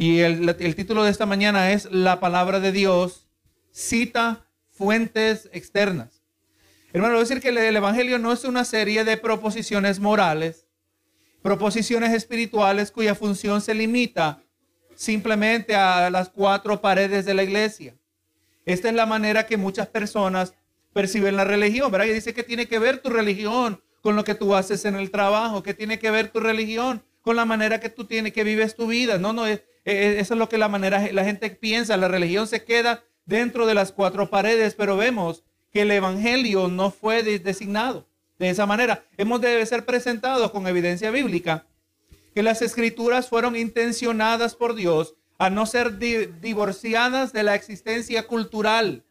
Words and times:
Y 0.00 0.20
el, 0.20 0.48
el 0.48 0.76
título 0.76 1.04
de 1.04 1.10
esta 1.10 1.26
mañana 1.26 1.72
es 1.72 1.84
La 1.92 2.20
palabra 2.20 2.58
de 2.58 2.72
Dios 2.72 3.28
cita 3.70 4.46
fuentes 4.70 5.50
externas. 5.52 6.22
Hermano, 6.94 7.12
voy 7.12 7.20
a 7.20 7.28
decir 7.28 7.42
que 7.42 7.50
el 7.50 7.76
Evangelio 7.76 8.18
no 8.18 8.32
es 8.32 8.44
una 8.44 8.64
serie 8.64 9.04
de 9.04 9.18
proposiciones 9.18 10.00
morales, 10.00 10.66
proposiciones 11.42 12.14
espirituales 12.14 12.90
cuya 12.90 13.14
función 13.14 13.60
se 13.60 13.74
limita 13.74 14.42
simplemente 14.94 15.74
a 15.74 16.08
las 16.08 16.30
cuatro 16.30 16.80
paredes 16.80 17.26
de 17.26 17.34
la 17.34 17.42
iglesia. 17.42 17.94
Esta 18.64 18.88
es 18.88 18.94
la 18.94 19.04
manera 19.04 19.44
que 19.44 19.58
muchas 19.58 19.88
personas 19.88 20.54
perciben 20.94 21.36
la 21.36 21.44
religión, 21.44 21.92
¿verdad? 21.92 22.06
Y 22.06 22.14
dice 22.14 22.32
que 22.32 22.42
tiene 22.42 22.66
que 22.68 22.78
ver 22.78 23.02
tu 23.02 23.10
religión 23.10 23.82
con 24.00 24.16
lo 24.16 24.24
que 24.24 24.34
tú 24.34 24.54
haces 24.54 24.86
en 24.86 24.94
el 24.94 25.10
trabajo, 25.10 25.62
que 25.62 25.74
tiene 25.74 25.98
que 25.98 26.10
ver 26.10 26.30
tu 26.30 26.40
religión 26.40 27.02
con 27.20 27.36
la 27.36 27.44
manera 27.44 27.80
que 27.80 27.90
tú 27.90 28.06
tienes, 28.06 28.32
que 28.32 28.44
vives 28.44 28.76
tu 28.76 28.86
vida. 28.86 29.18
No, 29.18 29.34
no, 29.34 29.44
es, 29.46 29.60
eso 29.84 30.34
es 30.34 30.38
lo 30.38 30.48
que 30.48 30.58
la 30.58 30.68
manera, 30.68 31.10
la 31.12 31.24
gente 31.24 31.50
piensa. 31.50 31.96
La 31.96 32.08
religión 32.08 32.46
se 32.46 32.64
queda 32.64 33.04
dentro 33.24 33.66
de 33.66 33.74
las 33.74 33.92
cuatro 33.92 34.30
paredes, 34.30 34.74
pero 34.74 34.96
vemos 34.96 35.44
que 35.72 35.82
el 35.82 35.90
evangelio 35.90 36.68
no 36.68 36.90
fue 36.90 37.22
designado 37.22 38.06
de 38.38 38.50
esa 38.50 38.66
manera. 38.66 39.04
Hemos 39.16 39.40
de 39.40 39.64
ser 39.66 39.84
presentados 39.84 40.50
con 40.50 40.66
evidencia 40.66 41.10
bíblica 41.10 41.66
que 42.34 42.42
las 42.42 42.62
escrituras 42.62 43.28
fueron 43.28 43.56
intencionadas 43.56 44.54
por 44.54 44.74
Dios 44.74 45.14
a 45.38 45.50
no 45.50 45.66
ser 45.66 45.98
divorciadas 45.98 47.32
de 47.32 47.42
la 47.42 47.54
existencia 47.54 48.26
cultural. 48.26 49.04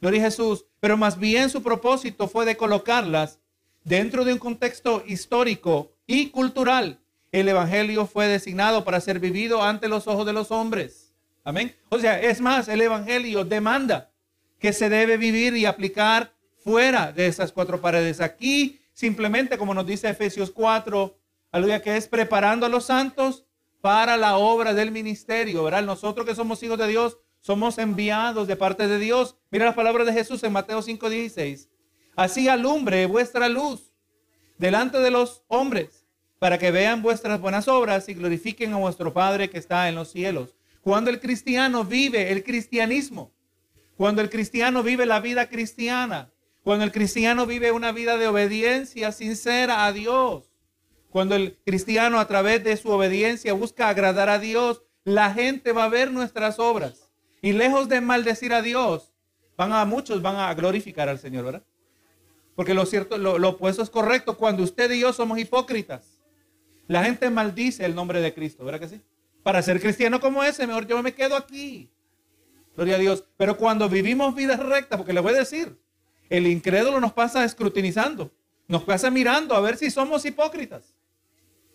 Gloria 0.00 0.22
a 0.22 0.24
Jesús, 0.26 0.66
pero 0.80 0.96
más 0.96 1.18
bien 1.18 1.50
su 1.50 1.62
propósito 1.62 2.28
fue 2.28 2.44
de 2.44 2.56
colocarlas 2.56 3.40
dentro 3.82 4.24
de 4.24 4.32
un 4.32 4.38
contexto 4.38 5.02
histórico 5.06 5.92
y 6.06 6.30
cultural 6.30 7.00
el 7.40 7.48
Evangelio 7.48 8.06
fue 8.06 8.28
designado 8.28 8.84
para 8.84 9.00
ser 9.00 9.18
vivido 9.18 9.60
ante 9.60 9.88
los 9.88 10.06
ojos 10.06 10.24
de 10.24 10.32
los 10.32 10.52
hombres. 10.52 11.12
Amén. 11.42 11.74
O 11.88 11.98
sea, 11.98 12.20
es 12.20 12.40
más, 12.40 12.68
el 12.68 12.80
Evangelio 12.80 13.44
demanda 13.44 14.12
que 14.60 14.72
se 14.72 14.88
debe 14.88 15.16
vivir 15.16 15.56
y 15.56 15.66
aplicar 15.66 16.32
fuera 16.62 17.10
de 17.10 17.26
esas 17.26 17.50
cuatro 17.50 17.80
paredes. 17.80 18.20
Aquí, 18.20 18.80
simplemente, 18.92 19.58
como 19.58 19.74
nos 19.74 19.84
dice 19.84 20.08
Efesios 20.08 20.52
4, 20.52 21.18
aleluya, 21.50 21.82
que 21.82 21.96
es 21.96 22.06
preparando 22.06 22.66
a 22.66 22.68
los 22.68 22.84
santos 22.84 23.44
para 23.80 24.16
la 24.16 24.36
obra 24.36 24.72
del 24.72 24.92
ministerio, 24.92 25.64
¿verdad? 25.64 25.82
Nosotros 25.82 26.24
que 26.24 26.36
somos 26.36 26.62
hijos 26.62 26.78
de 26.78 26.86
Dios, 26.86 27.18
somos 27.40 27.78
enviados 27.78 28.46
de 28.46 28.54
parte 28.54 28.86
de 28.86 29.00
Dios. 29.00 29.36
Mira 29.50 29.64
las 29.64 29.74
palabras 29.74 30.06
de 30.06 30.12
Jesús 30.12 30.44
en 30.44 30.52
Mateo 30.52 30.82
5:16. 30.82 31.68
Así 32.14 32.48
alumbre 32.48 33.06
vuestra 33.06 33.48
luz 33.48 33.92
delante 34.56 35.00
de 35.00 35.10
los 35.10 35.42
hombres 35.48 36.03
para 36.44 36.58
que 36.58 36.70
vean 36.70 37.00
vuestras 37.00 37.40
buenas 37.40 37.68
obras 37.68 38.06
y 38.10 38.12
glorifiquen 38.12 38.74
a 38.74 38.76
vuestro 38.76 39.14
Padre 39.14 39.48
que 39.48 39.56
está 39.56 39.88
en 39.88 39.94
los 39.94 40.10
cielos. 40.10 40.54
Cuando 40.82 41.08
el 41.08 41.18
cristiano 41.18 41.86
vive 41.86 42.32
el 42.32 42.44
cristianismo, 42.44 43.32
cuando 43.96 44.20
el 44.20 44.28
cristiano 44.28 44.82
vive 44.82 45.06
la 45.06 45.20
vida 45.20 45.48
cristiana, 45.48 46.34
cuando 46.62 46.84
el 46.84 46.92
cristiano 46.92 47.46
vive 47.46 47.72
una 47.72 47.92
vida 47.92 48.18
de 48.18 48.26
obediencia 48.26 49.10
sincera 49.10 49.86
a 49.86 49.92
Dios, 49.94 50.52
cuando 51.08 51.34
el 51.34 51.56
cristiano 51.64 52.20
a 52.20 52.28
través 52.28 52.62
de 52.62 52.76
su 52.76 52.90
obediencia 52.90 53.54
busca 53.54 53.88
agradar 53.88 54.28
a 54.28 54.38
Dios, 54.38 54.82
la 55.02 55.32
gente 55.32 55.72
va 55.72 55.84
a 55.84 55.88
ver 55.88 56.12
nuestras 56.12 56.58
obras. 56.58 57.10
Y 57.40 57.54
lejos 57.54 57.88
de 57.88 58.02
maldecir 58.02 58.52
a 58.52 58.60
Dios, 58.60 59.14
van 59.56 59.72
a 59.72 59.82
muchos 59.86 60.20
van 60.20 60.36
a 60.36 60.52
glorificar 60.52 61.08
al 61.08 61.18
Señor, 61.18 61.46
¿verdad? 61.46 61.62
Porque 62.54 62.74
lo 62.74 62.84
cierto, 62.84 63.16
lo, 63.16 63.38
lo 63.38 63.48
opuesto 63.48 63.82
es 63.82 63.88
correcto. 63.88 64.36
Cuando 64.36 64.62
usted 64.62 64.90
y 64.90 65.00
yo 65.00 65.14
somos 65.14 65.38
hipócritas, 65.38 66.13
la 66.86 67.04
gente 67.04 67.30
maldice 67.30 67.84
el 67.84 67.94
nombre 67.94 68.20
de 68.20 68.34
Cristo, 68.34 68.64
¿verdad 68.64 68.80
que 68.80 68.88
sí? 68.88 69.00
Para 69.42 69.62
ser 69.62 69.80
cristiano 69.80 70.20
como 70.20 70.42
ese, 70.42 70.66
mejor 70.66 70.86
yo 70.86 71.02
me 71.02 71.14
quedo 71.14 71.36
aquí. 71.36 71.90
Gloria 72.76 72.96
a 72.96 72.98
Dios. 72.98 73.24
Pero 73.36 73.56
cuando 73.56 73.88
vivimos 73.88 74.34
vidas 74.34 74.58
rectas, 74.58 74.96
porque 74.96 75.12
le 75.12 75.20
voy 75.20 75.34
a 75.34 75.38
decir, 75.38 75.78
el 76.30 76.46
incrédulo 76.46 77.00
nos 77.00 77.12
pasa 77.12 77.44
escrutinizando, 77.44 78.32
nos 78.66 78.82
pasa 78.84 79.10
mirando 79.10 79.54
a 79.54 79.60
ver 79.60 79.76
si 79.76 79.90
somos 79.90 80.24
hipócritas. 80.24 80.94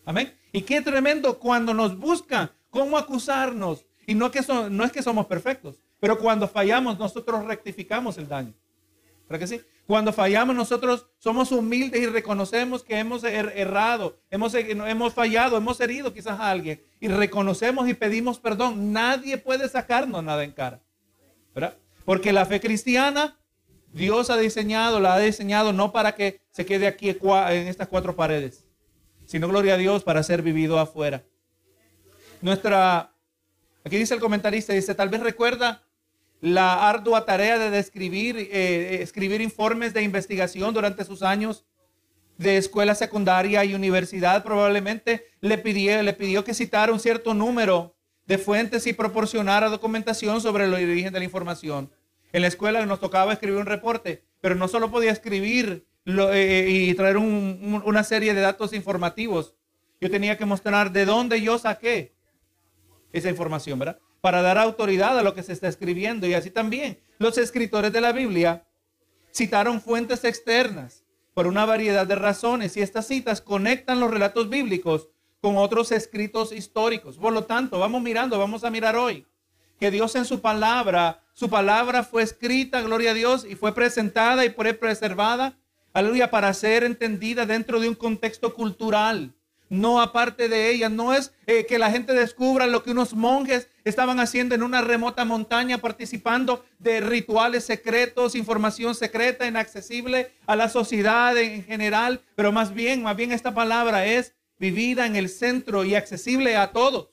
Amén. 0.06 0.34
Y 0.52 0.64
qué 0.64 0.81
tremendo 0.81 1.38
cuando 1.40 1.74
nos 1.74 1.98
buscan 1.98 2.52
cómo 2.69 2.98
acusarnos. 2.98 3.86
Y 4.08 4.16
no, 4.16 4.31
que 4.31 4.42
no 4.72 4.84
es 4.84 4.92
que 4.92 5.03
somos 5.03 5.28
perfectos, 5.28 5.80
pero 6.00 6.18
cuando 6.18 6.48
fallamos 6.48 6.98
nosotros 6.98 7.46
rectificamos 7.46 8.18
el 8.18 8.28
daño. 8.28 8.53
¿Verdad 9.30 9.40
que 9.40 9.48
sí? 9.48 9.62
Cuando 9.86 10.12
fallamos 10.12 10.56
nosotros 10.56 11.06
somos 11.20 11.52
humildes 11.52 12.02
y 12.02 12.08
reconocemos 12.08 12.84
que 12.84 12.98
hemos 12.98 13.24
er-, 13.24 13.54
errado, 13.56 14.20
hemos, 14.32 14.56
hemos 14.56 15.14
fallado, 15.14 15.56
hemos 15.56 15.80
herido 15.80 16.12
quizás 16.12 16.40
a 16.40 16.50
alguien 16.50 16.82
y 17.00 17.08
reconocemos 17.10 17.88
y 17.88 17.94
pedimos 17.94 18.40
perdón. 18.40 18.92
Nadie 18.92 19.38
puede 19.38 19.70
sacarnos 19.70 20.24
nada 20.24 20.44
en 20.44 20.52
cara. 20.52 20.82
¿verdad? 21.54 21.78
Porque 22.06 22.34
la 22.34 22.46
fe 22.46 22.60
cristiana, 22.60 23.38
Dios 23.94 24.30
ha 24.30 24.38
diseñado, 24.38 25.00
la 25.00 25.14
ha 25.14 25.20
diseñado 25.20 25.74
no 25.74 25.92
para 25.92 26.16
que 26.16 26.42
se 26.50 26.66
quede 26.66 26.88
aquí 26.88 27.10
en 27.10 27.68
estas 27.68 27.88
cuatro 27.88 28.16
paredes, 28.16 28.68
sino 29.26 29.48
gloria 29.48 29.76
a 29.76 29.78
Dios 29.78 30.04
para 30.04 30.24
ser 30.24 30.42
vivido 30.42 30.80
afuera. 30.80 31.24
Nuestra, 32.42 33.14
aquí 33.84 33.98
dice 33.98 34.16
el 34.16 34.20
comentarista, 34.20 34.74
dice, 34.74 34.96
tal 34.96 35.10
vez 35.10 35.22
recuerda 35.22 35.84
la 36.42 36.90
ardua 36.90 37.26
tarea 37.26 37.58
de 37.60 37.70
describir, 37.70 38.38
eh, 38.38 39.02
escribir 39.02 39.42
informes 39.42 39.94
de 39.94 40.04
investigación 40.04 40.74
durante 40.74 41.04
sus 41.04 41.22
años 41.22 41.66
de 42.38 42.58
escuela 42.58 42.96
secundaria 42.96 43.66
y 43.66 43.76
universidad. 43.76 44.44
Probablemente 44.44 45.26
le 45.42 45.58
pidió, 45.58 46.02
le 46.02 46.14
pidió 46.14 46.44
que 46.44 46.54
citara 46.54 46.94
un 46.94 47.00
cierto 47.00 47.34
número 47.34 47.96
de 48.26 48.38
fuentes 48.38 48.88
y 48.88 48.94
proporcionara 48.94 49.70
documentación 49.70 50.40
sobre 50.40 50.66
el 50.66 50.74
origen 50.74 51.12
de 51.12 51.20
la 51.20 51.26
información. 51.26 51.92
En 52.32 52.44
la 52.44 52.48
escuela 52.48 52.86
nos 52.86 53.00
tocaba 53.00 53.34
escribir 53.34 53.60
un 53.60 53.66
reporte, 53.66 54.24
pero 54.40 54.56
no 54.56 54.68
solo 54.68 54.92
podía 54.92 55.12
escribir 55.12 55.86
eh, 56.06 56.68
y 56.70 56.94
traer 56.94 57.18
una 57.18 58.04
serie 58.04 58.34
de 58.34 58.42
datos 58.42 58.74
informativos. 58.74 59.56
Yo 60.00 60.10
tenía 60.10 60.38
que 60.38 60.46
mostrar 60.46 60.92
de 60.92 61.06
dónde 61.06 61.42
yo 61.42 61.58
saqué 61.58 62.14
esa 63.12 63.30
información, 63.30 63.80
¿verdad? 63.80 64.00
Para 64.22 64.41
dar 64.41 64.57
autoridad 64.57 65.18
a 65.18 65.24
lo 65.24 65.34
que 65.34 65.44
se 65.44 65.53
está 65.53 65.68
escribiendo. 65.68 66.28
Y 66.28 66.34
así 66.34 66.50
también 66.50 67.00
los 67.18 67.38
escritores 67.38 67.94
de 67.94 68.02
la 68.02 68.12
Biblia 68.12 68.66
citaron 69.34 69.81
fuentes 69.81 70.24
externas 70.24 71.03
por 71.34 71.47
una 71.47 71.66
variedad 71.66 72.06
de 72.06 72.16
razones 72.16 72.75
y 72.75 72.81
estas 72.81 73.07
citas 73.07 73.41
conectan 73.41 74.00
los 74.00 74.12
relatos 74.12 74.50
bíblicos 74.50 75.09
con 75.41 75.57
otros 75.57 75.91
escritos 75.91 76.52
históricos. 76.52 77.18
Por 77.18 77.34
lo 77.34 77.46
tanto, 77.46 77.80
vamos 77.80 78.02
mirando, 78.02 78.38
vamos 78.38 78.63
a 78.63 78.69
mirar 78.69 78.96
hoy 78.96 79.25
que 79.80 79.91
Dios 79.91 80.16
en 80.16 80.25
su 80.25 80.41
palabra, 80.41 81.24
su 81.34 81.50
palabra 81.50 82.03
fue 82.03 82.24
escrita, 82.24 82.81
gloria 82.81 83.12
a 83.12 83.13
Dios, 83.13 83.46
y 83.46 83.56
fue 83.56 83.74
presentada 83.74 84.44
y 84.44 84.50
fue 84.50 84.74
preservada, 84.74 85.57
aleluya, 85.94 86.30
para 86.30 86.53
ser 86.53 86.84
entendida 86.84 87.46
dentro 87.46 87.80
de 87.80 87.88
un 87.88 87.96
contexto 87.96 88.53
cultural 88.53 89.34
no 89.69 90.01
aparte 90.01 90.50
de 90.50 90.72
ella. 90.72 90.90
No 90.90 91.13
es 91.13 91.34
eh, 91.47 91.66
que 91.66 91.80
la 91.80 91.91
gente 91.91 92.13
descubra 92.13 92.68
lo 92.68 92.84
que 92.84 92.91
unos 92.91 93.13
monjes 93.13 93.69
estaban 93.90 94.20
haciendo 94.20 94.56
en 94.56 94.64
una 94.64 94.82
remota 94.82 95.26
montaña, 95.26 95.80
participando 95.80 96.66
de 96.80 97.02
rituales 97.02 97.66
secretos, 97.66 98.36
información 98.36 98.96
secreta, 98.96 99.48
inaccesible 99.48 100.32
a 100.46 100.56
la 100.56 100.70
sociedad 100.70 101.38
en 101.38 101.64
general, 101.64 102.22
pero 102.36 102.52
más 102.52 102.74
bien, 102.74 103.04
más 103.04 103.16
bien 103.16 103.32
esta 103.32 103.54
palabra 103.54 104.06
es 104.06 104.34
vivida 104.60 105.06
en 105.06 105.16
el 105.16 105.30
centro 105.30 105.84
y 105.84 105.96
accesible 105.96 106.58
a 106.58 106.72
todos. 106.72 107.10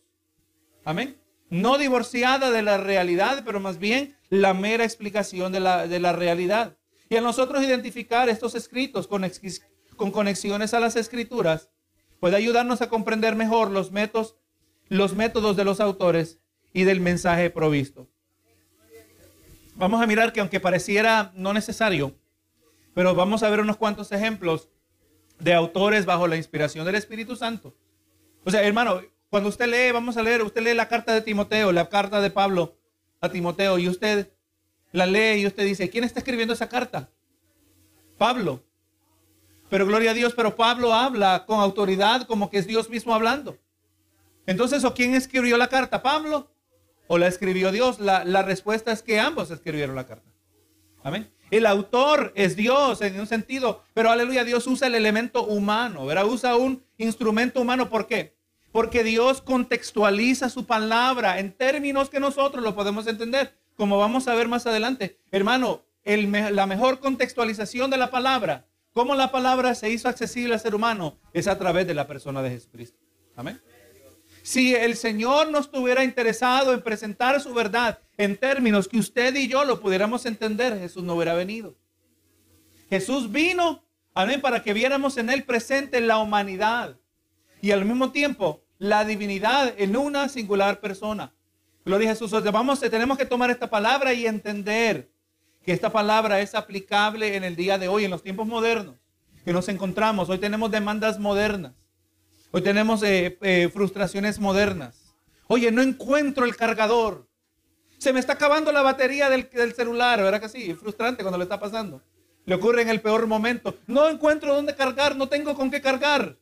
Amén. 0.84 1.16
No 1.48 1.78
divorciada 1.78 2.50
de 2.50 2.62
la 2.62 2.76
realidad, 2.76 3.42
pero 3.44 3.60
más 3.60 3.78
bien 3.78 4.16
la 4.28 4.54
mera 4.54 4.84
explicación 4.84 5.52
de 5.52 5.60
la, 5.60 5.86
de 5.86 6.00
la 6.00 6.12
realidad. 6.12 6.76
Y 7.08 7.16
a 7.16 7.20
nosotros 7.20 7.62
identificar 7.62 8.28
estos 8.28 8.54
escritos 8.54 9.06
con, 9.06 9.24
con 9.96 10.10
conexiones 10.10 10.74
a 10.74 10.80
las 10.80 10.96
escrituras, 10.96 11.70
puede 12.18 12.36
ayudarnos 12.36 12.82
a 12.82 12.88
comprender 12.88 13.36
mejor 13.36 13.70
los 13.70 13.92
métodos, 13.92 14.36
los 14.88 15.14
métodos 15.14 15.56
de 15.56 15.64
los 15.64 15.80
autores 15.80 16.40
y 16.76 16.84
del 16.84 17.00
mensaje 17.00 17.48
provisto. 17.48 18.06
Vamos 19.76 20.02
a 20.02 20.06
mirar 20.06 20.34
que 20.34 20.40
aunque 20.40 20.60
pareciera 20.60 21.32
no 21.34 21.54
necesario, 21.54 22.14
pero 22.92 23.14
vamos 23.14 23.42
a 23.42 23.48
ver 23.48 23.60
unos 23.60 23.78
cuantos 23.78 24.12
ejemplos 24.12 24.68
de 25.38 25.54
autores 25.54 26.04
bajo 26.04 26.26
la 26.26 26.36
inspiración 26.36 26.84
del 26.84 26.96
Espíritu 26.96 27.34
Santo. 27.34 27.74
O 28.44 28.50
sea, 28.50 28.62
hermano, 28.62 29.00
cuando 29.30 29.48
usted 29.48 29.66
lee, 29.68 29.90
vamos 29.90 30.18
a 30.18 30.22
leer, 30.22 30.42
usted 30.42 30.60
lee 30.60 30.74
la 30.74 30.86
carta 30.86 31.14
de 31.14 31.22
Timoteo, 31.22 31.72
la 31.72 31.88
carta 31.88 32.20
de 32.20 32.28
Pablo 32.28 32.76
a 33.22 33.30
Timoteo, 33.30 33.78
y 33.78 33.88
usted 33.88 34.30
la 34.92 35.06
lee 35.06 35.40
y 35.40 35.46
usted 35.46 35.64
dice, 35.64 35.88
¿quién 35.88 36.04
está 36.04 36.20
escribiendo 36.20 36.52
esa 36.52 36.68
carta? 36.68 37.08
Pablo. 38.18 38.62
Pero 39.70 39.86
gloria 39.86 40.10
a 40.10 40.14
Dios, 40.14 40.34
pero 40.36 40.56
Pablo 40.56 40.92
habla 40.92 41.46
con 41.46 41.58
autoridad 41.58 42.26
como 42.26 42.50
que 42.50 42.58
es 42.58 42.66
Dios 42.66 42.90
mismo 42.90 43.14
hablando. 43.14 43.56
Entonces, 44.44 44.84
¿o 44.84 44.92
quién 44.92 45.14
escribió 45.14 45.56
la 45.56 45.68
carta? 45.68 46.02
¿Pablo? 46.02 46.50
¿O 47.08 47.18
la 47.18 47.26
escribió 47.26 47.72
Dios? 47.72 48.00
La, 48.00 48.24
la 48.24 48.42
respuesta 48.42 48.92
es 48.92 49.02
que 49.02 49.20
ambos 49.20 49.50
escribieron 49.50 49.96
la 49.96 50.06
carta. 50.06 50.30
Amén. 51.02 51.30
El 51.50 51.66
autor 51.66 52.32
es 52.34 52.56
Dios 52.56 53.00
en 53.02 53.20
un 53.20 53.26
sentido, 53.28 53.84
pero 53.94 54.10
aleluya, 54.10 54.42
Dios 54.42 54.66
usa 54.66 54.88
el 54.88 54.96
elemento 54.96 55.44
humano, 55.44 56.04
¿verdad? 56.04 56.26
Usa 56.26 56.56
un 56.56 56.82
instrumento 56.98 57.60
humano. 57.60 57.88
¿Por 57.88 58.08
qué? 58.08 58.34
Porque 58.72 59.04
Dios 59.04 59.40
contextualiza 59.40 60.48
su 60.48 60.66
palabra 60.66 61.38
en 61.38 61.52
términos 61.52 62.10
que 62.10 62.18
nosotros 62.18 62.64
lo 62.64 62.74
podemos 62.74 63.06
entender, 63.06 63.56
como 63.76 63.98
vamos 63.98 64.26
a 64.26 64.34
ver 64.34 64.48
más 64.48 64.66
adelante. 64.66 65.20
Hermano, 65.30 65.84
la 66.04 66.66
mejor 66.66 66.98
contextualización 66.98 67.90
de 67.90 67.96
la 67.96 68.10
palabra, 68.10 68.66
cómo 68.92 69.14
la 69.14 69.30
palabra 69.30 69.76
se 69.76 69.90
hizo 69.90 70.08
accesible 70.08 70.54
al 70.54 70.60
ser 70.60 70.74
humano, 70.74 71.18
es 71.32 71.46
a 71.46 71.56
través 71.58 71.86
de 71.86 71.94
la 71.94 72.08
persona 72.08 72.42
de 72.42 72.50
Jesucristo. 72.50 72.98
Amén. 73.36 73.60
Si 74.46 74.76
el 74.76 74.94
Señor 74.96 75.50
no 75.50 75.58
estuviera 75.58 76.04
interesado 76.04 76.72
en 76.72 76.80
presentar 76.80 77.40
su 77.40 77.52
verdad 77.52 77.98
en 78.16 78.36
términos 78.36 78.86
que 78.86 78.96
usted 78.96 79.34
y 79.34 79.48
yo 79.48 79.64
lo 79.64 79.80
pudiéramos 79.80 80.24
entender, 80.24 80.78
Jesús 80.78 81.02
no 81.02 81.16
hubiera 81.16 81.34
venido. 81.34 81.74
Jesús 82.88 83.32
vino, 83.32 83.82
amén, 84.14 84.40
para 84.40 84.62
que 84.62 84.72
viéramos 84.72 85.16
en 85.16 85.30
él 85.30 85.42
presente 85.42 86.00
la 86.00 86.18
humanidad 86.18 86.96
y 87.60 87.72
al 87.72 87.84
mismo 87.84 88.12
tiempo 88.12 88.62
la 88.78 89.04
divinidad 89.04 89.74
en 89.78 89.96
una 89.96 90.28
singular 90.28 90.78
persona. 90.78 91.34
Gloria 91.84 92.12
a 92.12 92.14
Jesús. 92.14 92.30
Vamos, 92.30 92.78
tenemos 92.78 93.18
que 93.18 93.26
tomar 93.26 93.50
esta 93.50 93.68
palabra 93.68 94.12
y 94.12 94.28
entender 94.28 95.10
que 95.64 95.72
esta 95.72 95.90
palabra 95.90 96.38
es 96.38 96.54
aplicable 96.54 97.34
en 97.34 97.42
el 97.42 97.56
día 97.56 97.78
de 97.78 97.88
hoy, 97.88 98.04
en 98.04 98.12
los 98.12 98.22
tiempos 98.22 98.46
modernos 98.46 98.94
que 99.44 99.52
nos 99.52 99.68
encontramos. 99.68 100.28
Hoy 100.28 100.38
tenemos 100.38 100.70
demandas 100.70 101.18
modernas. 101.18 101.72
Hoy 102.56 102.62
tenemos 102.62 103.02
eh, 103.02 103.36
eh, 103.42 103.68
frustraciones 103.70 104.40
modernas. 104.40 105.14
Oye, 105.46 105.70
no 105.70 105.82
encuentro 105.82 106.46
el 106.46 106.56
cargador. 106.56 107.28
Se 107.98 108.14
me 108.14 108.18
está 108.18 108.32
acabando 108.32 108.72
la 108.72 108.80
batería 108.80 109.28
del, 109.28 109.74
celular, 109.74 110.22
¿verdad 110.22 110.40
que 110.40 110.48
sí? 110.48 110.72
Frustrante 110.72 111.22
cuando 111.22 111.36
le 111.36 111.44
está 111.44 111.60
pasando. 111.60 112.00
Le 112.46 112.54
ocurre 112.54 112.80
en 112.80 112.88
el 112.88 113.02
peor 113.02 113.26
momento. 113.26 113.76
No 113.86 114.08
encuentro 114.08 114.54
dónde 114.54 114.74
cargar, 114.74 115.16
no 115.16 115.28
tengo 115.28 115.54
con 115.54 115.70
qué 115.70 115.82
cargar. 115.82 116.38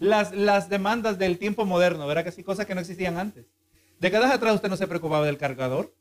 Las, 0.00 0.34
las 0.34 0.68
demandas 0.68 1.20
del 1.20 1.38
tiempo 1.38 1.64
moderno, 1.66 2.04
¿verdad 2.08 2.24
que 2.24 2.32
sí? 2.32 2.42
Cosas 2.42 2.66
que 2.66 2.74
no 2.74 2.80
existían 2.80 3.16
antes. 3.16 3.46
Décadas 4.00 4.32
atrás 4.32 4.56
usted 4.56 4.70
no 4.70 4.76
se 4.76 4.88
preocupaba 4.88 5.24
del 5.24 5.38
cargador. 5.38 5.94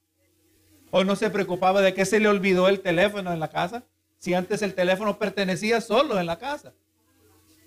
O 0.90 1.04
no 1.04 1.16
se 1.16 1.30
preocupaba 1.30 1.82
de 1.82 1.94
que 1.94 2.06
se 2.06 2.20
le 2.20 2.28
olvidó 2.28 2.68
el 2.70 2.80
teléfono 2.80 3.32
en 3.32 3.40
la 3.40 3.52
casa. 3.52 3.84
Si 4.18 4.34
antes 4.34 4.64
el 4.64 4.74
teléfono 4.74 5.20
pertenecía 5.20 5.80
solo 5.80 6.20
en 6.20 6.26
la 6.26 6.40
casa. 6.40 6.74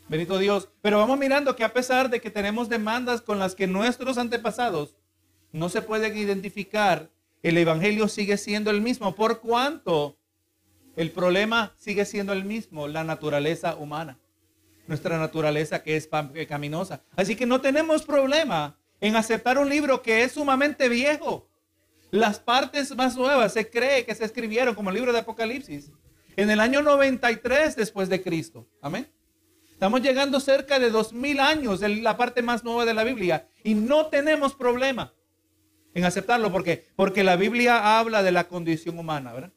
Bendito 0.09 0.39
Dios. 0.39 0.69
Pero 0.83 0.99
vamos 0.99 1.19
mirando 1.19 1.57
que 1.57 1.65
a 1.65 1.73
pesar 1.73 2.11
de 2.11 2.21
que 2.21 2.31
tenemos 2.31 2.69
demandas 2.69 3.23
con 3.23 3.39
las 3.39 3.55
que 3.55 3.67
nuestros 3.67 4.19
antepasados 4.19 4.97
no 5.53 5.69
se 5.69 5.83
pueden 5.83 6.17
identificar, 6.17 7.11
el 7.43 7.57
Evangelio 7.59 8.09
sigue 8.09 8.37
siendo 8.37 8.71
el 8.71 8.81
mismo. 8.81 9.15
¿Por 9.15 9.41
cuánto? 9.41 10.19
El 10.97 11.11
problema 11.11 11.75
sigue 11.77 12.05
siendo 12.05 12.33
el 12.33 12.45
mismo, 12.45 12.89
la 12.89 13.05
naturaleza 13.05 13.77
humana. 13.77 14.19
Nuestra 14.87 15.19
naturaleza 15.19 15.83
que 15.83 15.97
es 15.97 16.09
caminosa. 16.49 17.03
Así 17.17 17.37
que 17.37 17.47
no 17.47 17.61
tenemos 17.61 18.03
problema 18.03 18.77
en 19.01 19.17
aceptar 19.17 19.59
un 19.59 19.69
libro 19.69 20.03
que 20.03 20.23
es 20.23 20.33
sumamente 20.33 20.89
viejo. 20.89 21.49
Las 22.11 22.39
partes 22.39 22.95
más 22.95 23.17
nuevas 23.17 23.53
se 23.53 23.69
cree 23.69 24.05
que 24.05 24.15
se 24.15 24.25
escribieron 24.25 24.75
como 24.75 24.91
el 24.91 24.97
libro 24.97 25.13
de 25.13 25.21
Apocalipsis 25.21 25.91
en 26.37 26.51
el 26.51 26.61
año 26.61 26.83
93 26.83 27.77
después 27.77 28.09
de 28.09 28.23
Cristo. 28.23 28.67
Amén. 28.81 29.09
Estamos 29.75 30.01
llegando 30.01 30.41
cerca 30.41 30.79
de 30.79 30.91
dos 30.91 31.13
mil 31.13 31.41
años 31.41 31.81
de 31.81 31.91
la 31.91 32.17
parte 32.17 32.43
más 32.43 32.65
nueva 32.65 32.85
de 32.85 32.95
la 32.95 33.05
Biblia 33.05 33.49
y 33.63 33.75
no 33.75 34.07
tenemos 34.07 34.55
problema 34.55 35.13
en 35.93 36.05
aceptarlo 36.05 36.51
porque 36.51 36.87
porque 36.97 37.23
la 37.23 37.37
Biblia 37.37 37.99
habla 37.99 38.23
de 38.23 38.33
la 38.33 38.49
condición 38.49 38.99
humana, 38.99 39.33
¿verdad? 39.33 39.53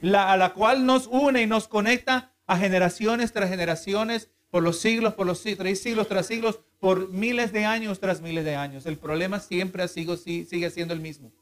La, 0.00 0.30
a 0.30 0.36
la 0.36 0.52
cual 0.52 0.86
nos 0.86 1.06
une 1.06 1.42
y 1.42 1.46
nos 1.46 1.68
conecta 1.68 2.32
a 2.46 2.58
generaciones 2.58 3.32
tras 3.32 3.50
generaciones, 3.50 4.30
por 4.50 4.62
los 4.62 4.78
siglos, 4.78 5.14
por 5.14 5.26
los 5.26 5.42
tres 5.42 5.82
siglos 5.82 6.08
tras 6.08 6.26
siglos, 6.26 6.60
por 6.78 7.10
miles 7.10 7.52
de 7.52 7.64
años 7.64 7.98
tras 7.98 8.20
miles 8.20 8.44
de 8.44 8.56
años. 8.56 8.86
El 8.86 8.98
problema 8.98 9.40
siempre 9.40 9.82
ha 9.82 9.88
sido, 9.88 10.16
sigue 10.16 10.70
siendo 10.70 10.94
el 10.94 11.00
mismo. 11.00 11.32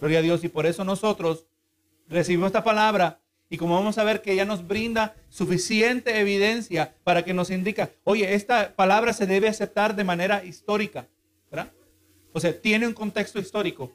Gloria 0.00 0.20
a 0.20 0.22
Dios. 0.22 0.44
Y 0.44 0.48
por 0.48 0.66
eso 0.66 0.84
nosotros 0.84 1.46
recibimos 2.08 2.48
esta 2.48 2.62
palabra 2.62 3.20
y 3.48 3.56
como 3.56 3.74
vamos 3.74 3.98
a 3.98 4.04
ver 4.04 4.22
que 4.22 4.32
ella 4.32 4.44
nos 4.44 4.66
brinda 4.66 5.14
suficiente 5.28 6.18
evidencia 6.18 6.94
para 7.04 7.24
que 7.24 7.34
nos 7.34 7.50
indica, 7.50 7.90
oye, 8.04 8.34
esta 8.34 8.74
palabra 8.74 9.12
se 9.12 9.26
debe 9.26 9.48
aceptar 9.48 9.94
de 9.94 10.04
manera 10.04 10.44
histórica. 10.44 11.08
O 12.32 12.40
sea, 12.40 12.60
tiene 12.60 12.88
un 12.88 12.94
contexto 12.94 13.38
histórico 13.38 13.92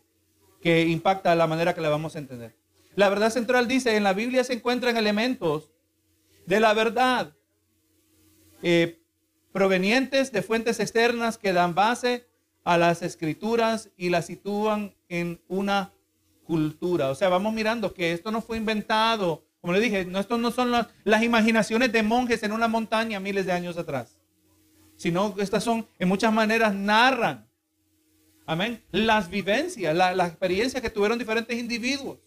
que 0.62 0.84
impacta 0.84 1.36
la 1.36 1.46
manera 1.46 1.76
que 1.76 1.82
la 1.82 1.90
vamos 1.90 2.16
a 2.16 2.20
entender. 2.20 2.56
La 2.96 3.10
verdad 3.10 3.32
central 3.32 3.68
dice, 3.68 3.98
en 3.98 4.04
la 4.04 4.14
Biblia 4.14 4.46
se 4.46 4.54
encuentran 4.54 4.96
elementos 4.96 5.72
de 6.46 6.62
la 6.62 6.74
verdad 6.74 7.36
eh, 8.64 9.00
provenientes 9.52 10.32
de 10.32 10.42
fuentes 10.42 10.80
externas 10.80 11.38
que 11.38 11.52
dan 11.52 11.76
base 11.76 12.28
a 12.64 12.78
las 12.78 13.02
escrituras 13.02 13.90
y 13.98 14.10
las 14.10 14.28
sitúan 14.28 14.96
en 15.10 15.42
una 15.50 15.94
cultura. 16.50 17.12
O 17.12 17.16
sea, 17.16 17.30
vamos 17.30 17.54
mirando 17.54 17.94
que 17.94 18.12
esto 18.12 18.32
no 18.32 18.42
fue 18.42 18.58
inventado, 18.58 19.46
como 19.62 19.72
le 19.72 19.80
dije, 19.80 20.04
no, 20.06 20.20
esto 20.20 20.40
no 20.40 20.50
son 20.50 20.72
las, 20.72 21.24
imaginaciones 21.24 21.92
de 21.92 22.02
monjes 22.02 22.42
en 22.42 22.54
una 22.54 22.68
montaña 22.68 23.20
miles 23.20 23.46
de 23.46 23.52
años 23.52 23.78
atrás, 23.78 24.18
sino 24.96 25.36
que 25.36 25.44
estas 25.44 25.64
son, 25.64 25.88
en 26.00 26.08
muchas 26.08 26.34
maneras, 26.34 26.74
narran, 26.74 27.48
amén, 28.48 28.84
las 28.92 29.30
vivencias, 29.30 29.96
las 29.96 30.16
la 30.16 30.26
experiencias 30.26 30.82
que 30.82 30.90
tuvieron 30.90 31.20
diferentes 31.20 31.56
individuos 31.56 32.18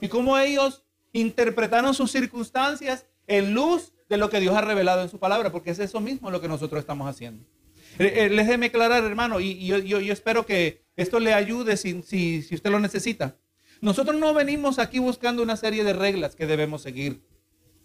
y 0.00 0.06
cómo 0.06 0.38
ellos 0.38 0.84
interpretaron 1.12 1.92
sus 1.92 2.12
circunstancias 2.12 3.04
en 3.26 3.52
luz 3.52 3.94
de 4.08 4.16
lo 4.16 4.30
que 4.30 4.38
Dios 4.38 4.54
ha 4.54 4.60
revelado 4.60 5.02
en 5.02 5.08
su 5.08 5.18
palabra, 5.18 5.50
porque 5.50 5.70
es 5.70 5.80
eso 5.80 6.00
mismo 6.00 6.30
lo 6.30 6.40
que 6.40 6.46
nosotros 6.46 6.78
estamos 6.78 7.08
haciendo. 7.08 7.44
Eh, 7.98 8.12
eh, 8.14 8.28
déjeme 8.28 8.66
aclarar, 8.66 9.02
hermano, 9.02 9.40
y, 9.40 9.66
yo, 9.66 9.98
espero 9.98 10.46
que 10.46 10.84
esto 10.94 11.18
le 11.18 11.34
ayude 11.34 11.76
si 11.76 11.98
usted 12.52 12.70
lo 12.70 12.78
necesita. 12.78 13.36
Nosotros 13.80 14.16
no 14.16 14.32
venimos 14.34 14.78
aquí 14.78 14.98
buscando 14.98 15.42
una 15.42 15.56
serie 15.56 15.84
de 15.84 15.92
reglas 15.92 16.34
que 16.34 16.46
debemos 16.46 16.82
seguir. 16.82 17.22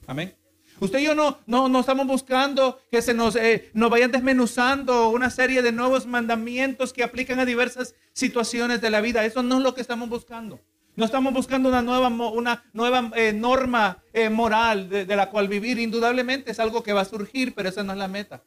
Amén. 0.07 0.35
Usted 0.79 0.99
y 0.99 1.03
yo 1.03 1.13
no, 1.13 1.37
no, 1.45 1.69
no 1.69 1.79
estamos 1.79 2.07
buscando 2.07 2.79
que 2.89 3.03
se 3.03 3.13
nos, 3.13 3.35
eh, 3.35 3.69
nos 3.73 3.91
vayan 3.91 4.11
desmenuzando 4.11 5.09
una 5.09 5.29
serie 5.29 5.61
de 5.61 5.71
nuevos 5.71 6.07
mandamientos 6.07 6.91
que 6.91 7.03
aplican 7.03 7.39
a 7.39 7.45
diversas 7.45 7.93
situaciones 8.13 8.81
de 8.81 8.89
la 8.89 8.99
vida. 8.99 9.23
Eso 9.23 9.43
no 9.43 9.57
es 9.57 9.63
lo 9.63 9.75
que 9.75 9.81
estamos 9.81 10.09
buscando. 10.09 10.59
No 10.95 11.05
estamos 11.05 11.33
buscando 11.33 11.69
una 11.69 11.83
nueva, 11.83 12.07
una 12.07 12.63
nueva 12.73 13.11
eh, 13.15 13.31
norma 13.31 14.03
eh, 14.11 14.29
moral 14.29 14.89
de, 14.89 15.05
de 15.05 15.15
la 15.15 15.29
cual 15.29 15.47
vivir. 15.47 15.77
Indudablemente 15.77 16.51
es 16.51 16.59
algo 16.59 16.81
que 16.81 16.93
va 16.93 17.01
a 17.01 17.05
surgir, 17.05 17.53
pero 17.53 17.69
esa 17.69 17.83
no 17.83 17.93
es 17.93 17.99
la 17.99 18.07
meta. 18.07 18.43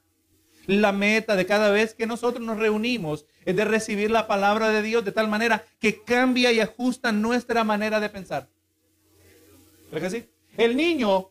La 0.67 0.93
meta 0.93 1.37
de 1.37 1.47
cada 1.47 1.71
vez 1.71 1.95
que 1.95 2.07
nosotros 2.07 2.45
nos 2.45 2.59
reunimos 2.59 3.27
es 3.45 3.55
de 3.55 3.65
recibir 3.65 4.11
la 4.11 4.27
palabra 4.27 4.71
de 4.71 4.83
Dios 4.83 5.05
de 5.05 5.13
tal 5.13 5.29
manera 5.29 5.65
que 5.79 6.03
cambia 6.03 6.53
y 6.53 6.61
ajusta 6.61 7.13
nuestra 7.13 7.65
manera 7.65 8.01
de 8.01 8.09
pensar. 8.09 8.49
¿Verdad 9.91 10.09
que 10.09 10.21
sí? 10.21 10.29
El 10.57 10.77
niño 10.77 11.31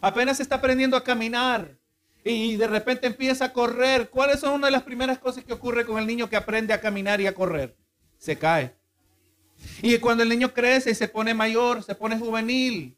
apenas 0.00 0.40
está 0.40 0.56
aprendiendo 0.56 0.96
a 0.96 1.04
caminar 1.04 1.76
y 2.24 2.56
de 2.56 2.66
repente 2.66 3.06
empieza 3.06 3.46
a 3.46 3.52
correr. 3.52 4.10
¿Cuáles 4.10 4.40
son 4.40 4.54
una 4.54 4.66
de 4.66 4.72
las 4.72 4.82
primeras 4.82 5.18
cosas 5.18 5.44
que 5.44 5.52
ocurre 5.52 5.86
con 5.86 5.98
el 5.98 6.06
niño 6.06 6.28
que 6.28 6.36
aprende 6.36 6.72
a 6.72 6.80
caminar 6.80 7.20
y 7.20 7.26
a 7.26 7.34
correr? 7.34 7.76
Se 8.18 8.38
cae. 8.38 8.74
Y 9.80 9.98
cuando 9.98 10.22
el 10.22 10.28
niño 10.28 10.52
crece 10.52 10.90
y 10.90 10.94
se 10.94 11.08
pone 11.08 11.34
mayor, 11.34 11.82
se 11.82 11.94
pone 11.94 12.18
juvenil, 12.18 12.96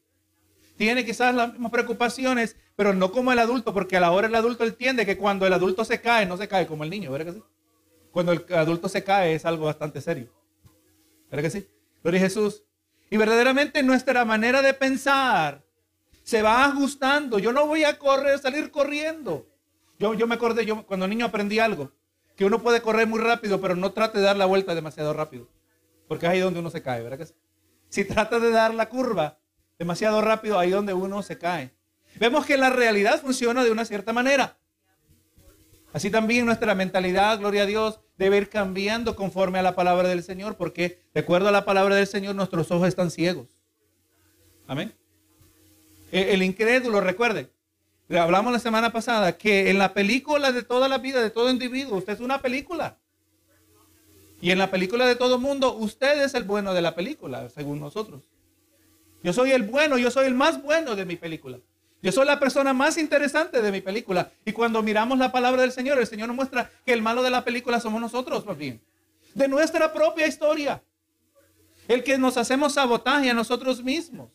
tiene 0.77 1.05
quizás 1.05 1.35
las 1.35 1.53
mismas 1.53 1.71
preocupaciones, 1.71 2.57
pero 2.77 2.93
no 2.93 3.13
como 3.13 3.33
el 3.33 3.39
adulto, 3.39 3.73
porque 3.73 3.97
a 3.97 4.01
la 4.01 4.11
hora 4.11 4.27
el 4.27 4.35
adulto 4.35 4.65
entiende 4.65 5.07
que 5.07 5.17
cuando 5.17 5.47
el 5.47 5.53
adulto 5.53 5.85
se 5.85 6.01
cae, 6.01 6.27
no 6.27 6.37
se 6.37 6.49
cae 6.49 6.67
como 6.67 6.85
el 6.85 6.91
niño, 6.91 7.11
¿verdad 7.13 7.33
que 7.33 7.39
sí? 7.39 7.45
Cuando 8.11 8.33
el 8.33 8.45
adulto 8.55 8.89
se 8.89 9.05
cae 9.05 9.35
es 9.35 9.45
algo 9.45 9.67
bastante 9.67 10.01
serio. 10.01 10.33
¿Verdad 11.31 11.43
que 11.43 11.51
sí? 11.51 11.69
Gloria 12.03 12.21
a 12.21 12.25
Jesús. 12.25 12.63
Y 13.11 13.17
verdaderamente 13.17 13.83
nuestra 13.83 14.25
manera 14.25 14.63
de 14.63 14.75
pensar 14.75 15.65
se 16.23 16.43
va 16.43 16.65
ajustando. 16.65 17.39
Yo 17.39 17.53
no 17.53 17.67
voy 17.67 17.85
a 17.85 17.99
correr, 17.99 18.39
salir 18.39 18.71
corriendo. 18.71 19.47
Yo, 19.99 20.15
yo 20.15 20.27
me 20.27 20.35
acordé, 20.35 20.65
yo 20.65 20.87
cuando 20.87 21.07
niño 21.07 21.27
aprendí 21.27 21.59
algo, 21.59 21.93
que 22.37 22.45
uno 22.45 22.63
puede 22.63 22.83
correr 22.83 23.07
muy 23.07 23.21
rápido, 23.21 23.61
pero 23.61 23.77
no 23.77 23.93
trate 23.93 24.19
de 24.19 24.25
dar 24.25 24.37
la 24.37 24.47
vuelta 24.47 24.75
demasiado 24.75 25.13
rápido. 25.13 25.49
Porque 26.09 26.27
es 26.27 26.33
ahí 26.33 26.41
donde 26.41 26.61
uno 26.61 26.71
se 26.71 26.83
cae, 26.83 27.03
¿verdad 27.03 27.19
que 27.19 27.27
sí? 27.27 27.35
Si 27.89 28.05
trata 28.05 28.41
de 28.41 28.51
dar 28.51 28.75
la 28.75 28.89
curva, 28.89 29.39
demasiado 29.79 30.21
rápido, 30.21 30.59
ahí 30.59 30.71
donde 30.71 30.95
uno 30.95 31.23
se 31.23 31.39
cae. 31.39 31.73
Vemos 32.17 32.47
que 32.47 32.57
la 32.57 32.71
realidad 32.71 33.21
funciona 33.21 33.65
de 33.65 33.71
una 33.71 33.85
cierta 33.85 34.13
manera. 34.13 34.57
Así 35.93 36.11
también 36.11 36.45
nuestra 36.47 36.75
mentalidad, 36.75 37.39
gloria 37.39 37.63
a 37.63 37.67
Dios, 37.67 38.01
debe 38.19 38.37
ir 38.37 38.49
cambiando 38.49 39.15
conforme 39.15 39.59
a 39.59 39.63
la 39.63 39.75
palabra 39.75 40.09
del 40.09 40.23
Señor, 40.23 40.57
porque 40.57 40.99
de 41.15 41.21
acuerdo 41.21 41.49
a 41.49 41.53
la 41.53 41.65
palabra 41.65 41.95
del 41.95 42.07
Señor 42.07 42.35
nuestros 42.35 42.71
ojos 42.71 42.89
están 42.89 43.11
ciegos. 43.11 43.49
Amén. 44.67 44.93
E, 46.11 46.35
el 46.35 46.43
incrédulo, 46.43 47.01
recuerde, 47.01 47.51
hablamos 48.11 48.53
la 48.53 48.59
semana 48.59 48.93
pasada 48.93 49.37
que 49.37 49.71
en 49.71 49.79
la 49.79 49.95
película 49.95 50.53
de 50.53 50.63
toda 50.63 50.89
la 50.89 50.99
vida 50.99 51.23
de 51.23 51.31
todo 51.31 51.51
individuo, 51.51 51.99
usted 51.99 52.15
es 52.15 52.21
una 52.21 52.41
película. 52.41 52.99
Y 54.41 54.51
en 54.51 54.59
la 54.59 54.71
película 54.71 55.07
de 55.07 55.17
todo 55.17 55.39
mundo, 55.39 55.75
usted 55.75 56.23
es 56.23 56.35
el 56.35 56.45
bueno 56.45 56.75
de 56.75 56.83
la 56.83 56.95
película, 56.95 57.49
según 57.49 57.81
nosotros. 57.81 58.25
Yo 59.23 59.33
soy 59.33 59.53
el 59.53 59.63
bueno, 59.63 59.97
yo 59.97 60.11
soy 60.11 60.27
el 60.27 60.35
más 60.35 60.63
bueno 60.63 60.97
de 60.97 61.05
mi 61.07 61.17
película. 61.17 61.59
Yo 62.05 62.13
soy 62.13 62.27
la 62.27 62.39
persona 62.39 62.75
más 62.75 62.99
interesante 62.99 63.63
de 63.63 63.73
mi 63.73 63.81
película. 63.81 64.31
Y 64.45 64.53
cuando 64.53 64.83
miramos 64.83 65.17
la 65.19 65.33
palabra 65.33 65.63
del 65.63 65.73
Señor, 65.73 65.99
el 65.99 66.07
Señor 66.07 66.29
nos 66.29 66.37
muestra 66.37 66.71
que 66.85 66.93
el 66.93 67.01
malo 67.01 67.23
de 67.23 67.31
la 67.31 67.45
película 67.45 67.81
somos 67.81 67.99
nosotros, 67.99 68.45
más 68.45 68.59
bien. 68.59 68.79
De 69.33 69.49
nuestra 69.49 69.91
propia 69.91 70.27
historia. 70.27 70.83
El 71.89 72.05
que 72.05 72.19
nos 72.19 72.37
hacemos 72.37 72.75
sabotaje 72.75 73.31
a 73.31 73.35
nosotros 73.35 73.83
mismos. 73.83 74.29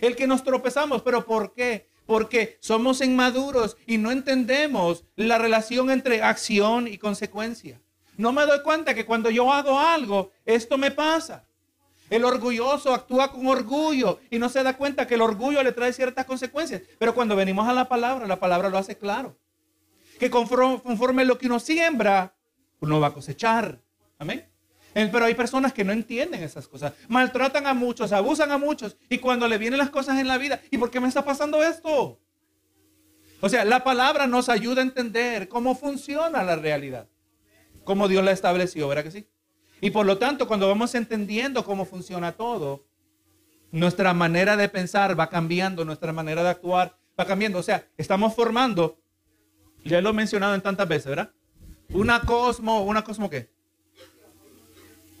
El 0.00 0.16
que 0.16 0.26
nos 0.26 0.42
tropezamos. 0.42 1.02
¿Pero 1.02 1.24
por 1.24 1.54
qué? 1.54 1.88
Porque 2.04 2.58
somos 2.58 3.00
inmaduros 3.00 3.76
y 3.86 3.96
no 3.96 4.10
entendemos 4.10 5.04
la 5.14 5.38
relación 5.38 5.90
entre 5.90 6.20
acción 6.20 6.88
y 6.88 6.98
consecuencia. 6.98 7.80
No 8.16 8.32
me 8.32 8.44
doy 8.44 8.60
cuenta 8.62 8.92
que 8.92 9.06
cuando 9.06 9.30
yo 9.30 9.52
hago 9.52 9.78
algo, 9.78 10.32
esto 10.44 10.76
me 10.76 10.90
pasa. 10.90 11.44
El 12.14 12.24
orgulloso 12.24 12.94
actúa 12.94 13.32
con 13.32 13.44
orgullo 13.48 14.20
y 14.30 14.38
no 14.38 14.48
se 14.48 14.62
da 14.62 14.76
cuenta 14.76 15.04
que 15.04 15.16
el 15.16 15.20
orgullo 15.20 15.60
le 15.64 15.72
trae 15.72 15.92
ciertas 15.92 16.24
consecuencias. 16.26 16.80
Pero 16.96 17.12
cuando 17.12 17.34
venimos 17.34 17.66
a 17.66 17.72
la 17.72 17.88
palabra, 17.88 18.28
la 18.28 18.38
palabra 18.38 18.68
lo 18.68 18.78
hace 18.78 18.96
claro. 18.96 19.36
Que 20.20 20.30
conforme, 20.30 21.24
lo 21.24 21.38
que 21.38 21.46
uno 21.46 21.58
siembra, 21.58 22.36
uno 22.78 23.00
va 23.00 23.08
a 23.08 23.12
cosechar. 23.12 23.82
Amén. 24.16 24.48
Pero 24.92 25.24
hay 25.24 25.34
personas 25.34 25.72
que 25.72 25.82
no 25.82 25.90
entienden 25.90 26.44
esas 26.44 26.68
cosas. 26.68 26.92
Maltratan 27.08 27.66
a 27.66 27.74
muchos, 27.74 28.12
abusan 28.12 28.52
a 28.52 28.58
muchos. 28.58 28.96
Y 29.08 29.18
cuando 29.18 29.48
le 29.48 29.58
vienen 29.58 29.78
las 29.78 29.90
cosas 29.90 30.20
en 30.20 30.28
la 30.28 30.38
vida, 30.38 30.60
¿y 30.70 30.78
por 30.78 30.92
qué 30.92 31.00
me 31.00 31.08
está 31.08 31.24
pasando 31.24 31.64
esto? 31.64 32.20
O 33.40 33.48
sea, 33.48 33.64
la 33.64 33.82
palabra 33.82 34.28
nos 34.28 34.48
ayuda 34.48 34.82
a 34.82 34.84
entender 34.84 35.48
cómo 35.48 35.74
funciona 35.74 36.44
la 36.44 36.54
realidad. 36.54 37.08
Cómo 37.82 38.06
Dios 38.06 38.24
la 38.24 38.30
estableció, 38.30 38.86
¿verdad 38.86 39.02
que 39.02 39.10
sí? 39.10 39.26
Y 39.84 39.90
por 39.90 40.06
lo 40.06 40.16
tanto, 40.16 40.48
cuando 40.48 40.66
vamos 40.66 40.94
entendiendo 40.94 41.62
cómo 41.62 41.84
funciona 41.84 42.32
todo, 42.32 42.86
nuestra 43.70 44.14
manera 44.14 44.56
de 44.56 44.70
pensar 44.70 45.20
va 45.20 45.28
cambiando, 45.28 45.84
nuestra 45.84 46.10
manera 46.10 46.42
de 46.42 46.48
actuar 46.48 46.96
va 47.20 47.26
cambiando. 47.26 47.58
O 47.58 47.62
sea, 47.62 47.86
estamos 47.98 48.34
formando, 48.34 48.98
ya 49.84 50.00
lo 50.00 50.08
he 50.08 50.12
mencionado 50.14 50.54
en 50.54 50.62
tantas 50.62 50.88
veces, 50.88 51.08
¿verdad? 51.08 51.32
Una 51.90 52.22
cosmo, 52.22 52.82
una 52.82 53.04
cosmo 53.04 53.28
qué? 53.28 53.50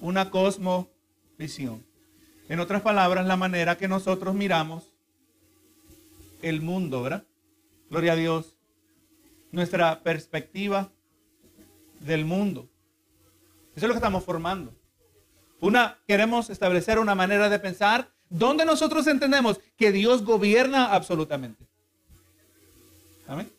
Una 0.00 0.30
cosmovisión. 0.30 1.84
En 2.48 2.58
otras 2.58 2.80
palabras, 2.80 3.26
la 3.26 3.36
manera 3.36 3.76
que 3.76 3.86
nosotros 3.86 4.34
miramos 4.34 4.94
el 6.40 6.62
mundo, 6.62 7.02
¿verdad? 7.02 7.24
Gloria 7.90 8.14
a 8.14 8.16
Dios. 8.16 8.56
Nuestra 9.52 10.02
perspectiva 10.02 10.90
del 12.00 12.24
mundo. 12.24 12.70
Eso 13.76 13.86
es 13.86 13.88
lo 13.88 13.94
que 13.94 13.98
estamos 13.98 14.24
formando. 14.24 14.72
Una, 15.60 15.98
queremos 16.06 16.50
establecer 16.50 16.98
una 16.98 17.14
manera 17.14 17.48
de 17.48 17.58
pensar 17.58 18.10
donde 18.28 18.64
nosotros 18.64 19.06
entendemos 19.06 19.60
que 19.76 19.92
Dios 19.92 20.24
gobierna 20.24 20.92
absolutamente. 20.92 21.66
Amén. 23.26 23.50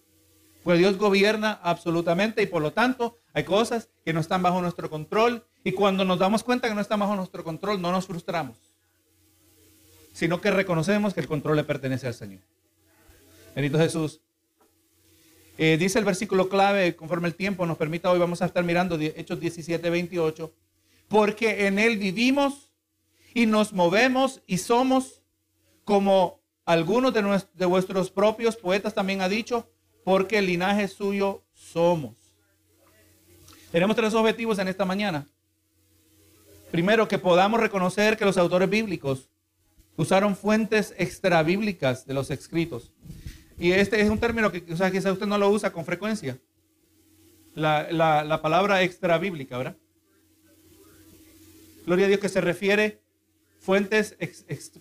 Pues 0.63 0.79
Dios 0.79 0.97
gobierna 0.97 1.59
absolutamente 1.61 2.41
y 2.41 2.47
por 2.47 2.61
lo 2.61 2.73
tanto 2.73 3.17
hay 3.33 3.43
cosas 3.43 3.89
que 4.03 4.13
no 4.13 4.19
están 4.19 4.41
bajo 4.41 4.61
nuestro 4.61 4.89
control 4.89 5.45
y 5.63 5.73
cuando 5.73 6.05
nos 6.05 6.19
damos 6.19 6.43
cuenta 6.43 6.67
que 6.67 6.75
no 6.75 6.81
están 6.81 6.99
bajo 6.99 7.15
nuestro 7.15 7.43
control 7.43 7.81
no 7.81 7.91
nos 7.91 8.07
frustramos, 8.07 8.57
sino 10.13 10.41
que 10.41 10.51
reconocemos 10.51 11.13
que 11.13 11.19
el 11.19 11.27
control 11.27 11.57
le 11.57 11.63
pertenece 11.63 12.07
al 12.07 12.13
Señor. 12.13 12.41
Bendito 13.55 13.77
Jesús. 13.77 14.21
Eh, 15.57 15.77
dice 15.77 15.99
el 15.99 16.05
versículo 16.05 16.49
clave, 16.49 16.95
conforme 16.97 17.29
el 17.29 17.35
tiempo 17.35 17.65
nos 17.65 17.77
permita, 17.77 18.11
hoy 18.11 18.19
vamos 18.19 18.41
a 18.41 18.45
estar 18.45 18.63
mirando 18.63 18.99
Hechos 18.99 19.39
17, 19.39 19.89
28, 19.89 20.53
porque 21.07 21.67
en 21.67 21.79
Él 21.79 21.97
vivimos 21.97 22.71
y 23.33 23.45
nos 23.45 23.71
movemos 23.71 24.41
y 24.47 24.57
somos 24.57 25.21
como 25.85 26.41
algunos 26.65 27.13
de, 27.13 27.41
de 27.53 27.65
vuestros 27.65 28.11
propios 28.11 28.57
poetas 28.57 28.93
también 28.93 29.21
ha 29.21 29.29
dicho, 29.29 29.69
porque 30.03 30.39
el 30.39 30.47
linaje 30.47 30.89
suyo 30.89 31.45
somos. 31.53 32.15
Tenemos 33.71 33.95
tres 33.95 34.13
objetivos 34.13 34.59
en 34.59 34.67
esta 34.67 34.83
mañana. 34.83 35.29
Primero, 36.69 37.07
que 37.07 37.17
podamos 37.17 37.61
reconocer 37.61 38.17
que 38.17 38.25
los 38.25 38.37
autores 38.37 38.69
bíblicos 38.69 39.29
usaron 39.95 40.35
fuentes 40.35 40.93
extrabíblicas 40.97 42.05
de 42.05 42.13
los 42.13 42.29
escritos. 42.29 42.91
Y 43.57 43.71
este 43.71 44.01
es 44.01 44.09
un 44.09 44.19
término 44.19 44.51
que 44.51 44.63
o 44.71 44.77
sea, 44.77 44.91
quizás 44.91 45.13
usted 45.13 45.25
no 45.25 45.37
lo 45.37 45.49
usa 45.49 45.71
con 45.71 45.85
frecuencia. 45.85 46.37
La, 47.53 47.89
la, 47.91 48.41
palabra 48.41 48.83
extra 48.83 49.17
bíblica, 49.17 49.57
¿verdad? 49.57 49.77
Gloria 51.85 52.05
a 52.05 52.09
Dios 52.09 52.19
que 52.19 52.27
se 52.27 52.41
refiere 52.41 53.01
fuentes 53.61 54.17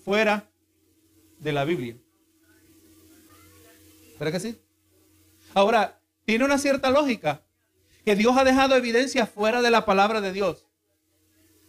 fuera 0.04 0.50
de 1.38 1.52
la 1.52 1.64
Biblia. 1.64 1.96
¿Verdad 4.18 4.32
que 4.32 4.40
sí? 4.40 4.58
Ahora, 5.54 6.00
tiene 6.24 6.44
una 6.44 6.58
cierta 6.58 6.90
lógica 6.90 7.42
que 8.04 8.16
Dios 8.16 8.36
ha 8.36 8.44
dejado 8.44 8.74
evidencia 8.74 9.26
fuera 9.26 9.62
de 9.62 9.70
la 9.70 9.84
palabra 9.84 10.20
de 10.20 10.32
Dios 10.32 10.66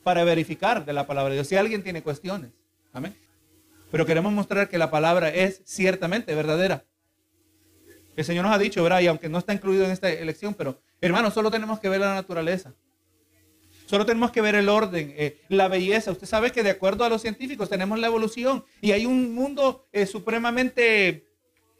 para 0.04 0.24
verificar 0.24 0.86
de 0.86 0.94
la 0.94 1.06
palabra 1.06 1.30
de 1.30 1.36
Dios. 1.36 1.48
Si 1.48 1.56
alguien 1.56 1.84
tiene 1.84 2.02
cuestiones, 2.02 2.52
amén. 2.94 3.16
Pero 3.92 4.06
queremos 4.06 4.34
mostrar 4.34 4.70
que 4.70 4.78
la 4.78 4.90
palabra 4.90 5.30
es 5.30 5.62
ciertamente 5.66 6.34
verdadera. 6.34 6.84
El 8.15 8.25
Señor 8.25 8.45
nos 8.45 8.55
ha 8.55 8.57
dicho, 8.57 8.81
¿verdad? 8.84 9.01
Y 9.01 9.07
aunque 9.07 9.29
no 9.29 9.38
está 9.38 9.53
incluido 9.53 9.86
en 9.86 9.91
esta 9.91 10.10
elección, 10.10 10.53
pero 10.53 10.79
hermano, 11.01 11.31
solo 11.31 11.51
tenemos 11.51 11.79
que 11.79 11.89
ver 11.89 12.00
la 12.00 12.13
naturaleza. 12.13 12.74
Solo 13.86 14.05
tenemos 14.05 14.31
que 14.31 14.41
ver 14.41 14.55
el 14.55 14.69
orden, 14.69 15.13
eh, 15.15 15.41
la 15.50 15.67
belleza. 15.67 16.12
Usted 16.12 16.25
sabe 16.25 16.51
que 16.51 16.63
de 16.63 16.72
acuerdo 16.72 17.03
a 17.03 17.10
los 17.10 17.22
científicos 17.22 17.69
tenemos 17.69 18.00
la 18.00 18.07
evolución 18.07 18.65
y 18.81 18.91
hay 18.91 19.05
un 19.05 19.36
mundo 19.36 19.86
eh, 19.91 20.05
supremamente 20.07 21.27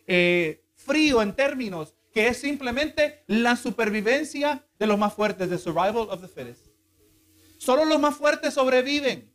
eh, 0.05 0.63
frío 0.75 1.21
en 1.21 1.35
términos 1.35 1.95
que 2.13 2.27
es 2.27 2.37
simplemente 2.37 3.23
la 3.27 3.55
supervivencia 3.55 4.65
de 4.79 4.87
los 4.87 4.97
más 4.97 5.13
fuertes, 5.13 5.49
the 5.49 5.57
survival 5.57 6.07
of 6.09 6.21
the 6.21 6.27
fittest. 6.27 6.67
Solo 7.57 7.83
los 7.83 7.99
más 7.99 8.15
fuertes 8.15 8.53
sobreviven. 8.53 9.34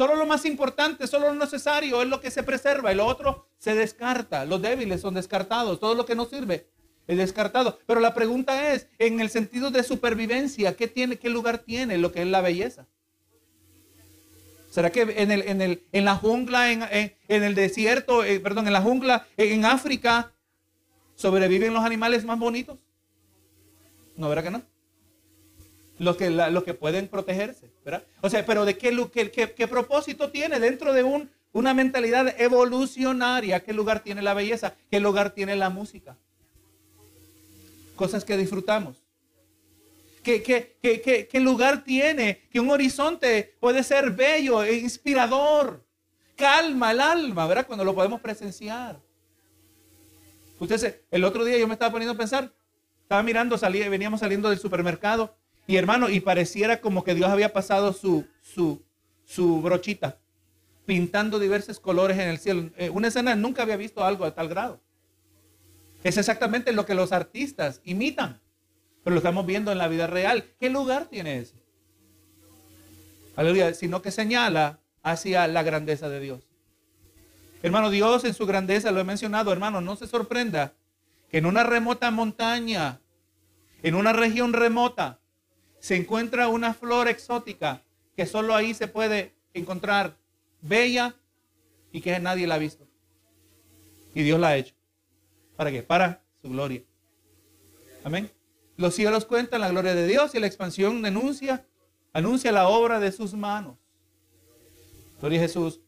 Solo 0.00 0.16
lo 0.16 0.24
más 0.24 0.46
importante, 0.46 1.06
solo 1.06 1.28
lo 1.28 1.34
necesario 1.34 2.00
es 2.00 2.08
lo 2.08 2.22
que 2.22 2.30
se 2.30 2.42
preserva. 2.42 2.90
Y 2.90 2.94
lo 2.94 3.04
otro 3.04 3.46
se 3.58 3.74
descarta. 3.74 4.46
Los 4.46 4.62
débiles 4.62 5.02
son 5.02 5.12
descartados. 5.12 5.78
Todo 5.78 5.94
lo 5.94 6.06
que 6.06 6.14
no 6.14 6.24
sirve 6.24 6.68
es 7.06 7.18
descartado. 7.18 7.78
Pero 7.84 8.00
la 8.00 8.14
pregunta 8.14 8.72
es, 8.72 8.86
en 8.98 9.20
el 9.20 9.28
sentido 9.28 9.70
de 9.70 9.82
supervivencia, 9.82 10.74
¿qué, 10.74 10.88
tiene, 10.88 11.18
qué 11.18 11.28
lugar 11.28 11.58
tiene 11.58 11.98
lo 11.98 12.12
que 12.12 12.22
es 12.22 12.28
la 12.28 12.40
belleza? 12.40 12.86
¿Será 14.70 14.88
que 14.88 15.02
en, 15.02 15.32
el, 15.32 15.42
en, 15.42 15.60
el, 15.60 15.82
en 15.92 16.06
la 16.06 16.16
jungla, 16.16 16.72
en, 16.72 16.82
en, 17.28 17.42
el 17.42 17.54
desierto, 17.54 18.24
eh, 18.24 18.40
perdón, 18.40 18.68
en 18.68 18.72
la 18.72 18.80
jungla, 18.80 19.26
en 19.36 19.66
África, 19.66 20.32
sobreviven 21.14 21.74
los 21.74 21.84
animales 21.84 22.24
más 22.24 22.38
bonitos? 22.38 22.78
No, 24.16 24.30
¿verdad 24.30 24.44
que 24.44 24.50
no? 24.50 24.62
Los 26.00 26.16
que, 26.16 26.30
los 26.30 26.64
que 26.64 26.72
pueden 26.72 27.08
protegerse, 27.08 27.70
¿verdad? 27.84 28.02
O 28.22 28.30
sea, 28.30 28.46
pero 28.46 28.64
¿de 28.64 28.78
qué, 28.78 28.90
qué, 29.12 29.52
qué, 29.52 29.68
propósito 29.68 30.30
tiene 30.30 30.58
dentro 30.58 30.94
de 30.94 31.02
un, 31.02 31.30
una 31.52 31.74
mentalidad 31.74 32.40
evolucionaria? 32.40 33.62
¿Qué 33.62 33.74
lugar 33.74 34.02
tiene 34.02 34.22
la 34.22 34.32
belleza? 34.32 34.74
¿Qué 34.90 34.98
lugar 34.98 35.34
tiene 35.34 35.56
la 35.56 35.68
música? 35.68 36.16
Cosas 37.96 38.24
que 38.24 38.38
disfrutamos. 38.38 38.96
¿Qué, 40.22 40.42
qué, 40.42 40.78
qué, 40.80 41.28
qué 41.30 41.40
lugar 41.40 41.84
tiene 41.84 42.48
que 42.50 42.60
un 42.60 42.70
horizonte 42.70 43.54
puede 43.60 43.82
ser 43.82 44.10
bello 44.12 44.62
e 44.62 44.78
inspirador? 44.78 45.84
Calma 46.34 46.92
el 46.92 47.00
alma, 47.00 47.46
¿verdad? 47.46 47.66
Cuando 47.66 47.84
lo 47.84 47.94
podemos 47.94 48.22
presenciar. 48.22 48.98
Usted, 50.58 51.02
el 51.10 51.24
otro 51.24 51.44
día 51.44 51.58
yo 51.58 51.68
me 51.68 51.74
estaba 51.74 51.92
poniendo 51.92 52.14
a 52.14 52.18
pensar, 52.18 52.50
estaba 53.02 53.22
mirando, 53.22 53.58
salía, 53.58 53.86
veníamos 53.90 54.20
saliendo 54.20 54.48
del 54.48 54.58
supermercado 54.58 55.36
y 55.70 55.76
hermano, 55.76 56.08
y 56.08 56.18
pareciera 56.18 56.80
como 56.80 57.04
que 57.04 57.14
Dios 57.14 57.30
había 57.30 57.52
pasado 57.52 57.92
su, 57.92 58.26
su, 58.42 58.82
su 59.24 59.62
brochita, 59.62 60.18
pintando 60.84 61.38
diversos 61.38 61.78
colores 61.78 62.18
en 62.18 62.28
el 62.28 62.38
cielo. 62.38 62.70
Eh, 62.76 62.90
una 62.90 63.06
escena 63.06 63.36
nunca 63.36 63.62
había 63.62 63.76
visto 63.76 64.02
algo 64.02 64.24
a 64.24 64.34
tal 64.34 64.48
grado. 64.48 64.80
Es 66.02 66.16
exactamente 66.16 66.72
lo 66.72 66.86
que 66.86 66.96
los 66.96 67.12
artistas 67.12 67.80
imitan, 67.84 68.40
pero 69.04 69.14
lo 69.14 69.18
estamos 69.18 69.46
viendo 69.46 69.70
en 69.70 69.78
la 69.78 69.86
vida 69.86 70.08
real. 70.08 70.44
¿Qué 70.58 70.70
lugar 70.70 71.06
tiene 71.06 71.38
eso? 71.38 71.54
Aleluya, 73.36 73.72
sino 73.72 74.02
que 74.02 74.10
señala 74.10 74.80
hacia 75.04 75.46
la 75.46 75.62
grandeza 75.62 76.08
de 76.08 76.18
Dios. 76.18 76.48
Hermano, 77.62 77.90
Dios 77.90 78.24
en 78.24 78.34
su 78.34 78.44
grandeza, 78.44 78.90
lo 78.90 78.98
he 78.98 79.04
mencionado, 79.04 79.52
hermano, 79.52 79.80
no 79.80 79.94
se 79.94 80.08
sorprenda 80.08 80.74
que 81.30 81.38
en 81.38 81.46
una 81.46 81.62
remota 81.62 82.10
montaña, 82.10 82.98
en 83.84 83.94
una 83.94 84.12
región 84.12 84.52
remota, 84.52 85.19
se 85.80 85.96
encuentra 85.96 86.48
una 86.48 86.74
flor 86.74 87.08
exótica 87.08 87.82
que 88.14 88.26
solo 88.26 88.54
ahí 88.54 88.74
se 88.74 88.86
puede 88.86 89.34
encontrar 89.54 90.16
bella 90.60 91.16
y 91.90 92.00
que 92.00 92.18
nadie 92.20 92.46
la 92.46 92.56
ha 92.56 92.58
visto. 92.58 92.86
Y 94.14 94.22
Dios 94.22 94.38
la 94.38 94.48
ha 94.48 94.56
hecho. 94.56 94.74
¿Para 95.56 95.70
qué? 95.70 95.82
Para 95.82 96.22
su 96.40 96.50
gloria. 96.50 96.82
Amén. 98.04 98.30
Los 98.76 98.94
cielos 98.94 99.24
cuentan 99.24 99.60
la 99.60 99.70
gloria 99.70 99.94
de 99.94 100.06
Dios 100.06 100.34
y 100.34 100.40
la 100.40 100.46
expansión 100.46 101.02
denuncia, 101.02 101.66
anuncia 102.12 102.52
la 102.52 102.68
obra 102.68 103.00
de 103.00 103.12
sus 103.12 103.34
manos. 103.34 103.76
Gloria 105.20 105.38
a 105.38 105.42
Jesús. 105.42 105.80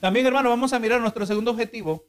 También, 0.00 0.26
hermano, 0.26 0.50
vamos 0.50 0.72
a 0.72 0.78
mirar 0.78 1.00
nuestro 1.00 1.24
segundo 1.26 1.50
objetivo. 1.50 2.04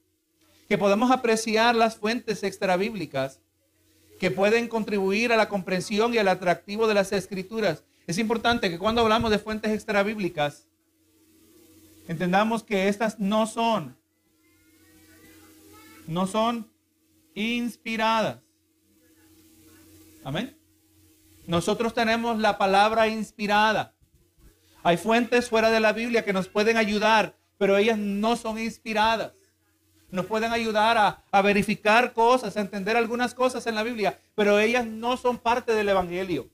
que 0.68 0.78
podamos 0.78 1.12
apreciar 1.12 1.76
las 1.76 1.96
fuentes 1.96 2.44
extrabíblicas 2.44 3.40
que 4.20 4.32
pueden 4.32 4.68
contribuir 4.68 5.32
a 5.32 5.38
la 5.38 5.50
comprensión 5.50 6.14
y 6.14 6.18
al 6.18 6.28
atractivo 6.28 6.88
de 6.88 6.94
las 6.94 7.12
escrituras. 7.12 7.84
Es 8.08 8.18
importante 8.18 8.70
que 8.70 8.80
cuando 8.80 9.02
hablamos 9.02 9.32
de 9.32 9.40
fuentes 9.40 9.72
extrabíblicas, 9.72 10.68
entendamos 12.08 12.64
que 12.64 12.88
estas 12.88 13.20
no 13.20 13.46
son, 13.46 13.96
no 16.08 16.26
son 16.26 16.70
inspiradas. 17.36 18.40
Amén. 20.24 20.58
Nosotros 21.46 21.94
tenemos 21.94 22.38
la 22.40 22.58
palabra 22.58 23.08
inspirada. 23.08 23.94
Hay 24.84 24.98
fuentes 24.98 25.50
fuera 25.50 25.70
de 25.70 25.80
la 25.80 25.94
Biblia 25.94 26.24
que 26.24 26.34
nos 26.34 26.48
pueden 26.48 26.78
ayudar, 26.78 27.38
pero 27.58 27.78
ellas 27.78 27.98
no 27.98 28.36
son 28.36 28.58
inspiradas. 28.58 29.34
Nos 30.10 30.26
pueden 30.26 30.54
ayudar 30.54 30.98
a, 31.32 31.42
verificar 31.42 32.14
cosas, 32.14 32.56
a 32.56 32.62
entender 32.62 32.96
algunas 32.96 33.34
cosas 33.34 33.68
en 33.68 33.76
la 33.76 33.84
Biblia, 33.84 34.20
pero 34.36 34.60
ellas 34.60 34.86
no 34.86 35.18
son 35.18 35.38
parte 35.38 35.74
del 35.74 35.90
Evangelio. 35.90 36.50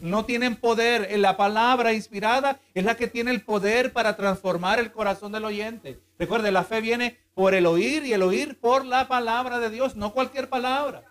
No 0.00 0.24
tienen 0.24 0.56
poder. 0.56 1.06
En 1.10 1.22
la 1.22 1.36
palabra 1.36 1.92
inspirada 1.92 2.60
es 2.74 2.84
la 2.84 2.96
que 2.96 3.06
tiene 3.06 3.30
el 3.30 3.42
poder 3.42 3.92
para 3.92 4.16
transformar 4.16 4.80
el 4.80 4.92
corazón 4.92 5.32
del 5.32 5.44
oyente. 5.44 6.00
Recuerde, 6.18 6.50
la 6.50 6.64
fe 6.64 6.80
viene 6.80 7.18
por 7.34 7.54
el 7.54 7.66
oír 7.66 8.04
y 8.04 8.12
el 8.12 8.22
oír 8.22 8.58
por 8.58 8.84
la 8.84 9.08
palabra 9.08 9.58
de 9.58 9.70
Dios, 9.70 9.96
no 9.96 10.12
cualquier 10.12 10.48
palabra. 10.48 11.04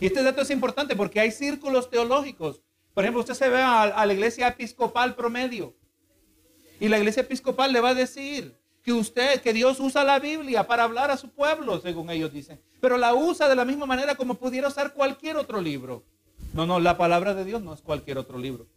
Y 0.00 0.06
este 0.06 0.22
dato 0.22 0.42
es 0.42 0.50
importante 0.50 0.94
porque 0.94 1.20
hay 1.20 1.32
círculos 1.32 1.90
teológicos. 1.90 2.62
Por 2.94 3.04
ejemplo, 3.04 3.20
usted 3.20 3.34
se 3.34 3.48
ve 3.48 3.60
a 3.60 4.06
la 4.06 4.12
iglesia 4.12 4.48
episcopal 4.48 5.16
promedio. 5.16 5.74
Y 6.78 6.88
la 6.88 6.98
iglesia 6.98 7.22
episcopal 7.22 7.72
le 7.72 7.80
va 7.80 7.90
a 7.90 7.94
decir, 7.94 8.56
que 8.86 8.92
usted, 8.92 9.40
que 9.40 9.52
Dios 9.52 9.80
usa 9.80 10.04
la 10.04 10.20
Biblia 10.20 10.64
para 10.64 10.84
hablar 10.84 11.10
a 11.10 11.16
su 11.16 11.30
pueblo, 11.30 11.80
según 11.80 12.08
ellos 12.08 12.32
dicen. 12.32 12.60
Pero 12.80 12.96
la 12.96 13.14
usa 13.14 13.48
de 13.48 13.56
la 13.56 13.64
misma 13.64 13.84
manera 13.84 14.14
como 14.14 14.36
pudiera 14.36 14.68
usar 14.68 14.94
cualquier 14.94 15.36
otro 15.36 15.60
libro. 15.60 16.04
No, 16.52 16.66
no, 16.66 16.78
la 16.78 16.96
palabra 16.96 17.34
de 17.34 17.44
Dios 17.44 17.60
no 17.62 17.74
es 17.74 17.82
cualquier 17.82 18.16
otro 18.16 18.38
libro. 18.38 18.68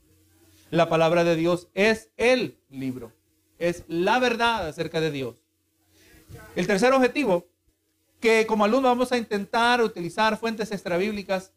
La 0.72 0.90
palabra 0.90 1.24
de 1.24 1.36
Dios 1.36 1.68
es 1.76 2.10
el 2.18 2.58
libro. 2.72 3.14
Es 3.60 3.84
la 3.88 4.18
verdad 4.18 4.68
acerca 4.68 5.00
de 5.00 5.12
Dios. 5.12 5.36
El 6.56 6.66
tercer 6.66 6.92
objetivo, 6.92 7.46
que 8.20 8.48
como 8.48 8.66
alumno 8.66 8.88
vamos 8.88 9.12
a 9.12 9.18
intentar 9.20 9.84
utilizar 9.84 10.40
fuentes 10.40 10.72
extrabíblicas 10.72 11.54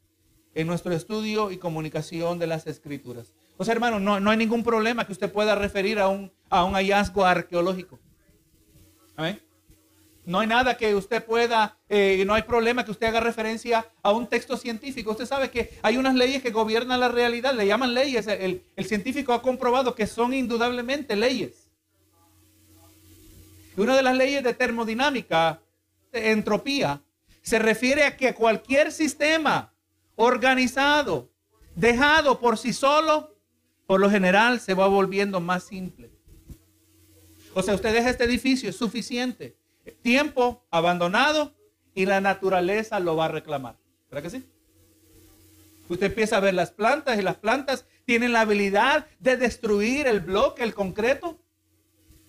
en 0.54 0.66
nuestro 0.66 0.92
estudio 0.92 1.52
y 1.52 1.56
comunicación 1.56 2.38
de 2.38 2.48
las 2.48 2.66
escrituras. 2.66 3.32
O 3.56 3.64
sea, 3.64 3.72
hermano, 3.72 3.98
no, 3.98 4.20
no 4.20 4.30
hay 4.30 4.36
ningún 4.36 4.62
problema 4.62 5.06
que 5.06 5.12
usted 5.12 5.32
pueda 5.32 5.54
referir 5.54 5.98
a 5.98 6.08
un, 6.08 6.30
a 6.50 6.64
un 6.64 6.74
hallazgo 6.74 7.24
arqueológico. 7.24 7.98
No 10.24 10.38
hay 10.38 10.46
nada 10.46 10.76
que 10.76 10.94
usted 10.94 11.24
pueda, 11.24 11.76
eh, 11.88 12.22
no 12.24 12.34
hay 12.34 12.42
problema 12.42 12.84
que 12.84 12.92
usted 12.92 13.08
haga 13.08 13.20
referencia 13.20 13.86
a 14.02 14.12
un 14.12 14.28
texto 14.28 14.56
científico. 14.56 15.10
Usted 15.10 15.26
sabe 15.26 15.50
que 15.50 15.78
hay 15.82 15.96
unas 15.96 16.14
leyes 16.14 16.42
que 16.42 16.50
gobiernan 16.50 17.00
la 17.00 17.08
realidad, 17.08 17.54
le 17.54 17.66
llaman 17.66 17.92
leyes. 17.92 18.28
El, 18.28 18.62
el 18.76 18.84
científico 18.84 19.32
ha 19.32 19.42
comprobado 19.42 19.96
que 19.96 20.06
son 20.06 20.32
indudablemente 20.32 21.16
leyes. 21.16 21.68
Una 23.76 23.96
de 23.96 24.02
las 24.02 24.16
leyes 24.16 24.44
de 24.44 24.54
termodinámica, 24.54 25.60
de 26.12 26.30
entropía, 26.30 27.00
se 27.42 27.58
refiere 27.58 28.04
a 28.04 28.16
que 28.16 28.32
cualquier 28.32 28.92
sistema 28.92 29.72
organizado, 30.14 31.30
dejado 31.74 32.38
por 32.38 32.58
sí 32.58 32.72
solo, 32.72 33.34
por 33.86 33.98
lo 33.98 34.08
general 34.08 34.60
se 34.60 34.74
va 34.74 34.86
volviendo 34.86 35.40
más 35.40 35.64
simple. 35.64 36.11
O 37.54 37.62
sea, 37.62 37.74
usted 37.74 37.92
deja 37.92 38.10
este 38.10 38.24
edificio, 38.24 38.70
es 38.70 38.76
suficiente. 38.76 39.56
Tiempo 40.02 40.64
abandonado 40.70 41.54
y 41.94 42.06
la 42.06 42.20
naturaleza 42.20 43.00
lo 43.00 43.16
va 43.16 43.26
a 43.26 43.28
reclamar. 43.28 43.76
¿Verdad 44.10 44.22
que 44.22 44.38
sí? 44.38 44.46
Usted 45.88 46.06
empieza 46.06 46.36
a 46.38 46.40
ver 46.40 46.54
las 46.54 46.70
plantas 46.70 47.18
y 47.18 47.22
las 47.22 47.36
plantas 47.36 47.84
tienen 48.04 48.32
la 48.32 48.42
habilidad 48.42 49.06
de 49.20 49.36
destruir 49.36 50.06
el 50.06 50.20
bloque, 50.20 50.62
el 50.62 50.74
concreto. 50.74 51.38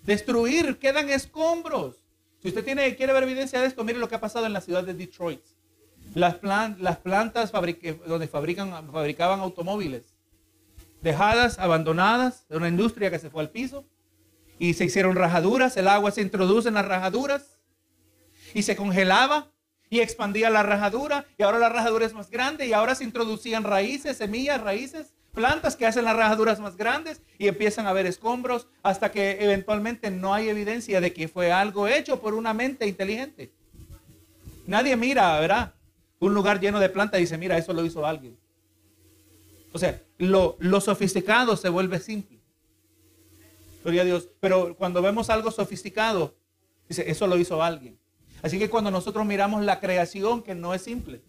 Destruir, 0.04 0.78
quedan 0.80 1.10
escombros. 1.10 2.04
Si 2.42 2.50
usted 2.50 2.66
tiene, 2.66 2.96
quiere 2.96 3.14
ver 3.14 3.24
evidencia 3.24 3.62
de 3.62 3.68
esto, 3.68 3.86
mire 3.86 4.00
lo 4.00 4.10
que 4.10 4.16
ha 4.16 4.20
pasado 4.20 4.46
en 4.46 4.54
la 4.54 4.60
ciudad 4.60 4.84
de 4.84 4.94
Detroit. 4.94 5.42
Las, 6.14 6.44
las 6.44 6.98
plantas 6.98 7.52
donde 8.06 8.28
fabrican, 8.28 8.92
fabricaban 8.92 9.40
automóviles, 9.40 10.14
dejadas, 11.02 11.58
abandonadas, 11.58 12.46
de 12.50 12.58
una 12.58 12.68
industria 12.68 13.10
que 13.10 13.20
se 13.20 13.30
fue 13.30 13.42
al 13.42 13.50
piso, 13.50 13.86
y 14.60 14.74
se 14.74 14.86
hicieron 14.86 15.16
rajaduras, 15.16 15.78
el 15.78 15.88
agua 15.88 16.12
se 16.12 16.22
introduce 16.22 16.68
en 16.68 16.76
las 16.76 16.88
rajaduras 16.88 17.60
y 18.54 18.64
se 18.64 18.76
congelaba 18.76 19.52
y 19.90 20.00
expandía 20.00 20.50
la 20.50 20.64
rajadura 20.64 21.26
y 21.38 21.44
ahora 21.44 21.60
la 21.60 21.70
rajadura 21.70 22.06
es 22.06 22.14
más 22.14 22.30
grande 22.30 22.68
y 22.68 22.74
ahora 22.74 22.96
se 22.96 23.04
introducían 23.04 23.64
raíces, 23.64 24.18
semillas, 24.18 24.62
raíces, 24.62 25.14
plantas 25.34 25.76
que 25.76 25.86
hacen 25.86 26.06
las 26.06 26.16
rajaduras 26.16 26.60
más 26.60 26.78
grandes 26.78 27.22
y 27.38 27.48
empiezan 27.48 27.88
a 27.88 27.90
haber 27.90 28.06
escombros 28.06 28.68
hasta 28.84 29.12
que 29.12 29.44
eventualmente 29.44 30.12
no 30.12 30.34
hay 30.34 30.50
evidencia 30.50 31.02
de 31.02 31.14
que 31.14 31.28
fue 31.28 31.52
algo 31.52 31.88
hecho 31.88 32.22
por 32.22 32.34
una 32.34 32.54
mente 32.54 32.88
inteligente. 32.88 33.52
Nadie 34.66 34.96
mira, 34.96 35.40
¿verdad? 35.40 35.74
Un 36.20 36.34
lugar 36.34 36.60
lleno 36.60 36.80
de 36.80 36.90
plantas 36.90 37.20
y 37.20 37.24
dice, 37.24 37.38
mira, 37.38 37.58
eso 37.58 37.74
lo 37.74 37.84
hizo 37.84 38.06
alguien. 38.06 38.38
O 39.74 39.80
sea, 39.80 40.02
lo, 40.20 40.56
lo 40.60 40.80
sofisticado 40.80 41.58
se 41.58 41.68
vuelve 41.70 42.00
simple. 42.00 42.33
Gloria 43.84 44.02
a 44.02 44.06
Dios. 44.06 44.30
Pero 44.40 44.76
cuando 44.76 45.02
vemos 45.02 45.30
algo 45.30 45.52
sofisticado, 45.52 46.36
dice, 46.88 47.10
eso 47.10 47.28
lo 47.28 47.38
hizo 47.38 47.62
alguien. 47.62 48.00
Así 48.42 48.58
que 48.60 48.70
cuando 48.70 48.92
nosotros 48.92 49.26
miramos 49.26 49.64
la 49.64 49.80
creación, 49.80 50.42
que 50.42 50.56
no 50.56 50.74
es 50.74 50.82
simple, 50.82 51.22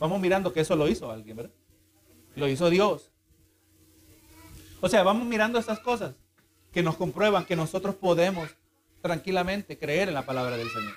vamos 0.00 0.20
mirando 0.20 0.52
que 0.52 0.60
eso 0.60 0.76
lo 0.76 0.88
hizo 0.88 1.10
alguien, 1.10 1.36
¿verdad? 1.36 1.52
Lo 2.34 2.48
hizo 2.48 2.70
Dios. 2.70 3.10
O 4.80 4.88
sea, 4.88 5.02
vamos 5.02 5.26
mirando 5.26 5.58
estas 5.58 5.78
cosas 5.78 6.14
que 6.72 6.82
nos 6.82 6.96
comprueban 6.96 7.44
que 7.44 7.54
nosotros 7.54 7.94
podemos 7.94 8.48
tranquilamente 9.00 9.78
creer 9.78 10.08
en 10.08 10.14
la 10.14 10.26
palabra 10.26 10.56
del 10.56 10.70
Señor. 10.70 10.94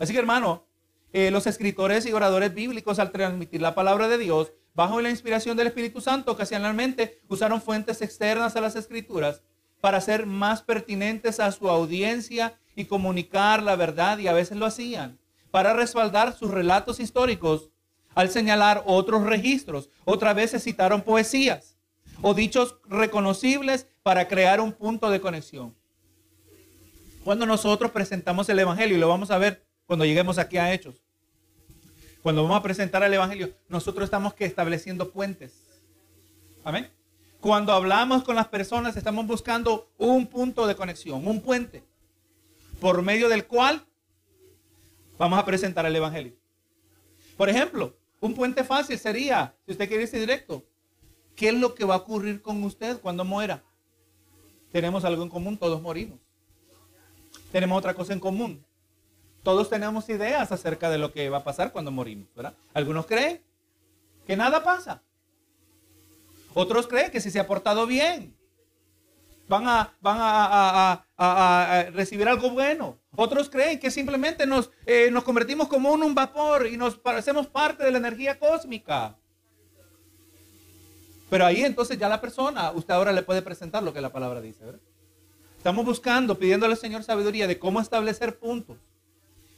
Así 0.00 0.12
que 0.12 0.18
hermano, 0.18 0.64
eh, 1.12 1.30
los 1.30 1.46
escritores 1.46 2.06
y 2.06 2.12
oradores 2.12 2.54
bíblicos 2.54 2.98
al 2.98 3.12
transmitir 3.12 3.60
la 3.60 3.74
palabra 3.74 4.08
de 4.08 4.18
Dios 4.18 4.52
bajo 4.74 5.00
la 5.00 5.10
inspiración 5.10 5.56
del 5.56 5.68
Espíritu 5.68 6.00
Santo, 6.00 6.32
ocasionalmente 6.32 7.20
usaron 7.28 7.60
fuentes 7.60 8.02
externas 8.02 8.56
a 8.56 8.60
las 8.60 8.76
escrituras 8.76 9.42
para 9.80 10.00
ser 10.00 10.26
más 10.26 10.62
pertinentes 10.62 11.40
a 11.40 11.50
su 11.52 11.68
audiencia 11.68 12.58
y 12.76 12.84
comunicar 12.84 13.62
la 13.62 13.76
verdad, 13.76 14.18
y 14.18 14.28
a 14.28 14.32
veces 14.32 14.56
lo 14.56 14.66
hacían, 14.66 15.18
para 15.50 15.72
respaldar 15.72 16.36
sus 16.36 16.50
relatos 16.50 17.00
históricos 17.00 17.70
al 18.14 18.30
señalar 18.30 18.82
otros 18.86 19.24
registros. 19.24 19.88
Otras 20.04 20.34
veces 20.34 20.62
citaron 20.62 21.02
poesías 21.02 21.76
o 22.22 22.34
dichos 22.34 22.76
reconocibles 22.86 23.86
para 24.02 24.28
crear 24.28 24.60
un 24.60 24.72
punto 24.72 25.10
de 25.10 25.20
conexión. 25.20 25.74
Cuando 27.24 27.46
nosotros 27.46 27.90
presentamos 27.90 28.48
el 28.48 28.58
Evangelio, 28.58 28.96
y 28.96 29.00
lo 29.00 29.08
vamos 29.08 29.30
a 29.30 29.38
ver 29.38 29.66
cuando 29.86 30.04
lleguemos 30.04 30.38
aquí 30.38 30.56
a 30.56 30.72
Hechos, 30.72 31.02
cuando 32.22 32.42
vamos 32.42 32.58
a 32.58 32.62
presentar 32.62 33.02
el 33.02 33.14
Evangelio, 33.14 33.52
nosotros 33.68 34.04
estamos 34.04 34.34
que 34.34 34.44
estableciendo 34.44 35.10
puentes. 35.10 35.54
Amén. 36.64 36.90
Cuando 37.40 37.72
hablamos 37.72 38.22
con 38.22 38.36
las 38.36 38.48
personas, 38.48 38.96
estamos 38.96 39.26
buscando 39.26 39.90
un 39.96 40.26
punto 40.26 40.66
de 40.66 40.76
conexión, 40.76 41.26
un 41.26 41.40
puente, 41.40 41.82
por 42.80 43.00
medio 43.00 43.30
del 43.30 43.46
cual 43.46 43.86
vamos 45.18 45.38
a 45.38 45.44
presentar 45.46 45.86
el 45.86 45.96
Evangelio. 45.96 46.34
Por 47.38 47.48
ejemplo, 47.48 47.96
un 48.20 48.34
puente 48.34 48.64
fácil 48.64 48.98
sería, 48.98 49.54
si 49.64 49.72
usted 49.72 49.88
quiere 49.88 50.02
irse 50.02 50.18
directo, 50.18 50.62
¿qué 51.34 51.48
es 51.48 51.54
lo 51.54 51.74
que 51.74 51.86
va 51.86 51.94
a 51.94 51.98
ocurrir 51.98 52.42
con 52.42 52.62
usted 52.64 53.00
cuando 53.00 53.24
muera? 53.24 53.62
Tenemos 54.70 55.06
algo 55.06 55.22
en 55.22 55.30
común, 55.30 55.56
todos 55.56 55.80
morimos. 55.80 56.18
Tenemos 57.50 57.78
otra 57.78 57.94
cosa 57.94 58.12
en 58.12 58.20
común, 58.20 58.62
todos 59.42 59.70
tenemos 59.70 60.08
ideas 60.08 60.52
acerca 60.52 60.90
de 60.90 60.98
lo 60.98 61.12
que 61.12 61.30
va 61.30 61.38
a 61.38 61.44
pasar 61.44 61.72
cuando 61.72 61.90
morimos, 61.90 62.28
¿verdad? 62.34 62.54
Algunos 62.74 63.06
creen 63.06 63.42
que 64.26 64.36
nada 64.36 64.62
pasa. 64.62 65.02
Otros 66.52 66.86
creen 66.86 67.10
que 67.10 67.20
si 67.20 67.30
se 67.30 67.40
ha 67.40 67.46
portado 67.46 67.86
bien, 67.86 68.36
van 69.48 69.66
a, 69.66 69.94
van 70.00 70.16
a, 70.20 71.86
recibir 71.92 72.28
algo 72.28 72.50
bueno. 72.50 72.98
Otros 73.16 73.48
creen 73.48 73.78
que 73.80 73.90
simplemente 73.90 74.46
nos, 74.46 74.70
eh, 74.84 75.10
nos 75.10 75.24
convertimos 75.24 75.68
como 75.68 75.92
un 75.92 76.14
vapor 76.14 76.66
y 76.66 76.76
nos 76.76 76.96
parecemos 76.96 77.46
parte 77.46 77.84
de 77.84 77.92
la 77.92 77.98
energía 77.98 78.38
cósmica. 78.38 79.16
Pero 81.30 81.46
ahí 81.46 81.62
entonces 81.62 81.96
ya 81.98 82.08
la 82.08 82.20
persona, 82.20 82.72
usted 82.72 82.92
ahora 82.92 83.12
le 83.12 83.22
puede 83.22 83.40
presentar 83.40 83.82
lo 83.82 83.94
que 83.94 84.00
la 84.00 84.12
palabra 84.12 84.40
dice, 84.40 84.64
¿verdad? 84.64 84.80
Estamos 85.56 85.84
buscando, 85.84 86.38
pidiéndole 86.38 86.72
al 86.72 86.78
Señor 86.78 87.04
sabiduría 87.04 87.46
de 87.46 87.58
cómo 87.58 87.80
establecer 87.80 88.38
puntos 88.38 88.78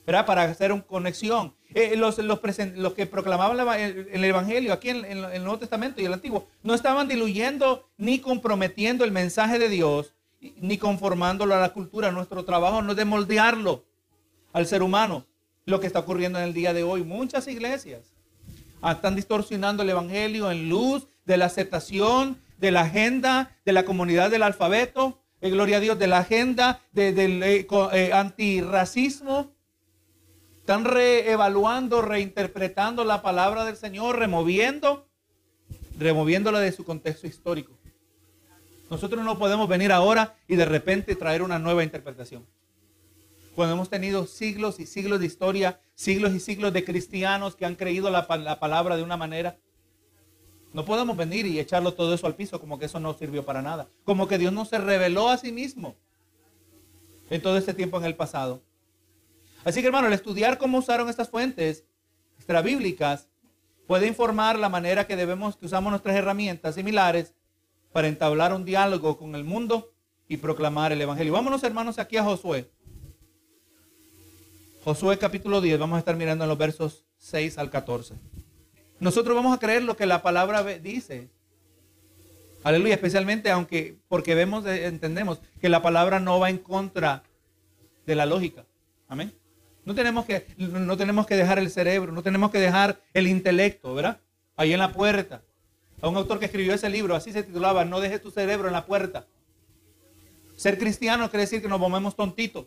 para 0.05 0.43
hacer 0.43 0.73
una 0.73 0.83
conexión. 0.83 1.55
Eh, 1.75 1.97
los, 1.97 2.19
los, 2.19 2.41
que 2.95 3.07
proclamaban 3.07 3.59
el, 3.81 4.25
Evangelio 4.25 4.73
aquí 4.73 4.91
en, 4.91 5.05
el 5.05 5.43
Nuevo 5.43 5.59
Testamento 5.59 6.03
y 6.03 6.05
el 6.05 6.13
Antiguo 6.13 6.47
no 6.63 6.75
estaban 6.75 7.09
diluyendo 7.09 7.89
ni 7.97 8.19
comprometiendo 8.19 9.05
el 9.05 9.11
mensaje 9.11 9.59
de 9.59 9.71
Dios 9.71 10.13
ni 10.61 10.77
conformándolo 10.77 11.55
a 11.55 11.61
la 11.61 11.73
cultura. 11.73 12.11
Nuestro 12.11 12.45
trabajo 12.45 12.83
no 12.83 12.91
es 12.91 12.97
de 12.97 13.05
moldearlo 13.05 13.85
al 14.53 14.67
ser 14.67 14.83
humano. 14.83 15.25
Lo 15.65 15.79
que 15.81 15.87
está 15.87 16.01
ocurriendo 16.01 16.39
en 16.41 16.47
el 16.47 16.55
día 16.55 16.75
de 16.75 16.83
hoy. 16.83 17.05
Muchas 17.05 17.47
iglesias 17.47 18.13
están 18.91 19.15
distorsionando 19.15 19.85
el 19.85 19.91
evangelio 19.91 20.51
en 20.51 20.69
luz 20.69 21.07
de 21.25 21.37
la 21.37 21.45
aceptación, 21.47 22.39
de 22.59 22.73
la 22.73 22.83
agenda, 22.83 23.57
de 23.65 23.73
la 23.73 23.85
comunidad 23.85 24.31
del 24.31 24.43
alfabeto, 24.43 25.21
eh, 25.41 25.51
gloria 25.51 25.77
a 25.77 25.81
Dios, 25.81 25.99
de 25.99 26.07
la 26.09 26.19
agenda 26.19 26.81
del 26.93 27.43
eh, 27.43 27.67
eh, 27.93 28.11
antirracismo. 28.13 29.52
Están 30.63 30.85
reevaluando, 30.85 32.03
reinterpretando 32.03 33.05
la 33.05 33.21
palabra 33.21 33.65
del 33.65 33.77
Señor, 33.77 34.21
removiendo, 34.21 35.09
removiéndola 35.99 36.61
de 36.61 36.71
su 36.71 36.85
contexto 36.85 37.27
histórico. 37.27 37.73
Nosotros 38.89 39.25
no 39.25 39.41
podemos 39.41 39.69
venir 39.69 39.91
ahora 39.91 40.37
y 40.47 40.55
de 40.55 40.65
repente 40.65 41.17
traer 41.17 41.43
una 41.43 41.59
nueva 41.59 41.83
interpretación. 41.83 42.47
Cuando 43.57 43.75
hemos 43.75 43.91
tenido 43.91 44.25
siglos 44.29 44.79
y 44.79 44.87
siglos 44.87 45.19
de 45.19 45.27
historia, 45.27 45.81
siglos 45.97 46.33
y 46.33 46.39
siglos 46.39 46.73
de 46.73 46.85
cristianos 46.85 47.57
que 47.57 47.67
han 47.67 47.75
creído 47.75 48.09
la, 48.11 48.29
la 48.39 48.61
palabra 48.61 48.97
de 48.97 49.03
una 49.03 49.17
manera, 49.17 49.57
no 50.73 50.85
podemos 50.85 51.17
venir 51.17 51.45
y 51.45 51.59
echarlo 51.59 51.93
todo 51.95 52.15
eso 52.15 52.29
al 52.29 52.37
piso 52.37 52.61
como 52.61 52.79
que 52.79 52.85
eso 52.85 53.01
no 53.01 53.15
sirvió 53.15 53.45
para 53.45 53.63
nada. 53.63 53.89
Como 54.05 54.29
que 54.29 54.39
Dios 54.39 54.53
no 54.53 54.65
se 54.65 54.79
reveló 54.79 55.29
a 55.29 55.39
sí 55.39 55.51
mismo 55.51 55.97
en 57.31 57.43
todo 57.43 57.59
este 57.59 57.75
tiempo 57.75 57.99
en 57.99 58.05
el 58.05 58.15
pasado. 58.15 58.63
Así 59.65 59.81
que 59.81 59.87
hermano, 59.87 60.09
el 60.09 60.13
estudiar 60.13 60.59
cómo 60.59 60.79
usaron 60.79 61.09
estas 61.09 61.29
fuentes 61.29 61.85
extrabíblicas 62.37 63.29
puede 63.87 64.07
informar 64.07 64.59
la 64.59 64.69
manera 64.69 65.07
que 65.07 65.17
debemos, 65.17 65.57
que 65.57 65.67
usamos 65.67 65.91
nuestras 65.91 66.17
herramientas 66.17 66.75
similares 66.75 67.35
para 67.93 68.09
entablar 68.09 68.53
un 68.53 68.65
diálogo 68.65 69.19
con 69.19 69.35
el 69.35 69.45
mundo 69.45 69.93
y 70.29 70.39
proclamar 70.39 70.93
el 70.93 71.01
Evangelio. 71.01 71.33
Vámonos 71.33 71.63
hermanos 71.63 71.99
aquí 71.99 72.17
a 72.17 72.25
Josué. 72.25 72.71
Josué 74.85 75.19
capítulo 75.19 75.61
10, 75.61 75.79
vamos 75.79 75.97
a 75.97 75.99
estar 76.01 76.17
mirando 76.17 76.45
en 76.45 76.49
los 76.49 76.59
versos 76.59 77.05
6 77.19 77.59
al 77.59 77.71
14. 77.71 78.15
Nosotros 78.99 79.37
vamos 79.37 79.55
a 79.55 79.61
creer 79.61 79.85
lo 79.85 79.97
que 79.97 80.07
la 80.07 80.23
palabra 80.23 80.65
dice. 80.65 81.29
Aleluya, 82.65 82.95
especialmente 82.95 83.51
aunque 83.51 83.99
porque 84.09 84.35
vemos, 84.35 84.67
entendemos 84.67 85.41
que 85.61 85.69
la 85.69 85.83
palabra 85.83 86.19
no 86.19 86.41
va 86.41 86.51
en 86.51 86.59
contra 86.59 87.23
de 88.07 88.15
la 88.15 88.27
lógica. 88.27 88.65
Amén. 89.09 89.33
No 89.85 89.95
tenemos 89.95 90.25
que 90.25 90.47
no 90.57 90.97
tenemos 90.97 91.27
que 91.27 91.37
dejar 91.37 91.59
el 91.59 91.71
cerebro, 91.71 92.13
no 92.13 92.23
tenemos 92.23 92.51
que 92.51 92.59
dejar 92.59 93.01
el 93.15 93.27
intelecto, 93.27 93.95
¿verdad? 93.95 94.21
Ahí 94.57 94.73
en 94.73 94.79
la 94.79 94.93
puerta. 94.93 95.43
A 96.01 96.09
un 96.09 96.17
autor 96.17 96.39
que 96.39 96.47
escribió 96.47 96.75
ese 96.75 96.89
libro, 96.89 97.15
así 97.15 97.33
se 97.33 97.43
titulaba, 97.43 97.85
No 97.85 98.01
dejes 98.01 98.21
tu 98.21 98.31
cerebro 98.31 98.69
en 98.69 98.73
la 98.73 98.87
puerta. 98.87 99.27
Ser 100.57 100.79
cristiano 100.79 101.29
quiere 101.31 101.43
decir 101.43 101.63
que 101.63 101.69
nos 101.69 101.81
volvemos 101.81 102.15
tontitos. 102.15 102.67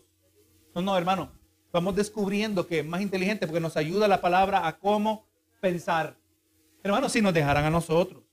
No, 0.73 0.81
no, 0.81 0.97
hermano. 0.97 1.31
Vamos 1.71 1.95
descubriendo 1.95 2.67
que 2.67 2.79
es 2.79 2.85
más 2.85 3.01
inteligente 3.01 3.47
porque 3.47 3.59
nos 3.59 3.75
ayuda 3.75 4.07
la 4.07 4.21
palabra 4.21 4.65
a 4.67 4.77
cómo 4.77 5.25
pensar. 5.59 6.15
Hermanos, 6.83 7.11
si 7.11 7.21
nos 7.21 7.33
dejaran 7.33 7.65
a 7.65 7.69
nosotros, 7.69 8.23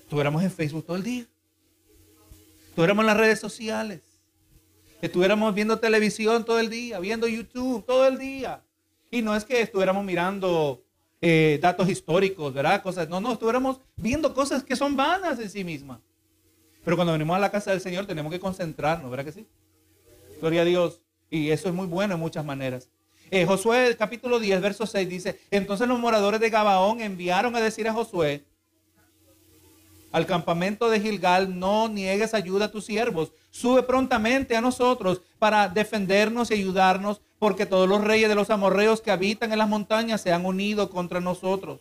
estuviéramos 0.00 0.42
en 0.42 0.50
Facebook 0.50 0.86
todo 0.86 0.96
el 0.96 1.02
día, 1.02 1.26
estuviéramos 2.68 3.02
en 3.02 3.06
las 3.06 3.16
redes 3.16 3.40
sociales, 3.40 4.00
estuviéramos 5.04 5.54
viendo 5.54 5.78
televisión 5.78 6.44
todo 6.44 6.58
el 6.58 6.70
día, 6.70 6.98
viendo 6.98 7.28
YouTube 7.28 7.84
todo 7.84 8.06
el 8.06 8.18
día. 8.18 8.62
Y 9.10 9.22
no 9.22 9.36
es 9.36 9.44
que 9.44 9.60
estuviéramos 9.60 10.04
mirando 10.04 10.82
eh, 11.20 11.58
datos 11.60 11.88
históricos, 11.88 12.52
¿verdad? 12.54 12.82
Cosas, 12.82 13.08
no, 13.08 13.20
no, 13.20 13.32
estuviéramos 13.32 13.80
viendo 13.96 14.32
cosas 14.32 14.64
que 14.64 14.76
son 14.76 14.96
vanas 14.96 15.38
en 15.38 15.50
sí 15.50 15.62
mismas. 15.62 16.00
Pero 16.84 16.96
cuando 16.96 17.12
venimos 17.12 17.36
a 17.36 17.38
la 17.38 17.50
casa 17.50 17.70
del 17.70 17.80
Señor 17.80 18.06
tenemos 18.06 18.32
que 18.32 18.40
concentrarnos, 18.40 19.10
¿verdad 19.10 19.26
que 19.26 19.32
sí? 19.32 19.46
Gloria 20.40 20.62
a 20.62 20.64
Dios. 20.64 21.00
Y 21.30 21.50
eso 21.50 21.68
es 21.68 21.74
muy 21.74 21.86
bueno 21.86 22.14
en 22.14 22.20
muchas 22.20 22.44
maneras. 22.44 22.88
Eh, 23.30 23.44
Josué 23.44 23.96
capítulo 23.98 24.38
10, 24.38 24.60
verso 24.60 24.86
6 24.86 25.08
dice, 25.08 25.40
entonces 25.50 25.86
los 25.86 25.98
moradores 25.98 26.40
de 26.40 26.50
Gabaón 26.50 27.00
enviaron 27.00 27.56
a 27.56 27.60
decir 27.60 27.88
a 27.88 27.92
Josué, 27.92 28.44
al 30.14 30.26
campamento 30.26 30.90
de 30.90 31.00
Gilgal, 31.00 31.58
no 31.58 31.88
niegues 31.88 32.34
ayuda 32.34 32.66
a 32.66 32.70
tus 32.70 32.84
siervos, 32.84 33.32
sube 33.50 33.82
prontamente 33.82 34.54
a 34.54 34.60
nosotros 34.60 35.20
para 35.40 35.66
defendernos 35.66 36.52
y 36.52 36.54
ayudarnos, 36.54 37.20
porque 37.40 37.66
todos 37.66 37.88
los 37.88 38.00
reyes 38.00 38.28
de 38.28 38.36
los 38.36 38.48
amorreos 38.50 39.00
que 39.00 39.10
habitan 39.10 39.50
en 39.50 39.58
las 39.58 39.68
montañas 39.68 40.20
se 40.20 40.32
han 40.32 40.46
unido 40.46 40.88
contra 40.88 41.20
nosotros. 41.20 41.80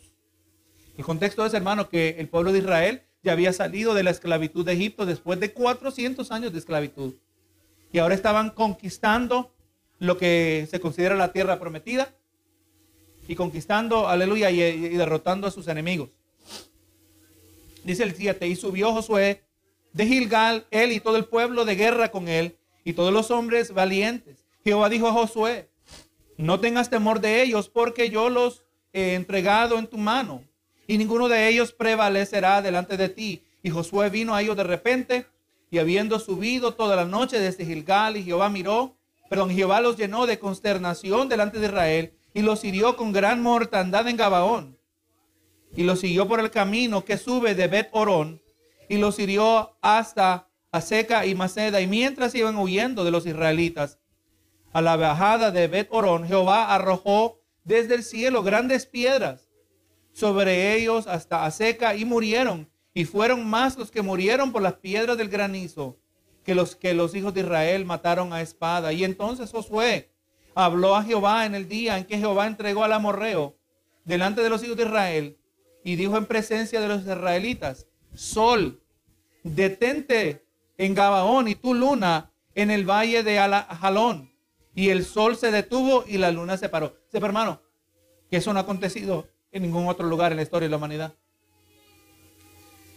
El 0.98 1.06
contexto 1.06 1.46
es, 1.46 1.54
hermano, 1.54 1.90
que 1.90 2.16
el 2.18 2.28
pueblo 2.28 2.52
de 2.52 2.58
Israel 2.58 3.04
ya 3.22 3.34
había 3.34 3.54
salido 3.54 3.94
de 3.94 4.02
la 4.02 4.10
esclavitud 4.10 4.66
de 4.66 4.74
Egipto 4.74 5.06
después 5.06 5.40
de 5.40 5.54
400 5.54 6.32
años 6.32 6.52
de 6.52 6.58
esclavitud. 6.58 7.14
Y 7.92 8.00
ahora 8.00 8.16
estaban 8.16 8.50
conquistando 8.50 9.54
lo 10.00 10.18
que 10.18 10.68
se 10.72 10.80
considera 10.80 11.14
la 11.14 11.34
tierra 11.34 11.60
prometida 11.60 12.16
y 13.28 13.36
conquistando, 13.36 14.08
aleluya, 14.08 14.50
y, 14.50 14.58
derrotando 14.98 15.46
a 15.46 15.52
sus 15.52 15.68
enemigos. 15.68 16.10
Dice 17.84 18.04
el 18.04 18.16
7, 18.16 18.48
y 18.48 18.56
subió 18.56 18.92
Josué 18.94 19.44
de 19.92 20.06
Gilgal, 20.06 20.66
él 20.72 20.92
y 20.92 21.00
todo 21.00 21.18
el 21.18 21.26
pueblo 21.26 21.66
de 21.66 21.76
guerra 21.76 22.12
con 22.12 22.28
él, 22.28 22.58
y 22.84 22.94
todos 22.94 23.14
los 23.14 23.32
hombres 23.32 23.74
valientes. 23.74 24.46
Jehová 24.64 24.90
dijo 24.90 25.08
a 25.08 25.14
Josué, 25.14 25.70
no 26.38 26.60
tengas 26.60 26.90
temor 26.90 27.20
de 27.20 27.44
ellos, 27.44 27.70
porque 27.70 28.10
yo 28.10 28.30
los 28.30 28.64
he 28.92 29.14
entregado 29.16 29.78
en 29.78 29.88
tu 29.88 29.98
mano, 29.98 30.44
y 30.88 30.98
ninguno 30.98 31.30
de 31.30 31.48
ellos 31.48 31.72
prevalecerá 31.72 32.62
delante 32.62 32.98
de 32.98 33.10
ti. 33.10 33.44
Y 33.62 33.70
Josué 33.70 34.10
vino 34.10 34.36
a 34.36 34.42
ellos 34.42 34.58
de 34.58 34.64
repente, 34.64 35.26
y 35.70 35.80
habiendo 35.80 36.20
subido 36.20 36.74
toda 36.74 36.96
la 36.96 37.06
noche 37.06 37.40
desde 37.40 37.66
Gilgal, 37.66 38.18
y 38.18 38.24
Jehová 38.24 38.50
miró, 38.50 38.96
perdón, 39.30 39.50
Jehová 39.50 39.82
los 39.82 39.98
llenó 39.98 40.26
de 40.26 40.40
consternación 40.40 41.28
delante 41.28 41.60
de 41.60 41.68
Israel 41.68 42.14
y 42.34 42.42
los 42.42 42.64
hirió 42.64 42.96
con 42.96 43.12
gran 43.12 43.42
mortandad 43.42 44.08
en 44.08 44.18
Gabaón. 44.18 44.78
Y 45.76 45.84
los 45.84 46.00
siguió 46.00 46.28
por 46.28 46.40
el 46.40 46.52
camino 46.52 47.04
que 47.04 47.18
sube 47.18 47.56
de 47.56 47.68
Bet 47.68 47.90
Orón 47.92 48.42
y 48.90 48.98
los 48.98 49.18
hirió 49.18 49.76
hasta 49.82 50.50
Aseca 50.72 51.26
y 51.26 51.36
Maceda. 51.36 51.82
Y 51.82 51.88
mientras 51.88 52.36
iban 52.36 52.58
huyendo 52.58 53.04
de 53.04 53.12
los 53.12 53.26
israelitas 53.26 54.00
a 54.72 54.82
la 54.82 54.96
bajada 54.96 55.52
de 55.52 55.68
Bet 55.68 55.88
Orón, 55.92 56.28
Jehová 56.28 56.74
arrojó 56.74 57.40
desde 57.64 57.96
el 57.96 58.04
cielo 58.04 58.44
grandes 58.44 58.86
piedras 58.86 59.50
sobre 60.12 60.76
ellos 60.76 61.08
hasta 61.08 61.46
Aseca 61.46 61.96
y 61.96 62.06
murieron. 62.06 62.70
Y 62.94 63.06
fueron 63.06 63.48
más 63.50 63.78
los 63.78 63.90
que 63.90 64.04
murieron 64.04 64.52
por 64.52 64.62
las 64.62 64.74
piedras 64.74 65.18
del 65.18 65.30
granizo 65.30 65.98
que 66.44 66.54
los, 66.54 66.76
que 66.76 66.94
los 66.94 67.16
hijos 67.16 67.34
de 67.34 67.42
Israel 67.42 67.86
mataron 67.86 68.34
a 68.34 68.42
espada. 68.42 68.94
Y 68.94 69.04
entonces 69.04 69.50
Josué 69.50 70.12
habló 70.54 70.96
a 70.96 71.04
Jehová 71.04 71.46
en 71.46 71.56
el 71.56 71.68
día 71.68 71.98
en 71.98 72.06
que 72.06 72.20
Jehová 72.20 72.46
entregó 72.46 72.84
al 72.84 72.94
amorreo 72.94 73.58
delante 74.06 74.44
de 74.44 74.50
los 74.50 74.64
hijos 74.64 74.78
de 74.78 74.84
Israel 74.84 75.38
y 75.84 75.96
dijo 75.96 76.18
en 76.18 76.26
presencia 76.26 76.80
de 76.80 76.88
los 76.88 77.02
israelitas, 77.02 77.88
Sol, 78.14 78.82
detente 79.44 80.46
en 80.78 80.94
Gabaón 80.94 81.48
y 81.48 81.56
tu 81.56 81.74
luna 81.74 82.32
en 82.56 82.72
el 82.72 82.90
valle 82.90 83.24
de 83.24 83.38
Jalón. 83.38 84.34
Y 84.76 84.90
el 84.90 85.06
sol 85.06 85.36
se 85.36 85.52
detuvo 85.52 86.04
y 86.08 86.18
la 86.18 86.32
luna 86.32 86.58
se 86.58 86.70
paró. 86.70 86.96
Sepa 87.12 87.28
hermano, 87.28 87.62
que 88.30 88.38
eso 88.38 88.54
no 88.54 88.60
ha 88.60 88.64
acontecido 88.64 89.28
en 89.52 89.64
ningún 89.64 89.88
otro 89.88 90.08
lugar 90.08 90.32
en 90.32 90.38
la 90.38 90.44
historia 90.44 90.68
de 90.68 90.72
la 90.72 90.78
humanidad. 90.78 91.14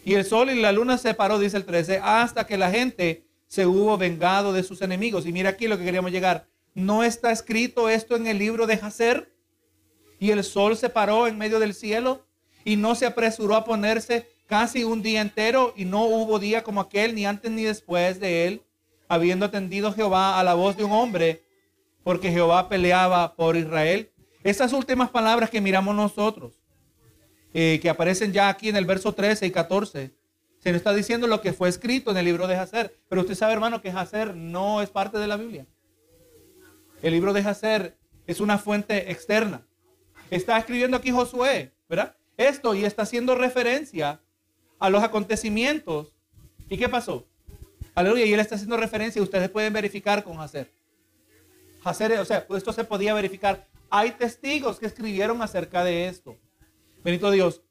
Y 0.05 0.15
el 0.15 0.25
sol 0.25 0.51
y 0.51 0.61
la 0.61 0.73
luna 0.73 0.99
se 0.99 1.15
paró, 1.15 1.39
dice 1.39 1.57
el 1.57 1.65
13, 1.65 2.01
hasta 2.03 2.47
que 2.47 2.57
la 2.57 2.71
gente 2.71 3.27
se 3.47 3.67
hubo 3.67 3.99
vengado 3.99 4.53
de 4.53 4.63
sus 4.63 4.81
enemigos. 4.81 5.27
Y 5.27 5.33
mira 5.33 5.51
aquí 5.51 5.69
lo 5.69 5.77
que 5.77 5.85
queríamos 5.85 6.13
llegar. 6.13 6.49
¿No 6.75 7.03
está 7.03 7.33
escrito 7.33 7.89
esto 7.89 8.17
en 8.17 8.27
el 8.27 8.39
libro 8.39 8.67
de 8.67 8.79
Jacer? 8.79 9.35
Y 10.19 10.31
el 10.31 10.45
sol 10.45 10.77
se 10.77 10.89
paró 10.89 11.27
en 11.27 11.37
medio 11.37 11.59
del 11.59 11.75
cielo 11.75 12.26
y 12.67 12.75
no 12.75 12.97
se 12.97 13.07
apresuró 13.07 13.55
a 13.55 13.65
ponerse 13.65 14.29
casi 14.47 14.83
un 14.83 15.01
día 15.01 15.21
entero 15.21 15.73
y 15.77 15.85
no 15.85 16.05
hubo 16.05 16.41
día 16.41 16.65
como 16.65 16.81
aquel, 16.81 17.15
ni 17.15 17.25
antes 17.25 17.53
ni 17.53 17.63
después 17.63 18.19
de 18.19 18.49
él, 18.49 18.63
habiendo 19.07 19.47
atendido 19.47 19.93
Jehová 19.93 20.41
a 20.41 20.43
la 20.43 20.55
voz 20.55 20.77
de 20.77 20.83
un 20.83 20.91
hombre, 20.91 21.45
porque 22.03 22.33
Jehová 22.33 22.69
peleaba 22.69 23.37
por 23.37 23.57
Israel. 23.57 24.11
Estas 24.43 24.73
últimas 24.73 25.11
palabras 25.11 25.49
que 25.49 25.61
miramos 25.61 25.95
nosotros, 25.95 26.55
eh, 27.55 27.79
que 27.81 27.89
aparecen 27.89 28.33
ya 28.33 28.49
aquí 28.49 28.69
en 28.69 28.77
el 28.77 28.85
verso 28.85 29.13
13 29.13 29.47
y 29.47 29.53
14, 29.53 30.11
se 30.59 30.73
nos 30.73 30.79
está 30.79 30.93
diciendo 30.93 31.29
lo 31.29 31.41
que 31.41 31.53
fue 31.53 31.69
escrito 31.69 32.11
en 32.11 32.17
el 32.17 32.25
libro 32.25 32.49
de 32.49 32.57
Jacer. 32.57 32.99
Pero 33.09 33.21
usted 33.21 33.37
sabe, 33.37 33.53
hermano, 33.53 33.81
que 33.81 33.93
Jacer 33.93 34.35
no 34.35 34.83
es 34.83 34.91
parte 34.91 35.19
de 35.19 35.29
la 35.29 35.37
Biblia. 35.37 35.67
El 37.01 37.13
libro 37.13 37.33
de 37.33 37.45
Jacer 37.45 37.97
es 38.27 38.41
una 38.41 38.59
fuente 38.59 39.13
externa. 39.13 39.65
Está 40.31 40.59
escribiendo 40.59 40.97
aquí 40.97 41.13
Josué, 41.13 41.73
¿verdad? 41.89 42.17
Esto 42.37 42.75
y 42.75 42.85
está 42.85 43.03
haciendo 43.03 43.35
referencia 43.35 44.21
a 44.79 44.91
los 44.91 45.03
acontecimientos. 45.03 46.15
¿Y 46.69 46.77
qué 46.77 46.89
pasó? 46.89 47.27
Aleluya, 47.95 48.27
y 48.27 48.33
él 48.35 48.41
está 48.41 48.57
haciendo 48.57 48.77
referencia, 48.77 49.23
ustedes 49.23 49.49
pueden 49.49 49.73
verificar 49.73 50.23
con 50.23 50.37
Jacer. 50.37 50.71
Jacer, 51.83 52.19
o 52.19 52.25
sea, 52.25 52.47
esto 52.55 52.73
se 52.73 52.85
podía 52.85 53.15
verificar. 53.15 53.67
Hay 53.89 54.11
testigos 54.13 54.79
que 54.79 54.87
escribieron 54.87 55.41
acerca 55.41 55.85
de 55.85 56.09
esto. 56.09 56.37
Benito 57.03 57.31
Dios. 57.31 57.63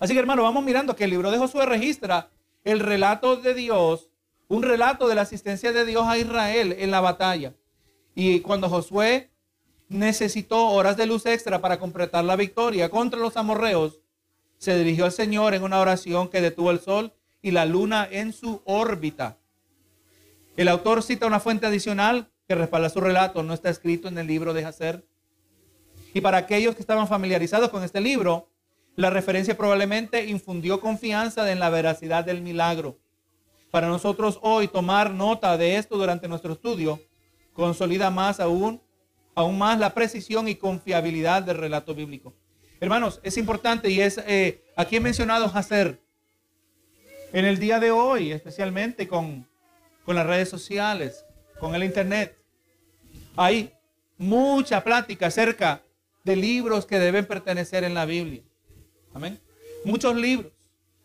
Así 0.00 0.14
que 0.14 0.18
hermano, 0.18 0.42
vamos 0.42 0.64
mirando 0.64 0.96
que 0.96 1.04
el 1.04 1.10
libro 1.10 1.30
de 1.30 1.38
Josué 1.38 1.66
registra 1.66 2.30
el 2.64 2.80
relato 2.80 3.36
de 3.36 3.54
Dios 3.54 4.10
un 4.48 4.62
relato 4.62 5.08
de 5.08 5.14
la 5.14 5.22
asistencia 5.22 5.72
de 5.72 5.84
Dios 5.84 6.04
a 6.06 6.18
Israel 6.18 6.76
en 6.78 6.90
la 6.90 7.00
batalla. 7.00 7.54
Y 8.14 8.40
cuando 8.40 8.68
Josué 8.68 9.30
necesitó 9.88 10.68
horas 10.68 10.96
de 10.96 11.06
luz 11.06 11.26
extra 11.26 11.60
para 11.60 11.78
completar 11.78 12.24
la 12.24 12.36
victoria 12.36 12.88
contra 12.88 13.20
los 13.20 13.36
amorreos, 13.36 14.00
se 14.58 14.76
dirigió 14.76 15.04
al 15.04 15.12
Señor 15.12 15.54
en 15.54 15.62
una 15.62 15.80
oración 15.80 16.28
que 16.28 16.40
detuvo 16.40 16.70
el 16.70 16.80
sol 16.80 17.12
y 17.42 17.50
la 17.50 17.66
luna 17.66 18.08
en 18.10 18.32
su 18.32 18.62
órbita. 18.64 19.38
El 20.56 20.68
autor 20.68 21.02
cita 21.02 21.26
una 21.26 21.40
fuente 21.40 21.66
adicional 21.66 22.30
que 22.48 22.54
respalda 22.54 22.88
su 22.88 23.00
relato, 23.00 23.42
no 23.42 23.52
está 23.52 23.68
escrito 23.68 24.08
en 24.08 24.18
el 24.18 24.26
libro 24.26 24.54
de 24.54 24.64
Hacer. 24.64 25.06
Y 26.14 26.20
para 26.20 26.38
aquellos 26.38 26.74
que 26.74 26.80
estaban 26.80 27.08
familiarizados 27.08 27.68
con 27.68 27.84
este 27.84 28.00
libro, 28.00 28.48
la 28.94 29.10
referencia 29.10 29.56
probablemente 29.56 30.24
infundió 30.24 30.80
confianza 30.80 31.50
en 31.52 31.60
la 31.60 31.68
veracidad 31.68 32.24
del 32.24 32.40
milagro. 32.40 32.98
Para 33.70 33.88
nosotros 33.88 34.38
hoy 34.40 34.68
tomar 34.68 35.10
nota 35.10 35.58
de 35.58 35.76
esto 35.76 35.98
durante 35.98 36.28
nuestro 36.28 36.54
estudio 36.54 37.00
consolida 37.52 38.10
más 38.10 38.40
aún, 38.40 38.80
aún 39.36 39.56
más 39.56 39.78
la 39.78 39.94
precisión 39.94 40.48
y 40.48 40.56
confiabilidad 40.56 41.44
del 41.44 41.58
relato 41.58 41.94
bíblico. 41.94 42.34
Hermanos, 42.80 43.20
es 43.22 43.36
importante 43.36 43.88
y 43.88 44.00
es 44.00 44.18
eh, 44.26 44.64
aquí 44.74 44.98
mencionado 44.98 45.44
hacer 45.54 46.00
en 47.32 47.44
el 47.44 47.58
día 47.58 47.78
de 47.78 47.92
hoy, 47.92 48.32
especialmente 48.32 49.06
con, 49.06 49.46
con 50.04 50.16
las 50.16 50.26
redes 50.26 50.48
sociales, 50.48 51.24
con 51.60 51.74
el 51.76 51.84
internet. 51.84 52.36
Hay 53.36 53.72
mucha 54.18 54.82
plática 54.82 55.26
acerca 55.26 55.82
de 56.24 56.34
libros 56.34 56.86
que 56.86 56.98
deben 56.98 57.24
pertenecer 57.24 57.84
en 57.84 57.94
la 57.94 58.04
Biblia. 58.04 58.42
Amén. 59.14 59.38
Muchos 59.84 60.16
libros. 60.16 60.52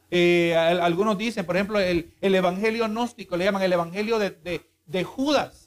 Eh, 0.09 0.55
algunos 0.55 1.17
dicen, 1.17 1.45
por 1.45 1.55
ejemplo, 1.55 1.79
el, 1.79 2.11
Evangelio 2.21 2.85
gnóstico, 2.87 3.37
le 3.37 3.45
llaman 3.45 3.61
el 3.61 3.71
Evangelio 3.71 4.19
de, 4.19 5.03
Judas. 5.03 5.60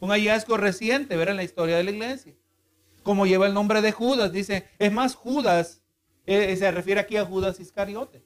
Un 0.00 0.10
hallazgo 0.10 0.56
reciente, 0.56 1.16
ver 1.16 1.28
en 1.28 1.36
la 1.36 1.44
historia 1.44 1.76
de 1.76 1.84
la 1.84 1.90
iglesia. 1.90 2.34
Como 3.02 3.26
lleva 3.26 3.46
el 3.46 3.54
nombre 3.54 3.80
de 3.82 3.92
Judas, 3.92 4.32
dice, 4.32 4.68
es 4.78 4.92
más 4.92 5.14
Judas, 5.14 5.82
eh, 6.26 6.54
se 6.56 6.70
refiere 6.70 7.00
aquí 7.00 7.16
a 7.16 7.24
Judas 7.24 7.58
Iscariote. 7.58 8.22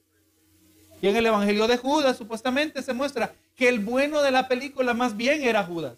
Y 1.01 1.07
en 1.07 1.15
el 1.15 1.25
Evangelio 1.25 1.67
de 1.67 1.77
Judas 1.77 2.17
supuestamente 2.17 2.81
se 2.81 2.93
muestra 2.93 3.33
que 3.55 3.67
el 3.67 3.79
bueno 3.79 4.21
de 4.21 4.31
la 4.31 4.47
película 4.47 4.93
más 4.93 5.17
bien 5.17 5.43
era 5.43 5.63
Judas. 5.63 5.97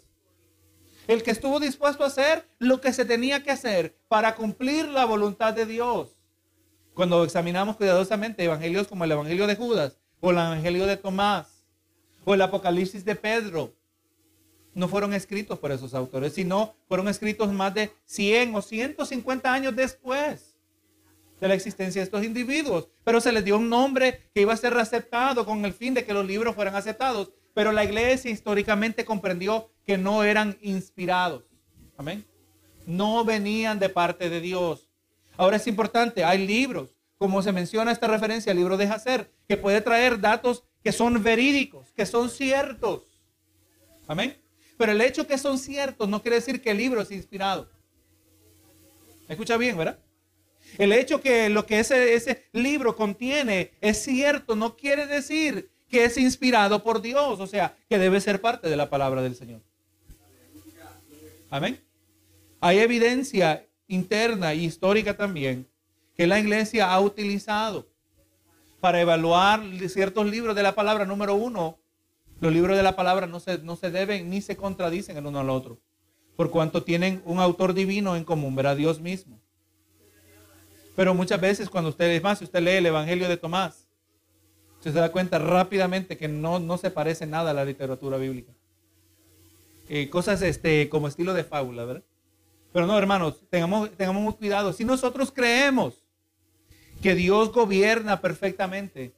El 1.07 1.21
que 1.21 1.31
estuvo 1.31 1.59
dispuesto 1.59 2.03
a 2.03 2.07
hacer 2.07 2.47
lo 2.57 2.81
que 2.81 2.91
se 2.91 3.05
tenía 3.05 3.43
que 3.43 3.51
hacer 3.51 3.95
para 4.07 4.35
cumplir 4.35 4.87
la 4.87 5.05
voluntad 5.05 5.53
de 5.53 5.67
Dios. 5.67 6.15
Cuando 6.95 7.23
examinamos 7.23 7.75
cuidadosamente 7.75 8.43
evangelios 8.43 8.87
como 8.87 9.03
el 9.03 9.11
Evangelio 9.11 9.45
de 9.45 9.55
Judas 9.55 9.97
o 10.21 10.31
el 10.31 10.37
Evangelio 10.37 10.87
de 10.87 10.97
Tomás 10.97 11.65
o 12.23 12.33
el 12.33 12.41
Apocalipsis 12.41 13.05
de 13.05 13.15
Pedro, 13.15 13.75
no 14.75 14.89
fueron 14.89 15.13
escritos 15.13 15.57
por 15.57 15.71
esos 15.71 15.93
autores, 15.93 16.33
sino 16.33 16.75
fueron 16.87 17.07
escritos 17.07 17.51
más 17.51 17.73
de 17.73 17.91
100 18.05 18.53
o 18.55 18.61
150 18.61 19.51
años 19.51 19.75
después 19.75 20.55
de 21.39 21.47
la 21.47 21.53
existencia 21.55 22.01
de 22.01 22.03
estos 22.03 22.23
individuos. 22.23 22.89
Pero 23.03 23.21
se 23.21 23.31
les 23.31 23.43
dio 23.43 23.57
un 23.57 23.69
nombre 23.69 24.29
que 24.33 24.41
iba 24.41 24.53
a 24.53 24.57
ser 24.57 24.77
aceptado 24.77 25.45
con 25.45 25.65
el 25.65 25.73
fin 25.73 25.93
de 25.93 26.05
que 26.05 26.13
los 26.13 26.25
libros 26.25 26.55
fueran 26.55 26.75
aceptados. 26.75 27.31
Pero 27.53 27.71
la 27.71 27.85
iglesia 27.85 28.29
históricamente 28.29 29.05
comprendió 29.05 29.71
que 29.85 29.97
no 29.97 30.23
eran 30.23 30.57
inspirados. 30.61 31.43
Amén. 31.97 32.25
No 32.85 33.23
venían 33.23 33.79
de 33.79 33.87
parte 33.87 34.29
de 34.29 34.41
Dios. 34.41 34.89
Ahora 35.37 35.55
es 35.55 35.67
importante, 35.67 36.23
hay 36.23 36.45
libros, 36.45 36.95
como 37.17 37.41
se 37.41 37.53
menciona 37.53 37.91
esta 37.91 38.07
referencia 38.07 38.51
al 38.51 38.57
libro 38.57 38.77
de 38.77 38.85
Hacer, 38.85 39.31
que 39.47 39.57
puede 39.57 39.81
traer 39.81 40.19
datos 40.19 40.63
que 40.83 40.91
son 40.91 41.23
verídicos, 41.23 41.91
que 41.95 42.05
son 42.05 42.29
ciertos. 42.29 43.03
Amén. 44.07 44.44
Pero 44.77 44.91
el 44.91 45.01
hecho 45.01 45.25
que 45.27 45.37
son 45.37 45.57
ciertos 45.57 46.09
no 46.09 46.21
quiere 46.21 46.35
decir 46.35 46.61
que 46.61 46.71
el 46.71 46.77
libro 46.77 47.01
es 47.01 47.11
inspirado. 47.11 47.69
escucha 49.27 49.57
bien, 49.57 49.77
verdad? 49.77 49.99
El 50.77 50.91
hecho 50.91 51.21
que 51.21 51.49
lo 51.49 51.65
que 51.65 51.79
ese, 51.79 52.13
ese 52.15 52.45
libro 52.51 52.95
contiene 52.95 53.71
es 53.79 54.03
cierto 54.03 54.55
no 54.55 54.75
quiere 54.75 55.07
decir 55.07 55.69
que 55.87 56.05
es 56.05 56.17
inspirado 56.17 56.83
por 56.83 57.01
Dios, 57.01 57.39
o 57.39 57.47
sea, 57.47 57.77
que 57.87 57.97
debe 57.97 58.19
ser 58.19 58.41
parte 58.41 58.67
de 58.67 58.75
la 58.75 58.89
palabra 58.89 59.21
del 59.21 59.35
Señor. 59.35 59.61
Amén. 61.49 61.79
Hay 62.59 62.79
evidencia 62.79 63.65
interna 63.87 64.53
y 64.53 64.65
histórica 64.65 65.15
también 65.15 65.67
que 66.17 66.27
la 66.27 66.39
iglesia 66.39 66.91
ha 66.91 66.99
utilizado 66.99 67.87
para 68.79 69.01
evaluar 69.01 69.61
ciertos 69.87 70.25
libros 70.25 70.55
de 70.55 70.63
la 70.63 70.75
palabra. 70.75 71.05
Número 71.05 71.35
uno, 71.35 71.77
los 72.39 72.53
libros 72.53 72.75
de 72.77 72.83
la 72.83 72.95
palabra 72.95 73.27
no 73.27 73.39
se, 73.39 73.59
no 73.59 73.75
se 73.75 73.91
deben 73.91 74.29
ni 74.29 74.41
se 74.41 74.57
contradicen 74.57 75.17
el 75.17 75.25
uno 75.25 75.39
al 75.39 75.49
otro, 75.49 75.79
por 76.35 76.51
cuanto 76.51 76.83
tienen 76.83 77.21
un 77.25 77.39
autor 77.39 77.73
divino 77.73 78.15
en 78.15 78.23
común, 78.23 78.55
verá 78.55 78.75
Dios 78.75 78.99
mismo. 78.99 79.39
Pero 80.95 81.13
muchas 81.13 81.41
veces 81.41 81.69
cuando 81.69 81.89
usted, 81.89 82.09
es 82.11 82.23
más, 82.23 82.39
si 82.39 82.45
usted 82.45 82.61
lee 82.61 82.71
el 82.71 82.85
Evangelio 82.85 83.27
de 83.27 83.37
Tomás, 83.37 83.87
usted 84.77 84.93
se 84.93 84.99
da 84.99 85.11
cuenta 85.11 85.39
rápidamente 85.39 86.17
que 86.17 86.27
no, 86.27 86.59
no 86.59 86.77
se 86.77 86.91
parece 86.91 87.25
nada 87.25 87.51
a 87.51 87.53
la 87.53 87.65
literatura 87.65 88.17
bíblica. 88.17 88.53
Eh, 89.89 90.09
cosas 90.09 90.41
este, 90.41 90.89
como 90.89 91.07
estilo 91.07 91.33
de 91.33 91.43
fábula, 91.43 91.85
¿verdad? 91.85 92.03
Pero 92.71 92.87
no, 92.87 92.97
hermanos, 92.97 93.41
tengamos, 93.49 93.91
tengamos 93.91 94.35
cuidado. 94.35 94.73
Si 94.73 94.83
nosotros 94.83 95.31
creemos 95.31 96.05
que 97.01 97.15
Dios 97.15 97.51
gobierna 97.51 98.19
perfectamente, 98.19 99.13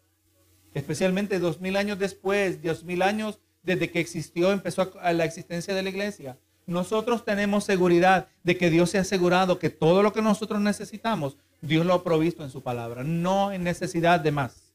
especialmente 0.78 1.40
dos 1.40 1.60
mil 1.60 1.76
años 1.76 2.00
después, 2.00 2.62
dos 2.62 2.84
mil 2.84 3.02
años 3.02 3.40
desde 3.64 3.92
que 3.92 4.00
existió, 4.00 4.52
empezó 4.52 4.94
la 5.14 5.26
existencia 5.26 5.74
de 5.74 5.84
la 5.84 5.90
iglesia, 5.90 6.38
nosotros 6.66 7.26
tenemos 7.26 7.64
seguridad 7.64 8.28
de 8.44 8.58
que 8.58 8.70
Dios 8.70 8.90
se 8.90 8.98
ha 8.98 9.02
asegurado 9.02 9.60
que 9.60 9.70
todo 9.70 10.04
lo 10.04 10.14
que 10.14 10.22
nosotros 10.22 10.62
necesitamos 10.62 11.38
Dios 11.62 11.86
lo 11.86 11.94
ha 11.94 12.04
provisto 12.04 12.44
en 12.44 12.50
su 12.50 12.62
palabra, 12.62 13.04
no 13.04 13.52
en 13.52 13.64
necesidad 13.64 14.20
de 14.20 14.32
más. 14.32 14.74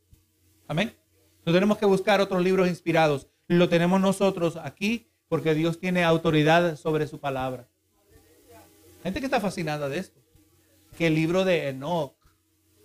Amén. 0.67 0.95
No 1.45 1.53
tenemos 1.53 1.79
que 1.79 1.87
buscar 1.87 2.21
otros 2.21 2.43
libros 2.43 2.69
inspirados. 2.69 3.29
Lo 3.47 3.69
tenemos 3.69 4.01
nosotros 4.01 4.57
aquí 4.57 5.09
porque 5.29 5.55
Dios 5.55 5.79
tiene 5.79 6.05
autoridad 6.05 6.77
sobre 6.77 7.07
su 7.07 7.19
palabra. 7.21 7.69
Gente 9.03 9.21
que 9.21 9.27
está 9.27 9.41
fascinada 9.41 9.89
de 9.89 9.99
esto. 9.99 10.21
Que 10.97 11.09
el 11.09 11.15
libro 11.15 11.45
de 11.45 11.69
Enoch. 11.69 12.15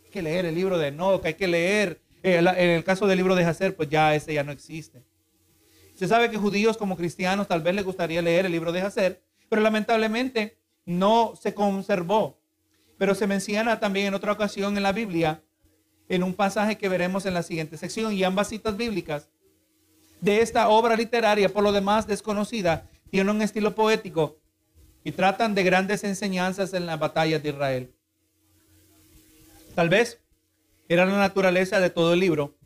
Hay 0.06 0.12
que 0.12 0.22
leer 0.22 0.46
el 0.46 0.56
libro 0.56 0.78
de 0.78 0.88
Enoch. 0.88 1.26
Hay 1.26 1.36
que 1.36 1.48
leer. 1.48 2.02
Eh, 2.24 2.38
en 2.38 2.70
el 2.70 2.84
caso 2.84 3.08
del 3.08 3.18
libro 3.18 3.36
de 3.36 3.46
Hacer, 3.46 3.76
pues 3.76 3.90
ya 3.90 4.16
ese 4.16 4.34
ya 4.34 4.44
no 4.44 4.52
existe. 4.52 5.04
Se 5.96 6.08
sabe 6.08 6.30
que 6.30 6.38
judíos 6.38 6.78
como 6.78 6.98
cristianos 6.98 7.48
tal 7.48 7.62
vez 7.62 7.74
les 7.76 7.86
gustaría 7.86 8.22
leer 8.22 8.46
el 8.46 8.52
libro 8.52 8.72
de 8.72 8.82
Hacer, 8.82 9.22
pero 9.50 9.62
lamentablemente 9.62 10.58
no 10.86 11.34
se 11.40 11.54
conservó 11.54 12.38
pero 12.98 13.16
se 13.16 13.28
menciona 13.28 13.80
también 13.80 14.08
en 14.08 14.14
otra 14.14 14.32
ocasión 14.32 14.76
en 14.76 14.84
la 14.84 14.92
Biblia, 14.92 15.44
en 16.10 16.24
un 16.24 16.34
pasaje 16.34 16.78
que 16.78 16.90
veremos 16.90 17.26
en 17.26 17.34
la 17.34 17.44
siguiente 17.44 17.78
sección, 17.78 18.14
y 18.14 18.24
ambas 18.24 18.50
citas 18.50 18.76
bíblicas 18.76 19.30
de 20.20 20.42
esta 20.42 20.70
obra 20.70 20.96
literaria, 20.96 21.50
por 21.50 21.64
lo 21.64 21.72
demás 21.72 22.08
desconocida, 22.08 22.90
tienen 23.12 23.36
un 23.36 23.42
estilo 23.42 23.76
poético 23.76 24.40
y 25.04 25.12
tratan 25.12 25.54
de 25.54 25.64
grandes 25.64 26.04
enseñanzas 26.04 26.74
en 26.74 26.86
las 26.86 27.00
batallas 27.00 27.42
de 27.44 27.50
Israel. 27.50 27.94
Tal 29.76 29.90
vez 29.90 30.20
era 30.90 31.06
la 31.06 31.18
naturaleza 31.18 31.80
de 31.80 31.90
todo 31.90 32.14
el 32.14 32.20
libro, 32.20 32.58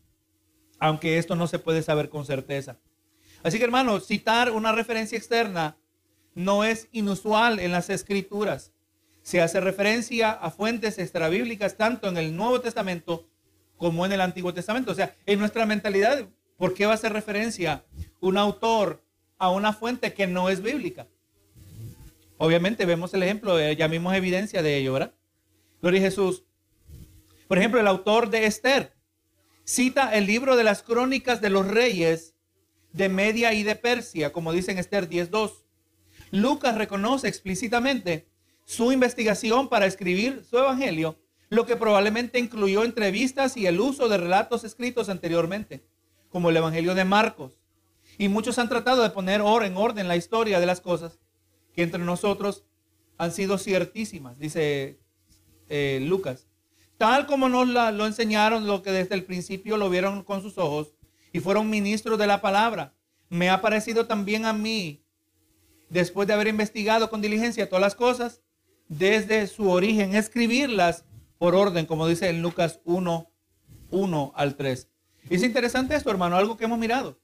aunque 0.80 1.18
esto 1.18 1.36
no 1.36 1.48
se 1.48 1.60
puede 1.60 1.84
saber 1.84 2.10
con 2.10 2.26
certeza. 2.26 2.78
Así 3.44 3.58
que 3.58 3.64
hermanos, 3.64 4.08
citar 4.08 4.52
una 4.52 4.72
referencia 4.72 5.18
externa 5.18 5.78
no 6.36 6.64
es 6.64 6.88
inusual 6.92 7.60
en 7.60 7.72
las 7.72 7.90
escrituras 7.90 8.72
se 9.22 9.42
hace 9.42 9.60
referencia 9.60 10.32
a 10.32 10.52
fuentes 10.52 10.98
extrabíblicas 10.98 11.78
tanto 11.78 12.08
en 12.08 12.18
el 12.18 12.36
Nuevo 12.36 12.62
Testamento 12.62 13.28
como 13.78 14.06
en 14.06 14.12
el 14.12 14.22
Antiguo 14.22 14.54
Testamento. 14.54 14.92
O 14.92 14.96
sea, 14.96 15.16
en 15.26 15.40
nuestra 15.40 15.66
mentalidad, 15.66 16.28
¿por 16.58 16.74
qué 16.74 16.86
va 16.86 16.94
a 16.94 16.96
hacer 16.96 17.14
referencia 17.14 17.84
un 18.20 18.38
autor 18.38 19.04
a 19.38 19.50
una 19.50 19.74
fuente 19.74 20.14
que 20.14 20.28
no 20.28 20.50
es 20.50 20.62
bíblica? 20.62 21.08
Obviamente 22.38 22.86
vemos 22.86 23.14
el 23.14 23.24
ejemplo, 23.24 23.60
eh, 23.60 23.76
ya 23.76 23.88
vimos 23.88 24.16
evidencia 24.16 24.64
de 24.64 24.78
ello, 24.78 24.94
¿verdad? 24.94 25.14
Gloria 25.82 26.02
a 26.02 26.04
Jesús. 26.04 26.44
Por 27.52 27.58
ejemplo, 27.58 27.82
el 27.82 27.88
autor 27.88 28.30
de 28.30 28.46
Esther 28.46 28.96
cita 29.66 30.16
el 30.16 30.26
libro 30.26 30.56
de 30.56 30.64
las 30.64 30.84
crónicas 30.84 31.42
de 31.42 31.50
los 31.50 31.68
reyes 31.68 32.34
de 32.94 33.10
Media 33.10 33.54
y 33.54 33.64
de 33.64 33.76
Persia, 33.76 34.32
como 34.32 34.54
dice 34.54 34.72
en 34.72 34.78
Esther 34.78 35.10
10.2. 35.10 35.66
Lucas 36.32 36.78
reconoce 36.78 37.28
explícitamente 37.28 38.30
su 38.64 38.94
investigación 38.94 39.68
para 39.68 39.86
escribir 39.86 40.46
su 40.50 40.60
evangelio, 40.60 41.20
lo 41.50 41.66
que 41.66 41.76
probablemente 41.76 42.40
incluyó 42.40 42.86
entrevistas 42.86 43.58
y 43.58 43.68
el 43.68 43.82
uso 43.82 44.08
de 44.08 44.18
relatos 44.18 44.64
escritos 44.64 45.10
anteriormente, 45.10 45.84
como 46.30 46.52
el 46.52 46.56
evangelio 46.56 46.96
de 46.96 47.04
Marcos. 47.04 47.60
Y 48.18 48.30
muchos 48.30 48.60
han 48.60 48.70
tratado 48.70 49.04
de 49.04 49.10
poner 49.10 49.42
en 49.42 49.76
orden 49.76 50.08
la 50.08 50.16
historia 50.16 50.62
de 50.62 50.68
las 50.68 50.80
cosas 50.80 51.20
que 51.76 51.84
entre 51.84 52.02
nosotros 52.02 52.64
han 53.18 53.34
sido 53.34 53.58
ciertísimas, 53.58 54.40
dice 54.40 55.02
eh, 55.68 56.00
Lucas. 56.02 56.48
Tal 57.02 57.26
como 57.26 57.50
nos 57.50 57.68
lo 57.68 58.06
enseñaron, 58.06 58.68
lo 58.68 58.84
que 58.84 58.92
desde 58.92 59.16
el 59.16 59.24
principio 59.24 59.76
lo 59.76 59.90
vieron 59.90 60.24
con 60.24 60.44
sus 60.44 60.60
ojos 60.60 60.94
y 61.34 61.40
fueron 61.40 61.68
ministros 61.68 62.20
de 62.20 62.28
la 62.28 62.42
palabra. 62.42 62.94
me 63.28 63.50
ha 63.50 63.60
parecido 63.60 64.06
también 64.06 64.46
a 64.46 64.54
mí, 64.54 65.04
después 65.90 66.28
de 66.28 66.36
haber 66.36 66.46
investigado 66.46 67.10
con 67.10 67.20
diligencia 67.20 67.68
todas 67.68 67.82
las 67.82 67.96
cosas, 67.96 68.44
desde 68.88 69.48
su 69.48 69.72
origen, 69.72 70.14
escribirlas 70.14 71.04
por 71.40 71.56
orden, 71.56 71.88
como 71.88 72.08
dice 72.08 72.30
en 72.30 72.44
Lucas 72.44 72.82
1, 72.86 73.32
1 73.90 74.34
al 74.36 74.56
3. 74.56 74.88
Es 75.32 75.42
interesante 75.42 75.96
esto, 75.96 76.12
hermano, 76.12 76.38
algo 76.38 76.56
que 76.56 76.66
hemos 76.66 76.78
mirado. 76.78 77.20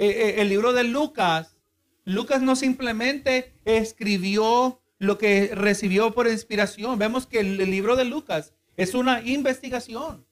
Eh, 0.00 0.08
eh, 0.08 0.34
el 0.38 0.48
libro 0.48 0.72
de 0.72 0.82
Lucas, 0.82 1.56
Lucas 2.04 2.42
no 2.42 2.56
simplemente 2.56 3.54
escribió 3.64 4.82
lo 4.98 5.16
que 5.16 5.52
recibió 5.54 6.12
por 6.12 6.26
inspiración. 6.26 6.98
Vemos 6.98 7.28
que 7.28 7.38
el 7.38 7.58
libro 7.70 7.94
de 7.94 8.04
Lucas 8.04 8.52
es 8.76 8.94
una 8.94 9.20
investigación. 9.22 10.26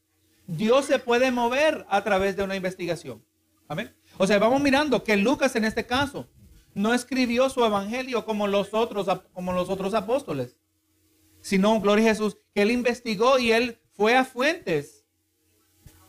Dios 0.46 0.87
se 0.87 0.98
puede 0.98 1.31
mover 1.31 1.87
a 1.88 2.03
través 2.03 2.37
de 2.37 2.42
una 2.42 2.57
investigación. 2.57 3.22
Amén. 3.68 3.94
O 4.18 4.26
sea, 4.26 4.38
vamos 4.38 4.61
mirando 4.61 5.05
que 5.05 5.16
Lucas 5.16 5.55
en 5.57 5.64
este 5.64 5.87
caso 5.87 6.29
no 6.74 6.92
escribió 6.94 7.48
su 7.48 7.64
evangelio 7.64 8.24
como 8.24 8.46
los 8.46 8.74
otros, 8.74 9.07
como 9.33 9.53
los 9.53 9.68
otros 9.68 9.94
apóstoles, 9.94 10.57
sino, 11.40 11.81
gloria 11.81 12.07
a 12.07 12.09
Jesús, 12.09 12.37
que 12.55 12.62
él 12.62 12.70
investigó 12.70 13.38
y 13.38 13.53
él 13.53 13.79
fue 13.92 14.16
a 14.16 14.24
fuentes 14.24 15.05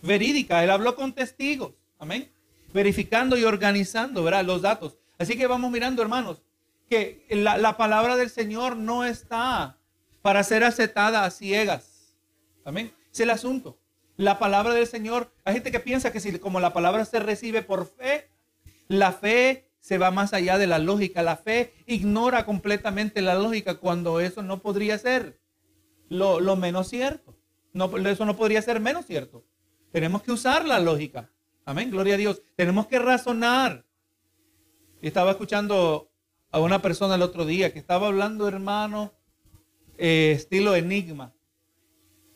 verídicas. 0.02 0.64
Él 0.64 0.72
habló 0.72 0.96
con 0.96 1.14
testigos. 1.14 1.74
Amén. 2.00 2.32
Verificando 2.74 3.38
y 3.38 3.44
organizando, 3.44 4.24
¿verdad? 4.24 4.46
Los 4.46 4.62
datos. 4.62 4.98
Así 5.18 5.38
que 5.38 5.48
vamos 5.48 5.72
mirando, 5.72 6.02
hermanos, 6.02 6.42
que 6.90 7.26
la, 7.30 7.58
la 7.58 7.78
palabra 7.78 8.18
del 8.18 8.30
Señor 8.30 8.76
no 8.76 9.06
está 9.06 9.78
para 10.22 10.44
ser 10.44 10.64
aceptada 10.64 11.24
a 11.24 11.32
ciegas. 11.32 11.91
Amén. 12.64 12.94
Es 13.12 13.20
el 13.20 13.30
asunto 13.30 13.78
la 14.22 14.40
palabra 14.40 14.74
del 14.74 14.88
Señor. 14.88 15.32
Hay 15.44 15.56
gente 15.56 15.72
que 15.72 15.80
piensa 15.80 16.12
que 16.12 16.20
si 16.20 16.38
como 16.40 16.60
la 16.60 16.74
palabra 16.74 17.06
se 17.06 17.20
recibe 17.20 17.62
por 17.62 17.88
fe, 17.88 18.30
la 18.88 19.12
fe 19.12 19.70
se 19.80 19.98
va 19.98 20.12
más 20.12 20.34
allá 20.34 20.58
de 20.58 20.68
la 20.68 20.80
lógica. 20.80 21.24
La 21.24 21.38
fe 21.38 21.74
ignora 21.88 22.46
completamente 22.46 23.22
la 23.22 23.36
lógica 23.36 23.76
cuando 23.76 24.20
eso 24.20 24.44
no 24.44 24.62
podría 24.62 24.98
ser 24.98 25.40
lo, 26.10 26.56
menos 26.56 26.88
cierto. 26.88 27.36
No, 27.74 27.96
eso 27.98 28.26
no 28.26 28.36
podría 28.36 28.62
ser 28.62 28.80
menos 28.80 29.06
cierto. 29.06 29.44
Tenemos 29.92 30.22
que 30.22 30.32
usar 30.32 30.68
la 30.68 30.80
lógica. 30.80 31.32
Amén, 31.66 31.90
gloria 31.90 32.16
a 32.16 32.18
Dios. 32.18 32.42
Tenemos 32.56 32.88
que 32.88 33.00
razonar. 33.00 33.86
Estaba 35.02 35.32
escuchando 35.32 36.12
a 36.52 36.60
una 36.60 36.82
persona 36.82 37.16
el 37.16 37.22
otro 37.24 37.46
día 37.46 37.74
que 37.74 37.80
estaba 37.80 38.08
hablando, 38.08 38.48
hermano, 38.48 39.14
eh, 39.98 40.34
estilo 40.36 40.76
enigma. 40.76 41.34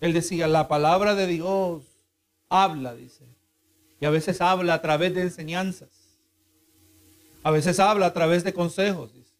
Él 0.01 0.13
decía, 0.13 0.47
la 0.47 0.67
palabra 0.67 1.15
de 1.15 1.27
Dios 1.27 1.84
habla, 2.49 2.93
dice. 2.95 3.25
Y 3.99 4.05
a 4.05 4.10
veces 4.10 4.41
habla 4.41 4.75
a 4.75 4.81
través 4.81 5.13
de 5.13 5.21
enseñanzas. 5.21 5.89
A 7.43 7.51
veces 7.51 7.79
habla 7.79 8.08
a 8.08 8.13
través 8.13 8.43
de 8.43 8.53
consejos, 8.53 9.13
dice. 9.13 9.31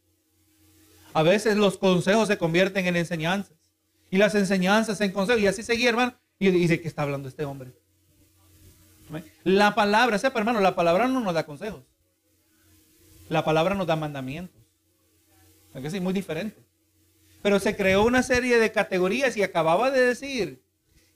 A 1.14 1.24
veces 1.24 1.58
los 1.58 1.78
consejos 1.78 2.28
se 2.28 2.38
convierten 2.38 2.86
en 2.88 2.96
enseñanzas. 2.96 3.58
Y 4.12 4.18
las 4.18 4.36
enseñanzas 4.36 5.02
en 5.02 5.12
consejos. 5.12 5.42
Y 5.42 5.48
así 5.48 5.64
seguía, 5.64 5.90
hermano. 5.90 6.14
Y 6.40 6.52
dice, 6.52 6.82
¿qué 6.82 6.88
está 6.88 7.04
hablando 7.04 7.30
este 7.30 7.46
hombre? 7.46 7.72
La 9.44 9.76
palabra, 9.76 10.18
sepa 10.18 10.40
hermano, 10.40 10.60
la 10.60 10.76
palabra 10.76 11.08
no 11.08 11.20
nos 11.20 11.34
da 11.34 11.46
consejos. 11.46 11.84
La 13.30 13.44
palabra 13.44 13.76
nos 13.76 13.88
da 13.88 13.96
mandamientos. 13.96 14.62
Es 15.74 15.82
que 15.82 15.92
sí, 15.92 16.00
muy 16.00 16.14
diferente. 16.14 16.65
Pero 17.46 17.60
se 17.60 17.76
creó 17.76 18.04
una 18.04 18.24
serie 18.24 18.58
de 18.58 18.72
categorías 18.72 19.38
y 19.38 19.44
acababa 19.44 19.92
de 19.92 20.02
decir 20.02 20.64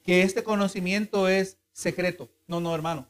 que 0.03 0.21
este 0.21 0.43
conocimiento 0.43 1.27
es 1.27 1.57
secreto. 1.71 2.29
No, 2.45 2.59
no, 2.59 2.75
hermano. 2.75 3.07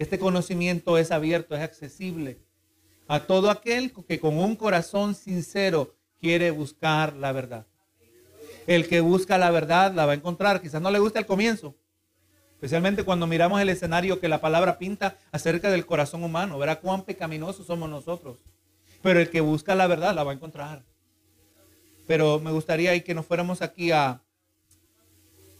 Este 0.00 0.18
conocimiento 0.18 0.98
es 0.98 1.12
abierto, 1.12 1.54
es 1.54 1.62
accesible 1.62 2.40
a 3.06 3.20
todo 3.20 3.50
aquel 3.50 3.92
que 3.92 4.18
con 4.18 4.36
un 4.36 4.56
corazón 4.56 5.14
sincero 5.14 5.94
quiere 6.20 6.50
buscar 6.50 7.14
la 7.14 7.30
verdad. 7.30 7.68
El 8.66 8.88
que 8.88 8.98
busca 8.98 9.38
la 9.38 9.52
verdad 9.52 9.94
la 9.94 10.06
va 10.06 10.10
a 10.10 10.16
encontrar. 10.16 10.60
Quizás 10.60 10.82
no 10.82 10.90
le 10.90 10.98
guste 10.98 11.20
al 11.20 11.26
comienzo, 11.26 11.76
especialmente 12.54 13.04
cuando 13.04 13.28
miramos 13.28 13.60
el 13.60 13.68
escenario 13.68 14.18
que 14.18 14.28
la 14.28 14.40
palabra 14.40 14.76
pinta 14.76 15.16
acerca 15.30 15.70
del 15.70 15.86
corazón 15.86 16.24
humano. 16.24 16.58
Verá 16.58 16.80
cuán 16.80 17.04
pecaminosos 17.04 17.68
somos 17.68 17.88
nosotros. 17.88 18.38
Pero 19.02 19.20
el 19.20 19.30
que 19.30 19.40
busca 19.40 19.76
la 19.76 19.86
verdad 19.86 20.16
la 20.16 20.24
va 20.24 20.32
a 20.32 20.34
encontrar. 20.34 20.89
Pero 22.10 22.40
me 22.40 22.50
gustaría 22.50 22.98
que 23.04 23.14
nos 23.14 23.24
fuéramos 23.24 23.62
aquí 23.62 23.92
al 23.92 24.20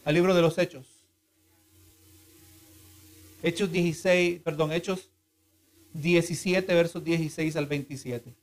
libro 0.09 0.35
de 0.35 0.43
los 0.43 0.59
Hechos. 0.59 0.85
Hechos 3.41 3.71
16, 3.71 4.41
perdón, 4.41 4.73
Hechos 4.73 5.11
17, 5.93 6.75
versos 6.75 7.05
16 7.05 7.55
al 7.55 7.67
27. 7.67 8.35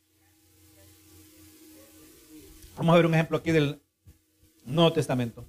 Vamos 2.78 2.94
a 2.94 2.96
ver 2.96 3.08
un 3.08 3.14
ejemplo 3.14 3.40
aquí 3.40 3.52
del 3.52 3.82
Nuevo 4.64 4.94
Testamento. 4.94 5.44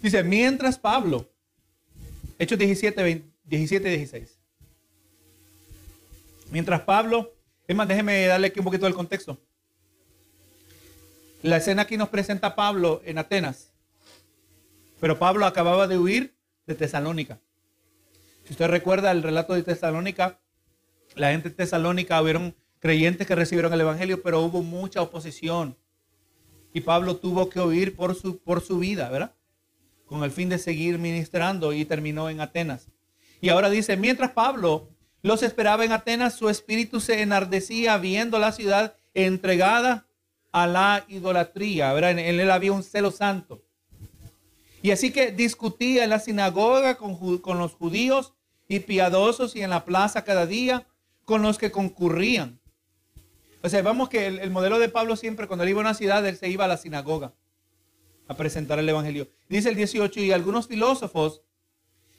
Dice, 0.00 0.22
mientras 0.22 0.78
Pablo, 0.78 1.28
Hechos 2.38 2.56
17, 2.56 3.24
17 3.46 3.88
16. 3.88 4.38
Mientras 6.52 6.82
Pablo, 6.82 7.34
es 7.66 7.76
déjeme 7.88 8.26
darle 8.26 8.46
aquí 8.46 8.60
un 8.60 8.64
poquito 8.64 8.84
del 8.84 8.94
contexto. 8.94 9.36
La 11.42 11.58
escena 11.58 11.82
aquí 11.82 11.96
nos 11.96 12.08
presenta 12.08 12.48
a 12.48 12.56
Pablo 12.56 13.00
en 13.04 13.16
Atenas. 13.16 13.72
Pero 15.00 15.20
Pablo 15.20 15.46
acababa 15.46 15.86
de 15.86 15.96
huir 15.96 16.34
de 16.66 16.74
Tesalónica. 16.74 17.38
Si 18.44 18.54
usted 18.54 18.66
recuerda 18.66 19.12
el 19.12 19.22
relato 19.22 19.54
de 19.54 19.62
Tesalónica, 19.62 20.40
la 21.14 21.30
gente 21.30 21.50
de 21.50 21.54
Tesalónica 21.54 22.20
hubieron 22.20 22.56
creyentes 22.80 23.24
que 23.24 23.36
recibieron 23.36 23.72
el 23.72 23.82
Evangelio, 23.82 24.20
pero 24.20 24.40
hubo 24.40 24.62
mucha 24.62 25.00
oposición. 25.00 25.76
Y 26.72 26.80
Pablo 26.80 27.16
tuvo 27.16 27.48
que 27.48 27.60
huir 27.60 27.94
por 27.94 28.16
su, 28.16 28.38
por 28.38 28.60
su 28.60 28.80
vida, 28.80 29.08
¿verdad? 29.08 29.32
Con 30.06 30.24
el 30.24 30.32
fin 30.32 30.48
de 30.48 30.58
seguir 30.58 30.98
ministrando 30.98 31.72
y 31.72 31.84
terminó 31.84 32.28
en 32.30 32.40
Atenas. 32.40 32.88
Y 33.40 33.50
ahora 33.50 33.70
dice, 33.70 33.96
mientras 33.96 34.32
Pablo 34.32 34.90
los 35.22 35.44
esperaba 35.44 35.84
en 35.84 35.92
Atenas, 35.92 36.34
su 36.34 36.48
espíritu 36.48 36.98
se 36.98 37.22
enardecía 37.22 37.96
viendo 37.98 38.40
la 38.40 38.50
ciudad 38.50 38.96
entregada 39.14 40.07
a 40.52 40.66
la 40.66 41.04
idolatría. 41.08 41.92
¿verdad? 41.92 42.12
En 42.12 42.18
él 42.40 42.50
había 42.50 42.72
un 42.72 42.82
celo 42.82 43.10
santo. 43.10 43.62
Y 44.82 44.90
así 44.90 45.10
que 45.10 45.32
discutía 45.32 46.04
en 46.04 46.10
la 46.10 46.20
sinagoga 46.20 46.96
con, 46.96 47.58
los 47.58 47.72
judíos 47.72 48.34
y 48.68 48.80
piadosos 48.80 49.56
y 49.56 49.62
en 49.62 49.70
la 49.70 49.84
plaza 49.84 50.24
cada 50.24 50.46
día 50.46 50.86
con 51.24 51.42
los 51.42 51.58
que 51.58 51.70
concurrían. 51.70 52.60
O 53.62 53.68
sea, 53.68 53.82
vamos 53.82 54.08
que 54.08 54.26
el, 54.26 54.50
modelo 54.50 54.78
de 54.78 54.88
Pablo 54.88 55.16
siempre, 55.16 55.48
cuando 55.48 55.64
él 55.64 55.70
iba 55.70 55.80
a 55.80 55.82
una 55.82 55.94
ciudad, 55.94 56.24
él 56.26 56.36
se 56.36 56.48
iba 56.48 56.64
a 56.64 56.68
la 56.68 56.76
sinagoga 56.76 57.34
a 58.28 58.34
presentar 58.34 58.78
el 58.78 58.88
Evangelio. 58.88 59.28
Dice 59.48 59.70
el 59.70 59.74
18, 59.74 60.20
y 60.20 60.32
algunos 60.32 60.68
filósofos 60.68 61.42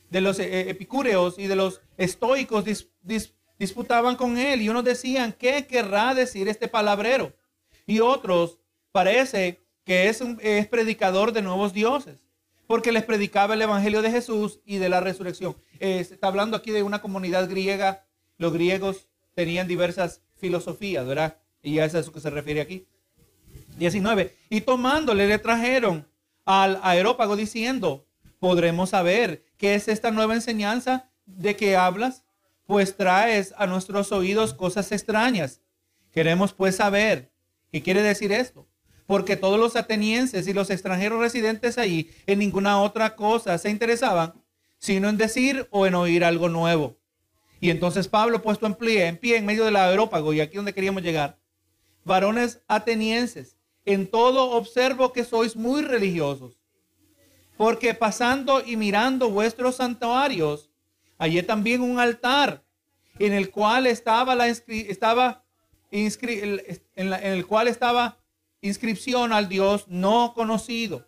de 0.09 0.21
los 0.21 0.39
eh, 0.39 0.69
epicúreos 0.69 1.37
y 1.39 1.47
de 1.47 1.55
los 1.55 1.81
estoicos 1.97 2.65
disputaban 3.57 4.15
con 4.15 4.37
él 4.37 4.61
y 4.61 4.69
unos 4.69 4.83
decían, 4.83 5.33
¿qué 5.33 5.65
querrá 5.65 6.13
decir 6.13 6.49
este 6.49 6.67
palabrero? 6.67 7.33
Y 7.89 8.02
otros 8.02 8.60
parece 8.91 9.62
que 9.84 10.10
es, 10.10 10.21
un, 10.21 10.38
es 10.43 10.67
predicador 10.67 11.34
de 11.34 11.41
nuevos 11.41 11.73
dioses, 11.73 12.19
porque 12.67 12.91
les 12.91 13.04
predicaba 13.04 13.56
el 13.56 13.63
Evangelio 13.63 14.04
de 14.04 14.12
Jesús 14.12 14.60
y 14.63 14.78
de 14.78 14.89
la 14.89 14.99
resurrección. 14.99 15.58
está 15.80 16.28
hablando 16.28 16.56
aquí 16.56 16.69
de 16.69 16.84
una 16.84 17.02
comunidad 17.02 17.49
griega. 17.49 18.06
Los 18.38 18.54
griegos 18.54 19.08
tenían 19.34 19.67
diversas 19.67 20.21
filosofías, 20.36 21.08
¿verdad? 21.08 21.38
Y 21.63 21.80
es 21.80 21.95
a 21.95 21.99
eso 21.99 22.13
que 22.13 22.19
se 22.19 22.30
refiere 22.30 22.62
aquí. 22.62 22.86
19. 23.80 24.36
Y 24.52 24.62
tomándole 24.62 25.28
le 25.28 25.39
trajeron 25.39 26.08
al 26.45 26.80
aerópago 26.84 27.36
diciendo, 27.36 28.06
podremos 28.38 28.91
saber 28.91 29.43
qué 29.58 29.73
es 29.73 29.88
esta 29.88 30.12
nueva 30.12 30.36
enseñanza 30.36 31.10
de 31.25 31.56
que 31.56 31.75
hablas, 31.75 32.23
pues 32.67 32.95
traes 32.95 33.52
a 33.58 33.65
nuestros 33.65 34.12
oídos 34.12 34.54
cosas 34.54 34.91
extrañas. 34.91 35.62
Queremos 36.12 36.54
pues 36.54 36.75
saber 36.75 37.31
¿Qué 37.71 37.81
quiere 37.81 38.01
decir 38.01 38.31
esto? 38.31 38.67
Porque 39.05 39.35
todos 39.35 39.59
los 39.59 39.75
atenienses 39.75 40.47
y 40.47 40.53
los 40.53 40.69
extranjeros 40.69 41.19
residentes 41.19 41.77
allí 41.77 42.11
en 42.27 42.39
ninguna 42.39 42.81
otra 42.81 43.15
cosa 43.15 43.57
se 43.57 43.69
interesaban, 43.69 44.33
sino 44.77 45.09
en 45.09 45.17
decir 45.17 45.67
o 45.71 45.85
en 45.85 45.95
oír 45.95 46.23
algo 46.23 46.49
nuevo. 46.49 46.97
Y 47.59 47.69
entonces 47.69 48.07
Pablo 48.07 48.41
puesto 48.41 48.65
en 48.65 48.75
pie, 48.75 49.07
en 49.07 49.17
pie 49.17 49.37
en 49.37 49.45
medio 49.45 49.65
del 49.65 49.75
aerópago, 49.75 50.33
y 50.33 50.39
aquí 50.39 50.55
donde 50.55 50.73
queríamos 50.73 51.03
llegar, 51.03 51.39
varones 52.05 52.61
atenienses, 52.67 53.57
en 53.85 54.07
todo 54.07 54.51
observo 54.51 55.11
que 55.11 55.23
sois 55.23 55.55
muy 55.55 55.81
religiosos, 55.81 56.59
porque 57.57 57.93
pasando 57.93 58.63
y 58.65 58.77
mirando 58.77 59.29
vuestros 59.29 59.75
santuarios, 59.75 60.69
hallé 61.17 61.43
también 61.43 61.81
un 61.81 61.99
altar 61.99 62.63
en 63.17 63.33
el 63.33 63.51
cual 63.51 63.85
estaba, 63.87 64.35
la, 64.35 64.47
estaba 64.47 65.43
en, 65.92 67.13
el 67.13 67.48
cual 67.48 67.67
estaba 67.67 68.17
inscripción 68.62 69.33
al 69.33 69.50
Dios 69.50 69.85
no 69.87 70.33
conocido, 70.33 71.08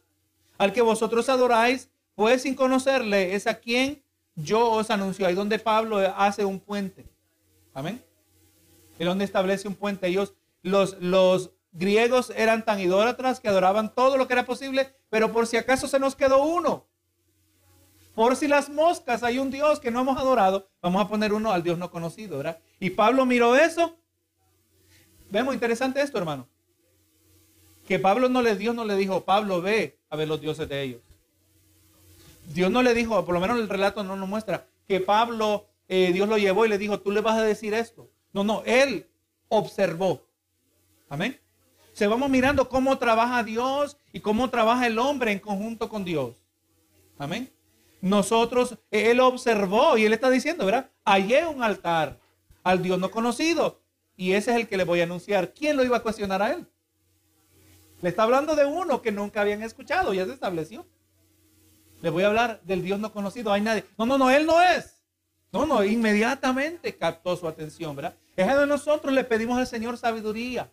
al 0.57 0.73
que 0.73 0.81
vosotros 0.81 1.29
adoráis, 1.29 1.89
pues 2.15 2.43
sin 2.43 2.55
conocerle 2.55 3.35
es 3.35 3.47
a 3.47 3.55
quien 3.55 4.03
yo 4.35 4.71
os 4.71 4.89
anuncio. 4.89 5.25
Ahí 5.25 5.35
donde 5.35 5.59
Pablo 5.59 5.97
hace 6.15 6.45
un 6.45 6.59
puente. 6.59 7.05
Amén. 7.73 8.03
Y 8.99 9.03
donde 9.03 9.25
establece 9.25 9.67
un 9.67 9.75
puente. 9.75 10.07
Ellos, 10.07 10.33
los, 10.61 10.97
los 11.01 11.51
griegos 11.71 12.31
eran 12.35 12.65
tan 12.65 12.79
idólatras 12.79 13.39
que 13.39 13.47
adoraban 13.47 13.93
todo 13.93 14.17
lo 14.17 14.27
que 14.27 14.33
era 14.33 14.45
posible, 14.45 14.93
pero 15.09 15.31
por 15.31 15.47
si 15.47 15.57
acaso 15.57 15.87
se 15.87 15.99
nos 15.99 16.15
quedó 16.15 16.43
uno. 16.43 16.85
Por 18.13 18.35
si 18.35 18.47
las 18.47 18.69
moscas 18.69 19.23
hay 19.23 19.39
un 19.39 19.51
Dios 19.51 19.79
que 19.79 19.89
no 19.89 20.01
hemos 20.01 20.17
adorado, 20.17 20.69
vamos 20.81 21.01
a 21.01 21.07
poner 21.07 21.33
uno 21.33 21.51
al 21.51 21.63
Dios 21.63 21.77
no 21.77 21.89
conocido, 21.89 22.37
¿verdad? 22.37 22.59
Y 22.79 22.89
Pablo 22.89 23.25
miró 23.25 23.55
eso. 23.55 23.97
Vemos 25.31 25.53
interesante 25.53 26.01
esto, 26.01 26.17
hermano. 26.17 26.45
Que 27.87 27.97
Pablo 27.99 28.27
no 28.27 28.41
le, 28.41 28.55
Dios 28.57 28.75
no 28.75 28.85
le 28.85 28.95
dijo, 28.95 29.23
Pablo 29.23 29.61
ve 29.61 29.97
a 30.09 30.17
ver 30.17 30.27
los 30.27 30.41
dioses 30.41 30.67
de 30.67 30.81
ellos. 30.83 31.01
Dios 32.53 32.69
no 32.69 32.83
le 32.83 32.93
dijo, 32.93 33.25
por 33.25 33.33
lo 33.33 33.39
menos 33.39 33.57
el 33.57 33.69
relato 33.69 34.03
no 34.03 34.17
nos 34.17 34.27
muestra, 34.27 34.67
que 34.87 34.99
Pablo, 34.99 35.67
eh, 35.87 36.11
Dios 36.11 36.27
lo 36.27 36.37
llevó 36.37 36.65
y 36.65 36.69
le 36.69 36.77
dijo, 36.77 36.99
tú 36.99 37.11
le 37.11 37.21
vas 37.21 37.37
a 37.37 37.43
decir 37.43 37.73
esto. 37.73 38.09
No, 38.33 38.43
no, 38.43 38.61
él 38.65 39.07
observó. 39.47 40.21
Amén. 41.09 41.39
Se 41.93 42.07
vamos 42.07 42.29
mirando 42.29 42.67
cómo 42.67 42.97
trabaja 42.97 43.43
Dios 43.43 43.97
y 44.11 44.19
cómo 44.19 44.49
trabaja 44.49 44.85
el 44.87 44.99
hombre 44.99 45.31
en 45.31 45.39
conjunto 45.39 45.87
con 45.87 46.03
Dios. 46.03 46.35
Amén. 47.17 47.49
Nosotros, 48.01 48.77
él 48.89 49.21
observó 49.21 49.97
y 49.97 50.05
él 50.05 50.13
está 50.13 50.29
diciendo, 50.29 50.65
¿verdad? 50.65 50.89
Hallé 51.05 51.45
un 51.45 51.63
altar 51.63 52.19
al 52.63 52.81
Dios 52.81 52.99
no 52.99 53.11
conocido 53.11 53.80
y 54.21 54.33
ese 54.33 54.51
es 54.51 54.57
el 54.57 54.67
que 54.67 54.77
le 54.77 54.83
voy 54.83 54.99
a 54.99 55.05
anunciar. 55.05 55.51
¿Quién 55.51 55.75
lo 55.75 55.83
iba 55.83 55.97
a 55.97 56.03
cuestionar 56.03 56.43
a 56.43 56.53
él? 56.53 56.67
Le 58.03 58.09
está 58.09 58.21
hablando 58.21 58.55
de 58.55 58.65
uno 58.65 59.01
que 59.01 59.11
nunca 59.11 59.41
habían 59.41 59.63
escuchado, 59.63 60.13
ya 60.13 60.27
se 60.27 60.33
estableció. 60.33 60.85
Le 62.03 62.11
voy 62.11 62.21
a 62.21 62.27
hablar 62.27 62.61
del 62.61 62.83
Dios 62.83 62.99
no 62.99 63.11
conocido. 63.11 63.51
Hay 63.51 63.61
nadie. 63.61 63.83
No, 63.97 64.05
no, 64.05 64.19
no, 64.19 64.29
él 64.29 64.45
no 64.45 64.61
es. 64.61 65.01
No, 65.51 65.65
no, 65.65 65.83
inmediatamente 65.83 66.95
captó 66.95 67.35
su 67.35 67.47
atención, 67.47 67.95
¿verdad? 67.95 68.13
Es 68.35 68.45
de 68.45 68.67
nosotros 68.67 69.11
le 69.11 69.23
pedimos 69.23 69.57
al 69.57 69.65
Señor 69.65 69.97
sabiduría 69.97 70.69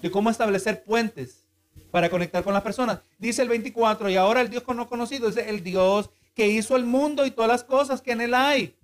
de 0.00 0.10
cómo 0.10 0.30
establecer 0.30 0.82
puentes 0.82 1.44
para 1.90 2.08
conectar 2.08 2.42
con 2.42 2.54
las 2.54 2.62
personas. 2.62 3.00
Dice 3.18 3.42
el 3.42 3.50
24, 3.50 4.08
y 4.08 4.16
ahora 4.16 4.40
el 4.40 4.48
Dios 4.48 4.64
no 4.74 4.88
conocido 4.88 5.28
es 5.28 5.36
el 5.36 5.62
Dios 5.62 6.08
que 6.34 6.48
hizo 6.48 6.76
el 6.76 6.86
mundo 6.86 7.26
y 7.26 7.30
todas 7.30 7.50
las 7.50 7.62
cosas 7.62 8.00
que 8.00 8.12
en 8.12 8.22
él 8.22 8.32
hay, 8.32 8.74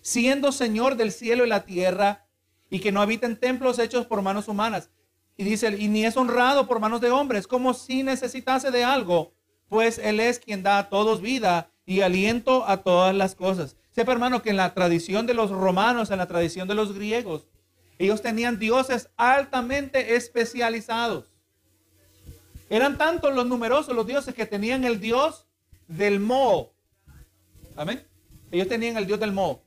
siendo 0.00 0.50
Señor 0.50 0.96
del 0.96 1.12
cielo 1.12 1.46
y 1.46 1.48
la 1.48 1.64
tierra, 1.64 2.26
y 2.70 2.78
que 2.78 2.92
no 2.92 3.02
habita 3.02 3.26
en 3.26 3.36
templos 3.36 3.78
hechos 3.78 4.06
por 4.06 4.22
manos 4.22 4.48
humanas. 4.48 4.90
Y 5.36 5.44
dice, 5.44 5.74
y 5.76 5.88
ni 5.88 6.04
es 6.04 6.16
honrado 6.16 6.66
por 6.66 6.80
manos 6.80 7.00
de 7.00 7.10
hombres, 7.10 7.46
como 7.46 7.74
si 7.74 8.02
necesitase 8.02 8.70
de 8.70 8.84
algo, 8.84 9.34
pues 9.68 9.98
Él 9.98 10.20
es 10.20 10.38
quien 10.38 10.62
da 10.62 10.78
a 10.78 10.88
todos 10.88 11.20
vida 11.20 11.70
y 11.84 12.02
aliento 12.02 12.66
a 12.66 12.78
todas 12.78 13.14
las 13.14 13.34
cosas. 13.34 13.76
Sepa, 13.90 14.12
hermano, 14.12 14.42
que 14.42 14.50
en 14.50 14.56
la 14.56 14.72
tradición 14.74 15.26
de 15.26 15.34
los 15.34 15.50
romanos, 15.50 16.10
en 16.10 16.18
la 16.18 16.28
tradición 16.28 16.68
de 16.68 16.74
los 16.74 16.94
griegos, 16.94 17.46
ellos 17.98 18.22
tenían 18.22 18.58
dioses 18.58 19.10
altamente 19.16 20.14
especializados. 20.14 21.34
Eran 22.68 22.96
tantos 22.96 23.34
los 23.34 23.46
numerosos 23.46 23.94
los 23.94 24.06
dioses 24.06 24.34
que 24.34 24.46
tenían 24.46 24.84
el 24.84 25.00
dios 25.00 25.46
del 25.88 26.20
Mo. 26.20 26.72
Amén. 27.76 28.06
Ellos 28.52 28.68
tenían 28.68 28.96
el 28.96 29.06
dios 29.06 29.18
del 29.18 29.32
Mo. 29.32 29.62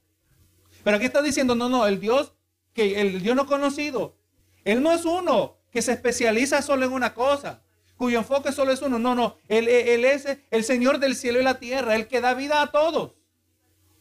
Pero 0.83 0.97
aquí 0.97 1.05
está 1.05 1.21
diciendo, 1.21 1.55
no, 1.55 1.69
no, 1.69 1.85
el 1.85 1.99
dios 1.99 2.32
que 2.73 3.01
el 3.01 3.21
dios 3.21 3.35
no 3.35 3.45
conocido. 3.45 4.15
Él 4.63 4.81
no 4.81 4.91
es 4.91 5.05
uno 5.05 5.57
que 5.71 5.81
se 5.81 5.91
especializa 5.91 6.61
solo 6.61 6.85
en 6.85 6.93
una 6.93 7.13
cosa, 7.13 7.61
cuyo 7.97 8.19
enfoque 8.19 8.51
solo 8.51 8.71
es 8.71 8.81
uno. 8.81 8.99
No, 8.99 9.15
no, 9.15 9.37
él, 9.47 9.67
él 9.67 10.05
es 10.05 10.27
el 10.51 10.63
Señor 10.63 10.99
del 10.99 11.15
cielo 11.15 11.39
y 11.39 11.43
la 11.43 11.59
tierra, 11.59 11.95
el 11.95 12.07
que 12.07 12.21
da 12.21 12.33
vida 12.33 12.61
a 12.61 12.71
todos 12.71 13.13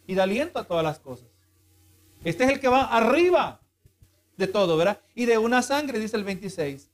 y 0.07 0.15
da 0.15 0.25
aliento 0.25 0.59
a 0.59 0.65
todas 0.65 0.85
las 0.85 0.99
cosas. 0.99 1.29
Este 2.25 2.45
es 2.45 2.51
el 2.51 2.61
que 2.61 2.69
va 2.69 2.85
arriba 2.85 3.61
de 4.37 4.47
todo, 4.47 4.77
¿verdad? 4.77 5.01
Y 5.15 5.27
de 5.27 5.39
una 5.39 5.63
sangre, 5.63 5.99
dice 5.99 6.17
el 6.17 6.25
26. 6.25 6.91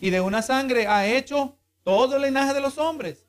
Y 0.00 0.10
de 0.10 0.20
una 0.20 0.42
sangre 0.42 0.86
ha 0.86 1.06
hecho 1.06 1.56
todo 1.82 2.16
el 2.16 2.22
linaje 2.22 2.52
de 2.52 2.60
los 2.60 2.78
hombres 2.78 3.26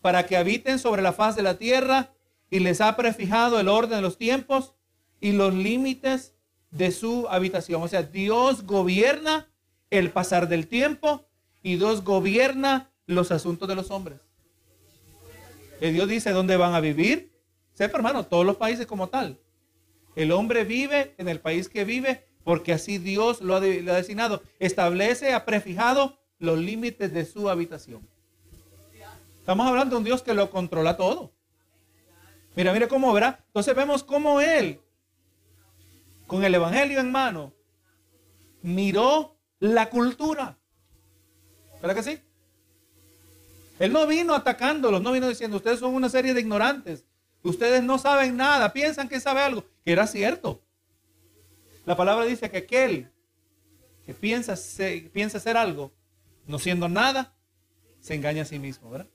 para 0.00 0.26
que 0.26 0.36
habiten 0.36 0.78
sobre 0.78 1.02
la 1.02 1.12
faz 1.12 1.36
de 1.36 1.42
la 1.42 1.58
tierra 1.58 2.12
y 2.50 2.60
les 2.60 2.80
ha 2.80 2.96
prefijado 2.96 3.58
el 3.60 3.68
orden 3.68 3.98
de 3.98 4.02
los 4.02 4.16
tiempos 4.16 4.74
y 5.20 5.32
los 5.32 5.52
límites 5.52 6.34
de 6.70 6.90
su 6.90 7.26
habitación. 7.28 7.82
O 7.82 7.88
sea, 7.88 8.02
Dios 8.02 8.64
gobierna 8.64 9.48
el 9.90 10.10
pasar 10.10 10.48
del 10.48 10.66
tiempo 10.66 11.24
y 11.62 11.76
Dios 11.76 12.04
gobierna 12.04 12.90
los 13.06 13.30
asuntos 13.32 13.68
de 13.68 13.74
los 13.74 13.90
hombres. 13.90 14.20
Y 15.80 15.90
Dios 15.90 16.08
dice 16.08 16.30
dónde 16.30 16.56
van 16.56 16.74
a 16.74 16.80
vivir. 16.80 17.32
Sepa, 17.72 17.98
hermano, 17.98 18.26
todos 18.26 18.44
los 18.44 18.56
países 18.56 18.86
como 18.86 19.08
tal. 19.08 19.38
El 20.16 20.32
hombre 20.32 20.64
vive 20.64 21.14
en 21.18 21.28
el 21.28 21.40
país 21.40 21.68
que 21.68 21.84
vive 21.84 22.26
porque 22.42 22.72
así 22.72 22.98
Dios 22.98 23.40
lo 23.40 23.54
ha, 23.54 23.60
designado. 23.60 24.42
Establece, 24.58 25.34
ha 25.34 25.44
prefijado 25.44 26.18
los 26.38 26.58
límites 26.58 27.12
de 27.12 27.24
su 27.24 27.48
habitación. 27.48 28.08
Estamos 29.38 29.66
hablando 29.66 29.94
de 29.94 29.98
un 29.98 30.04
Dios 30.04 30.22
que 30.22 30.34
lo 30.34 30.50
controla 30.50 30.96
todo. 30.96 31.32
Mira, 32.56 32.72
mira 32.72 32.88
cómo 32.88 33.12
verá. 33.12 33.44
Entonces 33.46 33.74
vemos 33.74 34.02
cómo 34.02 34.40
Él, 34.40 34.80
con 36.28 36.44
el 36.44 36.54
Evangelio 36.54 37.00
en 37.00 37.10
mano, 37.10 37.54
miró 38.62 39.36
la 39.58 39.90
cultura. 39.90 40.58
¿Verdad 41.80 41.96
que 41.96 42.02
sí? 42.02 42.20
Él 43.80 43.92
no 43.92 44.06
vino 44.06 44.34
atacándolos, 44.34 45.00
no 45.02 45.10
vino 45.10 45.26
diciendo, 45.26 45.56
ustedes 45.56 45.80
son 45.80 45.94
una 45.94 46.08
serie 46.08 46.34
de 46.34 46.40
ignorantes, 46.40 47.06
ustedes 47.42 47.82
no 47.82 47.98
saben 47.98 48.36
nada, 48.36 48.72
piensan 48.72 49.08
que 49.08 49.20
sabe 49.20 49.40
algo, 49.40 49.64
que 49.84 49.92
era 49.92 50.06
cierto. 50.06 50.62
La 51.86 51.96
palabra 51.96 52.26
dice 52.26 52.50
que 52.50 52.58
aquel 52.58 53.10
que 54.04 54.12
piensa, 54.12 54.54
piensa 55.12 55.38
hacer 55.38 55.56
algo, 55.56 55.92
no 56.46 56.58
siendo 56.58 56.88
nada, 56.90 57.34
se 58.00 58.14
engaña 58.14 58.42
a 58.42 58.46
sí 58.46 58.58
mismo, 58.58 58.90
¿verdad? 58.90 59.08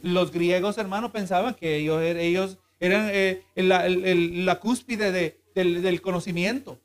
Los 0.00 0.32
griegos, 0.32 0.78
hermanos, 0.78 1.10
pensaban 1.10 1.54
que 1.54 1.76
ellos, 1.76 2.00
ellos 2.02 2.58
eran 2.80 3.10
eh, 3.12 3.42
la, 3.54 4.60
cúspide 4.60 5.37
del, 5.64 6.00
conocimiento. 6.00 6.78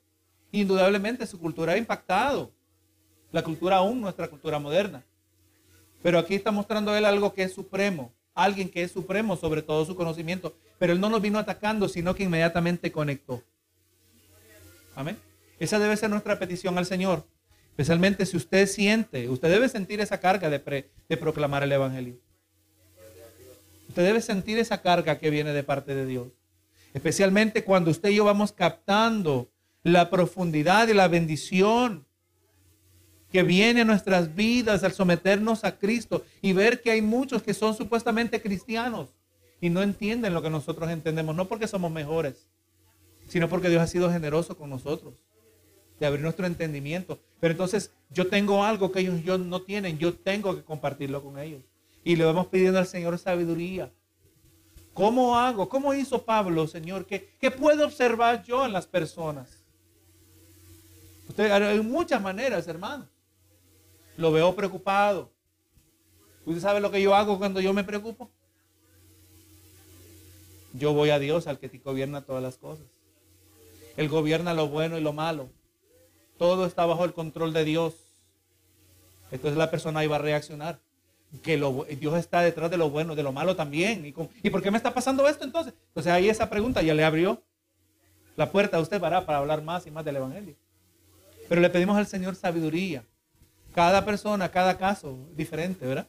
Indudablemente 0.52 1.26
su 1.26 1.38
cultura 1.38 1.72
ha 1.72 1.78
impactado. 1.78 2.52
La 3.32 3.42
cultura 3.42 3.76
aún, 3.76 4.00
nuestra 4.00 4.28
cultura 4.28 4.58
moderna. 4.58 5.04
Pero 6.02 6.18
aquí 6.18 6.34
está 6.34 6.50
mostrando 6.50 6.94
él 6.96 7.04
algo 7.04 7.32
que 7.32 7.42
es 7.42 7.52
supremo. 7.52 8.12
Alguien 8.34 8.68
que 8.68 8.82
es 8.82 8.92
supremo 8.92 9.36
sobre 9.36 9.62
todo 9.62 9.84
su 9.84 9.96
conocimiento. 9.96 10.54
Pero 10.78 10.92
él 10.92 11.00
no 11.00 11.08
nos 11.08 11.22
vino 11.22 11.38
atacando, 11.38 11.88
sino 11.88 12.14
que 12.14 12.24
inmediatamente 12.24 12.92
conectó. 12.92 13.42
Amén. 14.94 15.16
Esa 15.58 15.78
debe 15.78 15.96
ser 15.96 16.10
nuestra 16.10 16.38
petición 16.38 16.76
al 16.78 16.86
Señor. 16.86 17.26
Especialmente 17.70 18.26
si 18.26 18.36
usted 18.36 18.66
siente, 18.66 19.28
usted 19.28 19.50
debe 19.50 19.68
sentir 19.68 20.00
esa 20.00 20.20
carga 20.20 20.48
de, 20.48 20.90
de 21.08 21.16
proclamar 21.16 21.62
el 21.64 21.72
Evangelio. 21.72 22.16
Usted 23.88 24.04
debe 24.04 24.20
sentir 24.20 24.58
esa 24.58 24.80
carga 24.82 25.18
que 25.18 25.30
viene 25.30 25.52
de 25.52 25.62
parte 25.62 25.94
de 25.94 26.06
Dios. 26.06 26.28
Especialmente 26.94 27.64
cuando 27.64 27.90
usted 27.90 28.10
y 28.10 28.14
yo 28.14 28.24
vamos 28.24 28.52
captando 28.52 29.50
la 29.82 30.08
profundidad 30.08 30.88
y 30.88 30.94
la 30.94 31.08
bendición 31.08 32.06
que 33.30 33.42
viene 33.42 33.80
a 33.80 33.84
nuestras 33.84 34.34
vidas 34.36 34.84
al 34.84 34.92
someternos 34.92 35.64
a 35.64 35.76
Cristo 35.76 36.24
y 36.40 36.52
ver 36.52 36.80
que 36.80 36.92
hay 36.92 37.02
muchos 37.02 37.42
que 37.42 37.52
son 37.52 37.74
supuestamente 37.74 38.40
cristianos 38.40 39.08
y 39.60 39.70
no 39.70 39.82
entienden 39.82 40.32
lo 40.34 40.40
que 40.40 40.50
nosotros 40.50 40.88
entendemos, 40.88 41.34
no 41.34 41.48
porque 41.48 41.66
somos 41.66 41.90
mejores, 41.90 42.48
sino 43.26 43.48
porque 43.48 43.68
Dios 43.68 43.82
ha 43.82 43.88
sido 43.88 44.12
generoso 44.12 44.56
con 44.56 44.70
nosotros, 44.70 45.14
de 45.98 46.06
abrir 46.06 46.22
nuestro 46.22 46.46
entendimiento. 46.46 47.18
Pero 47.40 47.52
entonces 47.52 47.90
yo 48.10 48.28
tengo 48.28 48.62
algo 48.62 48.92
que 48.92 49.00
ellos 49.00 49.22
yo 49.24 49.36
no 49.36 49.62
tienen, 49.62 49.98
yo 49.98 50.14
tengo 50.14 50.54
que 50.54 50.62
compartirlo 50.62 51.24
con 51.24 51.40
ellos. 51.40 51.62
Y 52.04 52.14
le 52.14 52.24
vamos 52.24 52.46
pidiendo 52.46 52.78
al 52.78 52.86
Señor 52.86 53.18
sabiduría. 53.18 53.90
¿Cómo 54.94 55.36
hago? 55.36 55.68
¿Cómo 55.68 55.92
hizo 55.92 56.24
Pablo, 56.24 56.68
Señor? 56.68 57.04
¿Qué, 57.04 57.50
puedo 57.50 57.84
observar 57.84 58.44
yo 58.44 58.64
en 58.64 58.72
las 58.72 58.86
personas? 58.86 59.58
Usted, 61.28 61.50
hay 61.50 61.80
muchas 61.80 62.22
maneras, 62.22 62.68
hermano. 62.68 63.08
Lo 64.16 64.30
veo 64.30 64.54
preocupado. 64.54 65.32
¿Usted 66.46 66.62
sabe 66.62 66.80
lo 66.80 66.92
que 66.92 67.02
yo 67.02 67.14
hago 67.14 67.38
cuando 67.38 67.60
yo 67.60 67.72
me 67.72 67.82
preocupo? 67.82 68.30
Yo 70.74 70.92
voy 70.92 71.10
a 71.10 71.18
Dios, 71.18 71.48
al 71.48 71.58
que 71.58 71.68
te 71.68 71.78
gobierna 71.78 72.22
todas 72.22 72.42
las 72.42 72.56
cosas. 72.56 72.86
Él 73.96 74.08
gobierna 74.08 74.54
lo 74.54 74.68
bueno 74.68 74.96
y 74.96 75.00
lo 75.00 75.12
malo. 75.12 75.48
Todo 76.38 76.66
está 76.66 76.86
bajo 76.86 77.04
el 77.04 77.14
control 77.14 77.52
de 77.52 77.64
Dios. 77.64 77.94
Entonces 79.32 79.58
la 79.58 79.70
persona 79.70 80.04
iba 80.04 80.16
a 80.16 80.20
reaccionar. 80.20 80.78
Que 81.42 81.56
Dios 82.00 82.18
está 82.18 82.42
detrás 82.42 82.70
de 82.70 82.76
lo 82.76 82.90
bueno, 82.90 83.14
de 83.14 83.22
lo 83.22 83.32
malo 83.32 83.56
también. 83.56 84.04
¿Y, 84.06 84.50
por 84.50 84.62
qué 84.62 84.70
me 84.70 84.76
está 84.76 84.94
pasando 84.94 85.26
esto 85.28 85.44
entonces? 85.44 85.74
Entonces 85.88 86.12
ahí 86.12 86.28
esa 86.28 86.48
pregunta 86.48 86.82
ya 86.82 86.94
le 86.94 87.04
abrió 87.04 87.42
la 88.36 88.50
puerta 88.50 88.76
a 88.76 88.80
usted 88.80 89.00
para, 89.00 89.24
para 89.26 89.38
hablar 89.38 89.62
más 89.62 89.86
y 89.86 89.90
más 89.90 90.04
del 90.04 90.16
Evangelio. 90.16 90.54
Pero 91.48 91.60
le 91.60 91.70
pedimos 91.70 91.96
al 91.96 92.06
Señor 92.06 92.36
sabiduría. 92.36 93.04
Cada 93.74 94.04
persona, 94.04 94.50
cada 94.50 94.78
caso 94.78 95.18
diferente, 95.34 95.86
¿verdad? 95.86 96.06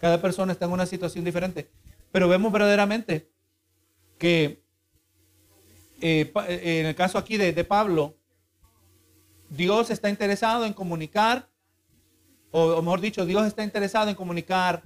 Cada 0.00 0.20
persona 0.20 0.52
está 0.52 0.66
en 0.66 0.72
una 0.72 0.86
situación 0.86 1.24
diferente. 1.24 1.68
Pero 2.12 2.28
vemos 2.28 2.52
verdaderamente 2.52 3.28
que 4.18 4.62
eh, 6.00 6.32
eh, 6.48 6.80
en 6.80 6.86
el 6.86 6.94
caso 6.94 7.18
aquí 7.18 7.36
de, 7.36 7.52
de 7.52 7.64
Pablo, 7.64 8.16
Dios 9.48 9.90
está 9.90 10.08
interesado 10.08 10.64
en 10.64 10.72
comunicar, 10.72 11.48
o, 12.52 12.80
mejor 12.82 13.00
dicho, 13.00 13.26
Dios 13.26 13.46
está 13.46 13.64
interesado 13.64 14.08
en 14.08 14.14
comunicar 14.14 14.82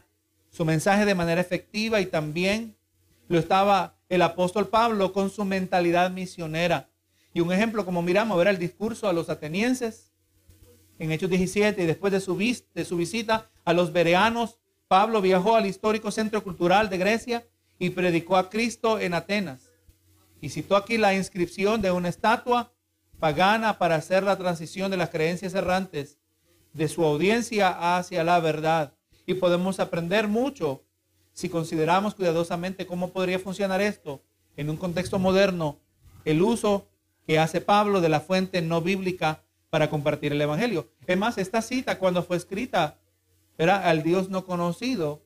su 0.50 0.64
mensaje 0.64 1.04
de 1.04 1.14
manera 1.14 1.40
efectiva 1.40 2.00
y 2.00 2.06
también 2.06 2.76
lo 3.28 3.38
estaba 3.38 3.96
el 4.08 4.22
apóstol 4.22 4.68
Pablo 4.68 5.12
con 5.12 5.30
su 5.30 5.44
mentalidad 5.44 6.10
misionera. 6.10 6.88
Y 7.34 7.40
un 7.40 7.52
ejemplo, 7.52 7.84
como 7.84 8.02
miramos, 8.02 8.40
era 8.40 8.50
el 8.50 8.58
discurso 8.58 9.08
a 9.08 9.12
los 9.12 9.28
atenienses 9.28 10.12
en 10.98 11.10
Hechos 11.10 11.28
17 11.28 11.82
y 11.82 11.86
después 11.86 12.12
de 12.12 12.20
su, 12.20 12.36
de 12.38 12.84
su 12.84 12.96
visita 12.96 13.50
a 13.64 13.72
los 13.72 13.92
bereanos, 13.92 14.58
Pablo 14.88 15.20
viajó 15.20 15.56
al 15.56 15.66
histórico 15.66 16.10
centro 16.10 16.42
cultural 16.42 16.88
de 16.88 16.98
Grecia 16.98 17.46
y 17.78 17.90
predicó 17.90 18.36
a 18.36 18.48
Cristo 18.48 19.00
en 19.00 19.12
Atenas. 19.12 19.72
Y 20.40 20.50
citó 20.50 20.76
aquí 20.76 20.96
la 20.98 21.14
inscripción 21.14 21.82
de 21.82 21.90
una 21.90 22.08
estatua 22.08 22.72
pagana 23.18 23.78
para 23.78 23.96
hacer 23.96 24.22
la 24.22 24.36
transición 24.36 24.90
de 24.90 24.96
las 24.96 25.10
creencias 25.10 25.54
errantes 25.54 26.18
de 26.76 26.88
su 26.88 27.04
audiencia 27.04 27.96
hacia 27.96 28.22
la 28.22 28.38
verdad. 28.38 28.92
Y 29.24 29.34
podemos 29.34 29.80
aprender 29.80 30.28
mucho 30.28 30.84
si 31.32 31.48
consideramos 31.48 32.14
cuidadosamente 32.14 32.86
cómo 32.86 33.12
podría 33.12 33.38
funcionar 33.38 33.80
esto 33.80 34.22
en 34.56 34.70
un 34.70 34.76
contexto 34.76 35.18
moderno, 35.18 35.78
el 36.24 36.42
uso 36.42 36.88
que 37.26 37.38
hace 37.38 37.60
Pablo 37.60 38.00
de 38.00 38.08
la 38.08 38.20
fuente 38.20 38.62
no 38.62 38.80
bíblica 38.80 39.42
para 39.70 39.90
compartir 39.90 40.32
el 40.32 40.40
Evangelio. 40.40 40.90
Es 41.06 41.18
más, 41.18 41.38
esta 41.38 41.60
cita 41.60 41.98
cuando 41.98 42.22
fue 42.22 42.36
escrita 42.36 42.98
era 43.58 43.88
al 43.88 44.02
Dios 44.02 44.30
no 44.30 44.44
conocido. 44.44 45.22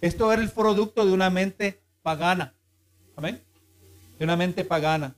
Esto 0.00 0.32
era 0.32 0.42
el 0.42 0.50
producto 0.50 1.06
de 1.06 1.12
una 1.12 1.30
mente 1.30 1.82
pagana. 2.02 2.54
Amén. 3.16 3.42
De 4.18 4.24
una 4.24 4.36
mente 4.36 4.64
pagana. 4.64 5.16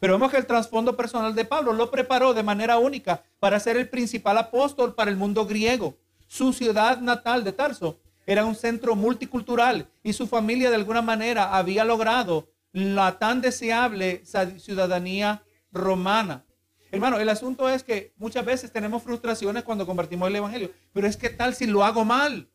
Pero 0.00 0.14
vemos 0.14 0.30
que 0.30 0.36
el 0.36 0.46
trasfondo 0.46 0.96
personal 0.96 1.34
de 1.34 1.44
Pablo 1.44 1.72
lo 1.72 1.90
preparó 1.90 2.34
de 2.34 2.42
manera 2.42 2.78
única 2.78 3.24
para 3.40 3.58
ser 3.58 3.76
el 3.76 3.88
principal 3.88 4.38
apóstol 4.38 4.94
para 4.94 5.10
el 5.10 5.16
mundo 5.16 5.46
griego. 5.46 5.96
Su 6.26 6.52
ciudad 6.52 7.00
natal 7.00 7.42
de 7.42 7.52
Tarso 7.52 7.98
era 8.26 8.44
un 8.44 8.54
centro 8.54 8.94
multicultural 8.94 9.88
y 10.02 10.12
su 10.12 10.26
familia 10.26 10.68
de 10.68 10.76
alguna 10.76 11.02
manera 11.02 11.56
había 11.56 11.84
logrado 11.84 12.48
la 12.72 13.18
tan 13.18 13.40
deseable 13.40 14.22
ciudadanía 14.58 15.42
romana. 15.72 16.44
Hermano, 16.90 17.18
el 17.18 17.28
asunto 17.28 17.68
es 17.68 17.82
que 17.82 18.12
muchas 18.16 18.44
veces 18.44 18.72
tenemos 18.72 19.02
frustraciones 19.02 19.64
cuando 19.64 19.86
compartimos 19.86 20.28
el 20.28 20.36
Evangelio, 20.36 20.70
pero 20.92 21.06
es 21.06 21.16
que 21.16 21.30
tal 21.30 21.54
si 21.54 21.66
lo 21.66 21.84
hago 21.84 22.04
mal. 22.04 22.48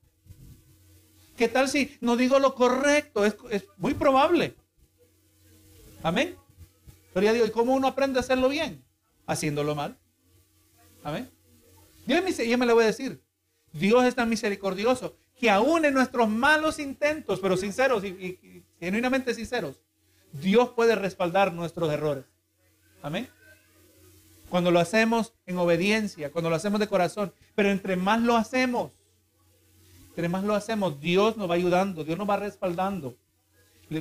¿Qué 1.36 1.48
tal 1.48 1.68
si 1.68 1.98
no 2.00 2.16
digo 2.16 2.40
lo 2.40 2.56
correcto? 2.56 3.26
Es, 3.26 3.36
es 3.50 3.66
muy 3.78 3.96
probable. 3.96 4.56
Amén. 6.04 6.36
Pero 7.14 7.26
ya 7.26 7.34
digo, 7.34 7.46
¿y 7.46 7.52
cómo 7.52 7.74
uno 7.74 7.88
aprende 7.88 8.20
a 8.20 8.22
hacerlo 8.22 8.50
bien? 8.50 8.84
Haciéndolo 9.26 9.76
mal. 9.76 9.98
Amén. 11.04 11.30
Dios 12.06 12.38
yo 12.38 12.58
me 12.58 12.66
le 12.66 12.74
voy 12.74 12.84
a 12.84 12.88
decir, 12.88 13.24
Dios 13.72 14.04
es 14.06 14.16
tan 14.16 14.30
misericordioso 14.30 15.16
que 15.40 15.50
aún 15.50 15.86
en 15.86 15.94
nuestros 15.94 16.30
malos 16.30 16.80
intentos, 16.80 17.40
pero 17.40 17.58
sinceros 17.58 18.04
y, 18.04 18.08
y 18.08 18.64
genuinamente 18.80 19.34
sinceros, 19.34 19.80
Dios 20.32 20.70
puede 20.70 20.96
respaldar 20.96 21.54
nuestros 21.54 21.92
errores. 21.92 22.26
Amén. 23.02 23.30
Cuando 24.50 24.72
lo 24.72 24.80
hacemos 24.80 25.34
en 25.46 25.58
obediencia, 25.58 26.32
cuando 26.32 26.50
lo 26.50 26.56
hacemos 26.56 26.80
de 26.80 26.88
corazón, 26.88 27.34
pero 27.56 27.70
entre 27.70 27.96
más 27.96 28.22
lo 28.22 28.36
hacemos, 28.36 28.92
entre 30.10 30.30
más 30.30 30.44
lo 30.44 30.54
hacemos, 30.54 31.00
Dios 31.00 31.38
nos 31.38 31.50
va 31.50 31.56
ayudando, 31.56 32.04
Dios 32.04 32.18
nos 32.18 32.30
va 32.30 32.38
respaldando. 32.38 33.16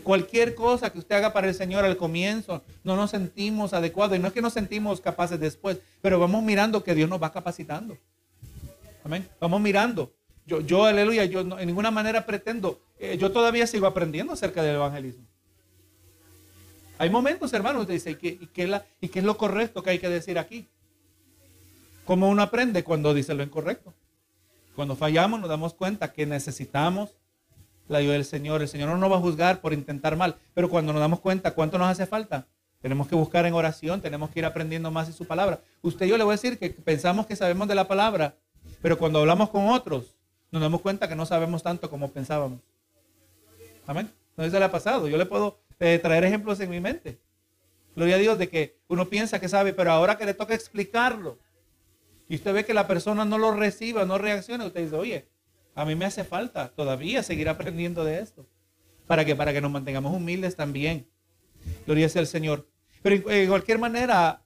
Cualquier 0.01 0.55
cosa 0.55 0.91
que 0.91 0.99
usted 0.99 1.17
haga 1.17 1.33
para 1.33 1.49
el 1.49 1.55
Señor 1.55 1.85
al 1.85 1.97
comienzo, 1.97 2.63
no 2.85 2.97
nos 2.97 3.11
sentimos 3.11 3.73
adecuados. 3.73 4.17
Y 4.17 4.21
no 4.21 4.29
es 4.29 4.35
que 4.35 4.43
nos 4.43 4.53
sentimos 4.53 5.01
capaces 5.01 5.39
después, 5.39 5.81
pero 6.01 6.19
vamos 6.19 6.43
mirando 6.43 6.83
que 6.83 6.95
Dios 6.95 7.11
nos 7.11 7.23
va 7.23 7.33
capacitando. 7.33 7.99
Amén. 9.05 9.29
Vamos 9.41 9.61
mirando. 9.61 10.13
Yo, 10.47 10.61
yo 10.61 10.85
aleluya, 10.85 11.25
yo 11.25 11.41
en 11.41 11.67
ninguna 11.67 11.91
manera 11.91 12.27
pretendo, 12.27 12.81
eh, 12.99 13.17
yo 13.19 13.31
todavía 13.31 13.67
sigo 13.67 13.87
aprendiendo 13.87 14.33
acerca 14.33 14.63
del 14.63 14.77
evangelismo. 14.77 15.25
Hay 16.99 17.11
momentos, 17.11 17.53
hermanos, 17.53 17.83
usted 17.83 17.95
dice, 17.95 18.11
¿y 18.13 18.15
qué, 18.17 18.49
qué 18.53 18.67
la, 18.67 18.85
¿y 19.01 19.09
qué 19.09 19.21
es 19.21 19.25
lo 19.25 19.37
correcto 19.37 19.83
que 19.83 19.91
hay 19.91 19.99
que 19.99 20.09
decir 20.09 20.39
aquí? 20.39 20.69
¿Cómo 22.05 22.29
uno 22.29 22.43
aprende 22.43 22.83
cuando 22.85 23.15
dice 23.15 23.35
lo 23.35 23.43
incorrecto? 23.43 23.95
Cuando 24.75 24.97
fallamos 24.97 25.41
nos 25.41 25.49
damos 25.49 25.75
cuenta 25.75 26.13
que 26.13 26.27
necesitamos 26.27 27.11
la 27.93 27.99
ayuda 27.99 28.15
del 28.15 28.25
Señor. 28.25 28.63
El 28.63 28.69
Señor 28.69 28.89
no 28.89 28.97
nos 28.97 29.13
va 29.13 29.17
a 29.17 29.21
juzgar 29.21 29.61
por 29.61 29.73
intentar 29.73 30.17
mal, 30.17 30.37
pero 30.55 30.69
cuando 30.69 30.93
nos 30.93 31.01
damos 31.01 31.21
cuenta 31.21 31.53
cuánto 31.53 31.79
nos 31.79 31.89
hace 31.89 32.07
falta, 32.07 32.47
tenemos 32.81 33.07
que 33.07 33.15
buscar 33.15 33.47
en 33.47 33.55
oración, 33.55 34.01
tenemos 34.01 34.31
que 34.31 34.41
ir 34.41 34.45
aprendiendo 34.45 34.91
más 34.91 35.07
de 35.07 35.13
su 35.13 35.25
palabra. 35.25 35.61
Usted 35.83 36.07
yo 36.07 36.19
le 36.19 36.25
voy 36.25 36.33
a 36.33 36.37
decir 36.37 36.59
que 36.59 36.71
pensamos 36.71 37.27
que 37.27 37.37
sabemos 37.37 37.69
de 37.69 37.77
la 37.77 37.87
palabra, 37.87 38.35
pero 38.81 38.99
cuando 38.99 39.21
hablamos 39.21 39.51
con 39.51 39.69
otros, 39.69 40.17
nos 40.51 40.61
damos 40.61 40.81
cuenta 40.81 41.09
que 41.09 41.15
no 41.15 41.25
sabemos 41.25 41.63
tanto 41.63 41.89
como 41.89 42.11
pensábamos. 42.11 42.61
Amén. 43.87 44.11
No 44.37 44.49
se 44.49 44.59
le 44.59 44.65
ha 44.65 44.71
pasado. 44.71 45.09
Yo 45.09 45.17
le 45.17 45.27
puedo 45.27 45.61
eh, 45.79 45.99
traer 46.01 46.25
ejemplos 46.25 46.59
en 46.61 46.71
mi 46.71 46.81
mente. 46.81 47.21
Gloria 47.95 48.17
a 48.17 48.19
Dios 48.19 48.39
de 48.39 48.49
que 48.49 48.79
uno 48.89 49.09
piensa 49.09 49.39
que 49.39 49.49
sabe, 49.49 49.73
pero 49.73 49.93
ahora 49.93 50.17
que 50.17 50.25
le 50.25 50.35
toca 50.35 50.55
explicarlo, 50.55 51.39
y 52.29 52.37
usted 52.37 52.55
ve 52.55 52.65
que 52.65 52.73
la 52.73 52.87
persona 52.87 53.25
no 53.25 53.37
lo 53.37 53.53
reciba, 53.53 54.07
no 54.07 54.17
reacciona, 54.17 54.65
usted 54.65 54.85
dice, 54.85 54.97
oye, 54.97 55.29
a 55.75 55.85
mí 55.85 55.95
me 55.95 56.05
hace 56.05 56.25
falta 56.25 56.69
todavía 56.69 57.23
seguir 57.23 57.49
aprendiendo 57.49 58.05
de 58.05 58.21
esto. 58.21 58.47
¿Para 59.07 59.25
que 59.25 59.35
Para 59.35 59.53
que 59.53 59.61
nos 59.61 59.71
mantengamos 59.71 60.15
humildes 60.15 60.57
también. 60.57 61.09
Gloria 61.87 62.09
sea 62.09 62.21
al 62.21 62.27
Señor. 62.27 62.69
Pero 63.03 63.29
de 63.29 63.49
cualquier 63.49 63.79
manera, 63.79 64.45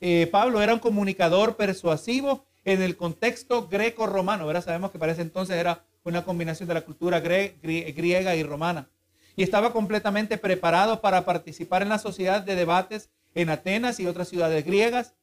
eh, 0.00 0.28
Pablo 0.30 0.62
era 0.62 0.74
un 0.74 0.80
comunicador 0.80 1.56
persuasivo 1.56 2.46
en 2.64 2.82
el 2.82 2.96
contexto 2.96 3.68
greco-romano. 3.68 4.46
¿verdad? 4.46 4.64
Sabemos 4.64 4.90
que 4.90 4.98
para 4.98 5.12
ese 5.12 5.22
entonces 5.22 5.56
era 5.56 5.84
una 6.04 6.24
combinación 6.24 6.68
de 6.68 6.74
la 6.74 6.82
cultura 6.82 7.20
griega 7.20 8.36
y 8.36 8.42
romana. 8.42 8.88
Y 9.36 9.42
estaba 9.42 9.72
completamente 9.72 10.38
preparado 10.38 11.00
para 11.00 11.24
participar 11.24 11.82
en 11.82 11.88
la 11.88 11.98
sociedad 11.98 12.42
de 12.42 12.56
debates 12.56 13.10
en 13.34 13.48
Atenas 13.48 14.00
y 14.00 14.06
otras 14.06 14.28
ciudades 14.28 14.64
griegas 14.64 15.14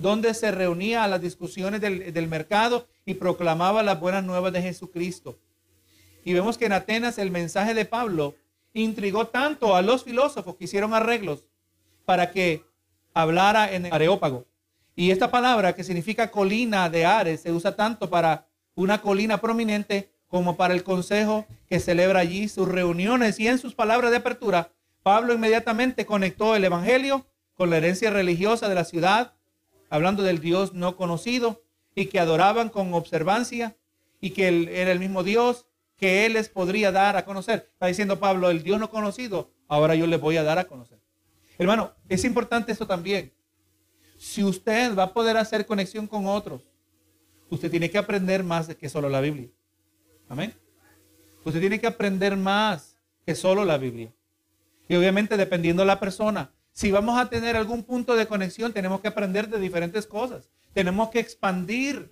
donde 0.00 0.32
se 0.32 0.52
reunía 0.52 1.02
a 1.02 1.08
las 1.08 1.20
discusiones 1.20 1.80
del, 1.80 2.28
mercado 2.28 2.86
y 3.04 3.14
proclamaba 3.14 3.82
las 3.82 3.98
buenas 3.98 4.22
nuevas 4.22 4.52
de 4.52 4.62
Jesucristo. 4.62 5.40
Y 6.24 6.34
vemos 6.34 6.56
que 6.56 6.66
en 6.66 6.72
Atenas 6.72 7.18
el 7.18 7.32
mensaje 7.32 7.74
de 7.74 7.84
Pablo 7.84 8.36
intrigó 8.72 9.26
tanto 9.26 9.74
a 9.74 9.82
los 9.82 10.04
filósofos 10.04 10.54
que 10.54 10.64
hicieron 10.66 10.94
arreglos 10.94 11.46
para 12.04 12.30
que 12.30 12.64
hablara 13.12 13.72
en 13.72 13.86
el 13.86 13.92
Areópago. 13.92 14.46
Y 14.94 15.10
esta 15.10 15.32
palabra 15.32 15.74
que 15.74 15.82
significa 15.82 16.30
colina 16.30 16.88
de 16.88 17.04
Ares 17.04 17.40
se 17.40 17.50
usa 17.50 17.74
tanto 17.74 18.08
para 18.08 18.46
una 18.76 19.02
colina 19.02 19.40
prominente 19.40 20.12
como 20.28 20.56
para 20.56 20.74
el 20.74 20.84
consejo 20.84 21.44
que 21.68 21.80
celebra 21.80 22.20
allí 22.20 22.46
sus 22.46 22.68
reuniones. 22.68 23.40
Y 23.40 23.48
en 23.48 23.58
sus 23.58 23.74
palabras 23.74 24.12
de 24.12 24.18
apertura, 24.18 24.70
Pablo 25.02 25.34
inmediatamente 25.34 26.06
conectó 26.06 26.54
el 26.54 26.64
Evangelio 26.64 27.26
con 27.54 27.70
la 27.70 27.78
herencia 27.78 28.10
religiosa 28.10 28.68
de 28.68 28.76
la 28.76 28.84
ciudad 28.84 29.34
hablando 29.90 30.22
del 30.22 30.40
Dios 30.40 30.74
no 30.74 30.96
conocido 30.96 31.62
y 31.94 32.06
que 32.06 32.20
adoraban 32.20 32.68
con 32.68 32.94
observancia 32.94 33.76
y 34.20 34.30
que 34.30 34.48
él 34.48 34.68
era 34.68 34.92
el 34.92 34.98
mismo 34.98 35.22
Dios 35.22 35.68
que 35.98 36.24
Él 36.24 36.34
les 36.34 36.48
podría 36.48 36.92
dar 36.92 37.16
a 37.16 37.24
conocer. 37.24 37.68
Está 37.72 37.86
diciendo 37.86 38.18
Pablo, 38.18 38.48
el 38.48 38.62
Dios 38.62 38.78
no 38.80 38.88
conocido, 38.88 39.50
ahora 39.66 39.96
yo 39.96 40.06
les 40.06 40.20
voy 40.20 40.36
a 40.36 40.44
dar 40.44 40.58
a 40.58 40.64
conocer. 40.64 41.00
Hermano, 41.58 41.92
es 42.08 42.24
importante 42.24 42.72
esto 42.72 42.86
también. 42.86 43.34
Si 44.16 44.44
usted 44.44 44.96
va 44.96 45.04
a 45.04 45.12
poder 45.12 45.36
hacer 45.36 45.66
conexión 45.66 46.06
con 46.06 46.26
otros, 46.26 46.62
usted 47.50 47.70
tiene 47.70 47.90
que 47.90 47.98
aprender 47.98 48.44
más 48.44 48.68
que 48.76 48.88
solo 48.88 49.08
la 49.08 49.20
Biblia. 49.20 49.48
Amén. 50.28 50.54
Usted 51.44 51.60
tiene 51.60 51.80
que 51.80 51.86
aprender 51.88 52.36
más 52.36 52.96
que 53.26 53.34
solo 53.34 53.64
la 53.64 53.76
Biblia. 53.76 54.12
Y 54.88 54.94
obviamente 54.94 55.36
dependiendo 55.36 55.82
de 55.82 55.86
la 55.86 56.00
persona, 56.00 56.52
si 56.78 56.92
vamos 56.92 57.18
a 57.18 57.28
tener 57.28 57.56
algún 57.56 57.82
punto 57.82 58.14
de 58.14 58.28
conexión, 58.28 58.72
tenemos 58.72 59.00
que 59.00 59.08
aprender 59.08 59.48
de 59.48 59.58
diferentes 59.58 60.06
cosas. 60.06 60.48
Tenemos 60.72 61.08
que 61.08 61.18
expandir 61.18 62.08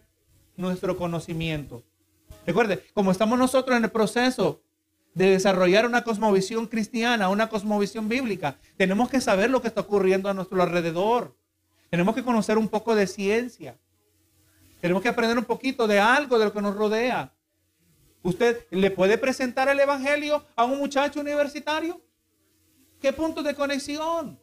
nuestro 0.57 0.97
conocimiento. 0.97 1.85
Recuerde, 2.45 2.85
como 2.93 3.13
estamos 3.13 3.39
nosotros 3.39 3.77
en 3.77 3.85
el 3.85 3.93
proceso 3.93 4.61
de 5.15 5.31
desarrollar 5.31 5.87
una 5.87 6.03
cosmovisión 6.03 6.67
cristiana, 6.67 7.29
una 7.29 7.49
cosmovisión 7.49 8.09
bíblica, 8.09 8.59
tenemos 8.77 9.09
que 9.09 9.21
saber 9.21 9.51
lo 9.51 9.63
que 9.63 9.69
está 9.69 9.83
ocurriendo 9.83 10.29
a 10.29 10.35
nuestro 10.35 10.61
alrededor. 10.61 11.37
Tenemos 11.89 12.17
que 12.17 12.25
conocer 12.25 12.59
un 12.59 12.67
poco 12.67 12.97
de 12.97 13.07
ciencia. 13.07 13.79
Tenemos 14.81 15.01
que 15.01 15.11
aprender 15.11 15.39
un 15.39 15.45
poquito 15.45 15.87
de 15.87 16.01
algo 16.01 16.41
de 16.41 16.47
lo 16.47 16.53
que 16.53 16.61
nos 16.61 16.75
rodea. 16.75 17.33
¿Usted 18.25 18.67
le 18.71 18.91
puede 18.91 19.17
presentar 19.17 19.69
el 19.69 19.79
Evangelio 19.79 20.45
a 20.57 20.65
un 20.65 20.79
muchacho 20.79 21.21
universitario? 21.21 22.01
¿Qué 23.01 23.13
punto 23.13 23.45
de 23.45 23.55
conexión? 23.55 24.41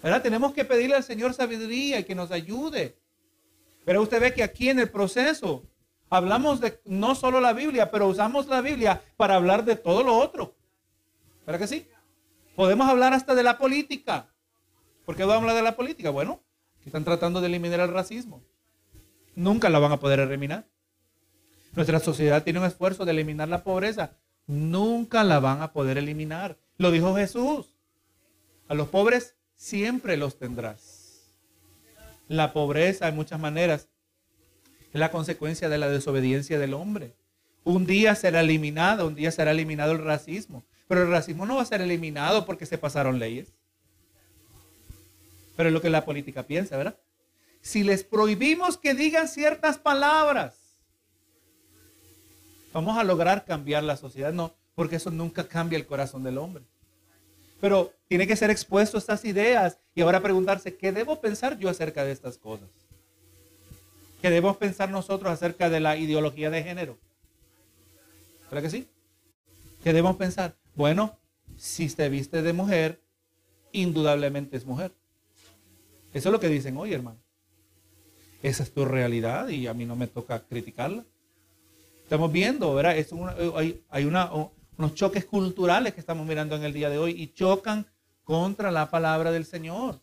Tenemos 0.00 0.52
que 0.52 0.64
pedirle 0.64 0.96
al 0.96 1.04
Señor 1.04 1.34
sabiduría 1.34 1.98
y 1.98 2.04
que 2.04 2.14
nos 2.14 2.30
ayude. 2.30 2.98
Pero 3.84 4.02
usted 4.02 4.20
ve 4.20 4.34
que 4.34 4.42
aquí 4.42 4.68
en 4.68 4.78
el 4.78 4.90
proceso 4.90 5.64
hablamos 6.10 6.60
de 6.60 6.80
no 6.84 7.14
solo 7.14 7.40
la 7.40 7.52
Biblia, 7.52 7.90
pero 7.90 8.06
usamos 8.06 8.46
la 8.46 8.60
Biblia 8.60 9.02
para 9.16 9.34
hablar 9.34 9.64
de 9.64 9.76
todo 9.76 10.02
lo 10.02 10.16
otro. 10.16 10.56
¿Verdad 11.46 11.60
que 11.60 11.66
sí? 11.66 11.88
Podemos 12.54 12.88
hablar 12.88 13.14
hasta 13.14 13.34
de 13.34 13.42
la 13.42 13.58
política. 13.58 14.28
¿Por 15.04 15.16
qué 15.16 15.24
vamos 15.24 15.36
a 15.36 15.40
hablar 15.42 15.56
de 15.56 15.62
la 15.62 15.76
política? 15.76 16.10
Bueno, 16.10 16.42
están 16.84 17.04
tratando 17.04 17.40
de 17.40 17.46
eliminar 17.46 17.80
el 17.80 17.92
racismo. 17.92 18.42
Nunca 19.34 19.70
la 19.70 19.78
van 19.78 19.92
a 19.92 20.00
poder 20.00 20.20
eliminar. 20.20 20.66
Nuestra 21.74 22.00
sociedad 22.00 22.42
tiene 22.42 22.58
un 22.58 22.66
esfuerzo 22.66 23.04
de 23.04 23.12
eliminar 23.12 23.48
la 23.48 23.62
pobreza. 23.62 24.16
Nunca 24.46 25.24
la 25.24 25.38
van 25.38 25.62
a 25.62 25.72
poder 25.72 25.96
eliminar. 25.96 26.58
Lo 26.76 26.90
dijo 26.90 27.14
Jesús. 27.14 27.74
A 28.68 28.74
los 28.74 28.88
pobres 28.88 29.37
siempre 29.58 30.16
los 30.16 30.38
tendrás. 30.38 31.34
La 32.28 32.54
pobreza, 32.54 33.08
en 33.08 33.16
muchas 33.16 33.38
maneras, 33.38 33.88
es 34.92 35.00
la 35.00 35.10
consecuencia 35.10 35.68
de 35.68 35.76
la 35.76 35.90
desobediencia 35.90 36.58
del 36.58 36.72
hombre. 36.72 37.14
Un 37.64 37.84
día 37.84 38.14
será 38.14 38.40
eliminado, 38.40 39.06
un 39.06 39.14
día 39.14 39.30
será 39.30 39.50
eliminado 39.50 39.92
el 39.92 40.02
racismo. 40.02 40.64
Pero 40.86 41.02
el 41.02 41.10
racismo 41.10 41.44
no 41.44 41.56
va 41.56 41.62
a 41.62 41.66
ser 41.66 41.82
eliminado 41.82 42.46
porque 42.46 42.64
se 42.64 42.78
pasaron 42.78 43.18
leyes. 43.18 43.52
Pero 45.56 45.68
es 45.68 45.72
lo 45.74 45.82
que 45.82 45.90
la 45.90 46.06
política 46.06 46.44
piensa, 46.44 46.78
¿verdad? 46.78 46.98
Si 47.60 47.82
les 47.82 48.04
prohibimos 48.04 48.78
que 48.78 48.94
digan 48.94 49.28
ciertas 49.28 49.76
palabras, 49.76 50.54
vamos 52.72 52.96
a 52.96 53.04
lograr 53.04 53.44
cambiar 53.44 53.82
la 53.82 53.96
sociedad. 53.96 54.32
No, 54.32 54.54
porque 54.74 54.96
eso 54.96 55.10
nunca 55.10 55.48
cambia 55.48 55.76
el 55.76 55.86
corazón 55.86 56.22
del 56.22 56.38
hombre. 56.38 56.64
Pero 57.60 57.92
tiene 58.08 58.26
que 58.26 58.36
ser 58.36 58.50
expuesto 58.50 58.96
a 58.96 59.00
estas 59.00 59.24
ideas 59.24 59.78
y 59.94 60.02
ahora 60.02 60.20
preguntarse, 60.20 60.76
¿qué 60.76 60.92
debo 60.92 61.20
pensar 61.20 61.58
yo 61.58 61.68
acerca 61.68 62.04
de 62.04 62.12
estas 62.12 62.38
cosas? 62.38 62.68
¿Qué 64.22 64.30
debemos 64.30 64.56
pensar 64.56 64.90
nosotros 64.90 65.32
acerca 65.32 65.70
de 65.70 65.80
la 65.80 65.96
ideología 65.96 66.50
de 66.50 66.62
género? 66.62 66.98
¿Verdad 68.50 68.62
que 68.62 68.70
sí? 68.70 68.88
¿Qué 69.82 69.90
debemos 69.90 70.16
pensar? 70.16 70.56
Bueno, 70.74 71.18
si 71.56 71.88
te 71.88 72.08
viste 72.08 72.42
de 72.42 72.52
mujer, 72.52 73.00
indudablemente 73.72 74.56
es 74.56 74.64
mujer. 74.64 74.92
Eso 76.12 76.28
es 76.28 76.32
lo 76.32 76.40
que 76.40 76.48
dicen 76.48 76.76
hoy, 76.76 76.92
hermano. 76.92 77.18
Esa 78.42 78.62
es 78.62 78.72
tu 78.72 78.84
realidad 78.84 79.48
y 79.48 79.66
a 79.66 79.74
mí 79.74 79.84
no 79.84 79.96
me 79.96 80.06
toca 80.06 80.44
criticarla. 80.44 81.04
Estamos 82.04 82.32
viendo, 82.32 82.74
¿verdad? 82.74 82.96
Hay, 83.56 83.84
hay 83.90 84.04
unos 84.78 84.94
choques 84.94 85.24
culturales 85.24 85.92
que 85.92 86.00
estamos 86.00 86.26
mirando 86.26 86.54
en 86.54 86.62
el 86.62 86.72
día 86.72 86.88
de 86.88 86.98
hoy 86.98 87.20
y 87.20 87.34
chocan 87.34 87.86
contra 88.22 88.70
la 88.70 88.88
palabra 88.90 89.32
del 89.32 89.44
Señor. 89.44 90.00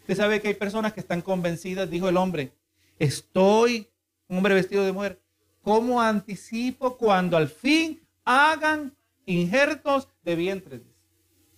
Usted 0.00 0.16
sabe 0.16 0.40
que 0.40 0.48
hay 0.48 0.54
personas 0.54 0.92
que 0.92 1.00
están 1.00 1.22
convencidas, 1.22 1.88
dijo 1.88 2.08
el 2.08 2.18
hombre, 2.18 2.52
estoy, 2.98 3.88
un 4.28 4.38
hombre 4.38 4.54
vestido 4.54 4.84
de 4.84 4.92
mujer, 4.92 5.22
¿cómo 5.62 6.02
anticipo 6.02 6.98
cuando 6.98 7.36
al 7.36 7.48
fin 7.48 8.02
hagan 8.24 8.94
injertos 9.24 10.08
de 10.22 10.36
vientre? 10.36 10.82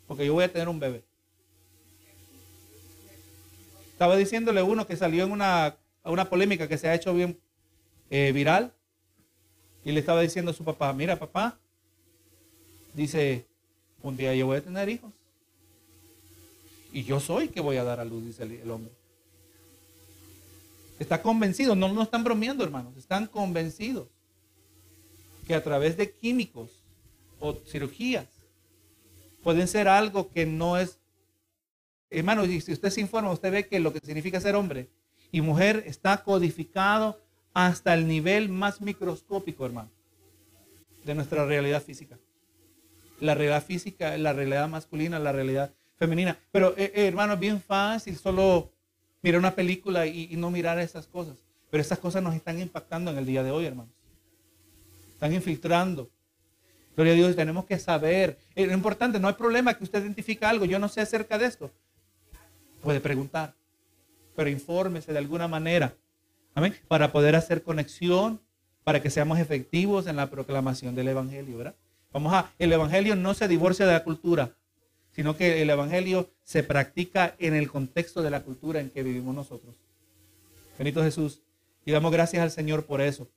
Porque 0.07 0.24
yo 0.24 0.34
voy 0.34 0.44
a 0.44 0.52
tener 0.52 0.68
un 0.68 0.78
bebé. 0.78 1.05
Estaba 3.90 4.16
diciéndole 4.16 4.62
uno 4.62 4.86
que 4.86 4.96
salió 4.96 5.24
en 5.24 5.32
una, 5.32 5.76
una 6.05 6.28
polémica 6.28 6.68
que 6.68 6.78
se 6.78 6.88
ha 6.88 6.94
hecho 6.94 7.14
bien 7.14 7.40
eh, 8.11 8.30
viral. 8.32 8.72
Y 9.84 9.92
le 9.92 10.00
estaba 10.00 10.20
diciendo 10.20 10.50
a 10.50 10.55
su 10.55 10.64
papá, 10.64 10.92
mira 10.92 11.18
papá, 11.18 11.59
dice, 12.95 13.47
un 14.03 14.16
día 14.16 14.34
yo 14.34 14.47
voy 14.47 14.59
a 14.59 14.64
tener 14.64 14.88
hijos. 14.88 15.12
Y 16.92 17.05
yo 17.05 17.20
soy 17.20 17.49
que 17.49 17.61
voy 17.61 17.76
a 17.76 17.84
dar 17.84 18.01
a 18.01 18.05
luz, 18.05 18.24
dice 18.24 18.45
el 18.45 18.70
hombre. 18.70 18.92
Está 20.99 21.20
convencido, 21.20 21.74
no, 21.74 21.92
no 21.92 22.03
están 22.03 22.22
bromeando, 22.22 22.62
hermanos, 22.62 22.97
están 22.97 23.26
convencidos 23.26 24.07
que 25.47 25.55
a 25.55 25.62
través 25.62 25.97
de 25.97 26.11
químicos 26.11 26.70
o 27.40 27.55
cirugías 27.66 28.26
pueden 29.42 29.68
ser 29.68 29.88
algo 29.88 30.30
que 30.30 30.47
no 30.47 30.78
es. 30.78 30.99
Hermano, 32.11 32.47
si 32.47 32.72
usted 32.72 32.90
se 32.90 33.01
informa, 33.01 33.32
usted 33.32 33.51
ve 33.51 33.66
que 33.66 33.80
lo 33.80 33.92
que 33.92 34.01
significa 34.01 34.40
ser 34.40 34.55
hombre 34.55 34.88
y 35.32 35.40
mujer 35.40 35.82
está 35.86 36.22
codificado 36.22 37.20
hasta 37.53 37.92
el 37.95 38.07
nivel 38.07 38.49
más 38.49 38.80
microscópico, 38.80 39.66
hermano, 39.66 39.90
de 41.05 41.14
nuestra 41.14 41.45
realidad 41.45 41.82
física. 41.82 42.18
La 43.24 43.34
realidad 43.34 43.64
física, 43.64 44.18
la 44.18 44.34
realidad 44.34 44.68
masculina, 44.68 45.18
la 45.18 45.32
realidad 45.32 45.72
femenina. 45.96 46.38
Pero, 46.52 46.74
eh, 46.76 46.92
eh, 46.94 47.06
hermano, 47.06 47.32
es 47.32 47.40
bien 47.40 47.58
fácil 47.58 48.16
solo 48.16 48.70
mirar 49.22 49.38
una 49.38 49.54
película 49.54 50.06
y, 50.06 50.36
no 50.36 50.50
mirar 50.50 50.78
esas 50.78 51.06
cosas. 51.06 51.38
Pero 51.70 51.80
esas 51.80 51.98
cosas 51.98 52.22
nos 52.22 52.34
están 52.34 52.60
impactando 52.60 53.10
en 53.10 53.16
el 53.16 53.24
día 53.24 53.42
de 53.42 53.50
hoy, 53.50 53.64
hermanos. 53.64 53.94
Están 55.14 55.32
infiltrando. 55.32 56.10
Gloria 56.94 57.14
a 57.14 57.16
Dios, 57.16 57.34
tenemos 57.34 57.64
que 57.64 57.78
saber. 57.78 58.38
Es 58.54 58.70
importante, 58.70 59.18
no 59.18 59.28
hay 59.28 59.34
problema 59.34 59.72
que 59.72 59.84
usted 59.84 60.02
identifique 60.02 60.44
algo. 60.44 60.66
Yo 60.66 60.78
no 60.78 60.88
sé 60.88 61.00
acerca 61.00 61.38
de 61.38 61.46
esto. 61.46 61.70
Puede 62.82 63.00
preguntar, 63.00 63.54
pero 64.36 64.50
infórmese 64.50 65.12
de 65.12 65.18
alguna 65.18 65.48
manera. 65.48 65.94
Amén. 66.54 66.76
Para 66.88 67.10
poder 67.10 67.36
hacer 67.36 67.62
conexión, 67.62 68.38
para 68.84 69.00
que 69.00 69.08
seamos 69.08 69.38
efectivos 69.38 70.06
en 70.08 70.16
la 70.16 70.28
proclamación 70.28 70.94
del 70.94 71.08
Evangelio, 71.08 71.56
¿verdad? 71.56 71.74
Vamos 72.14 72.32
a, 72.32 72.50
el 72.58 72.72
Evangelio 72.72 73.14
no 73.14 73.34
se 73.34 73.46
divorcia 73.46 73.84
de 73.84 73.92
la 73.92 74.04
cultura 74.04 74.54
sino 75.14 75.36
que 75.36 75.62
el 75.62 75.70
Evangelio 75.70 76.30
se 76.42 76.64
practica 76.64 77.36
en 77.38 77.54
el 77.54 77.70
contexto 77.70 78.20
de 78.20 78.30
la 78.30 78.42
cultura 78.42 78.80
en 78.80 78.90
que 78.90 79.04
vivimos 79.04 79.34
nosotros. 79.34 79.76
Benito 80.76 81.02
Jesús. 81.02 81.40
Y 81.86 81.92
damos 81.92 82.10
gracias 82.10 82.42
al 82.42 82.50
Señor 82.50 82.84
por 82.84 83.00
eso. 83.00 83.28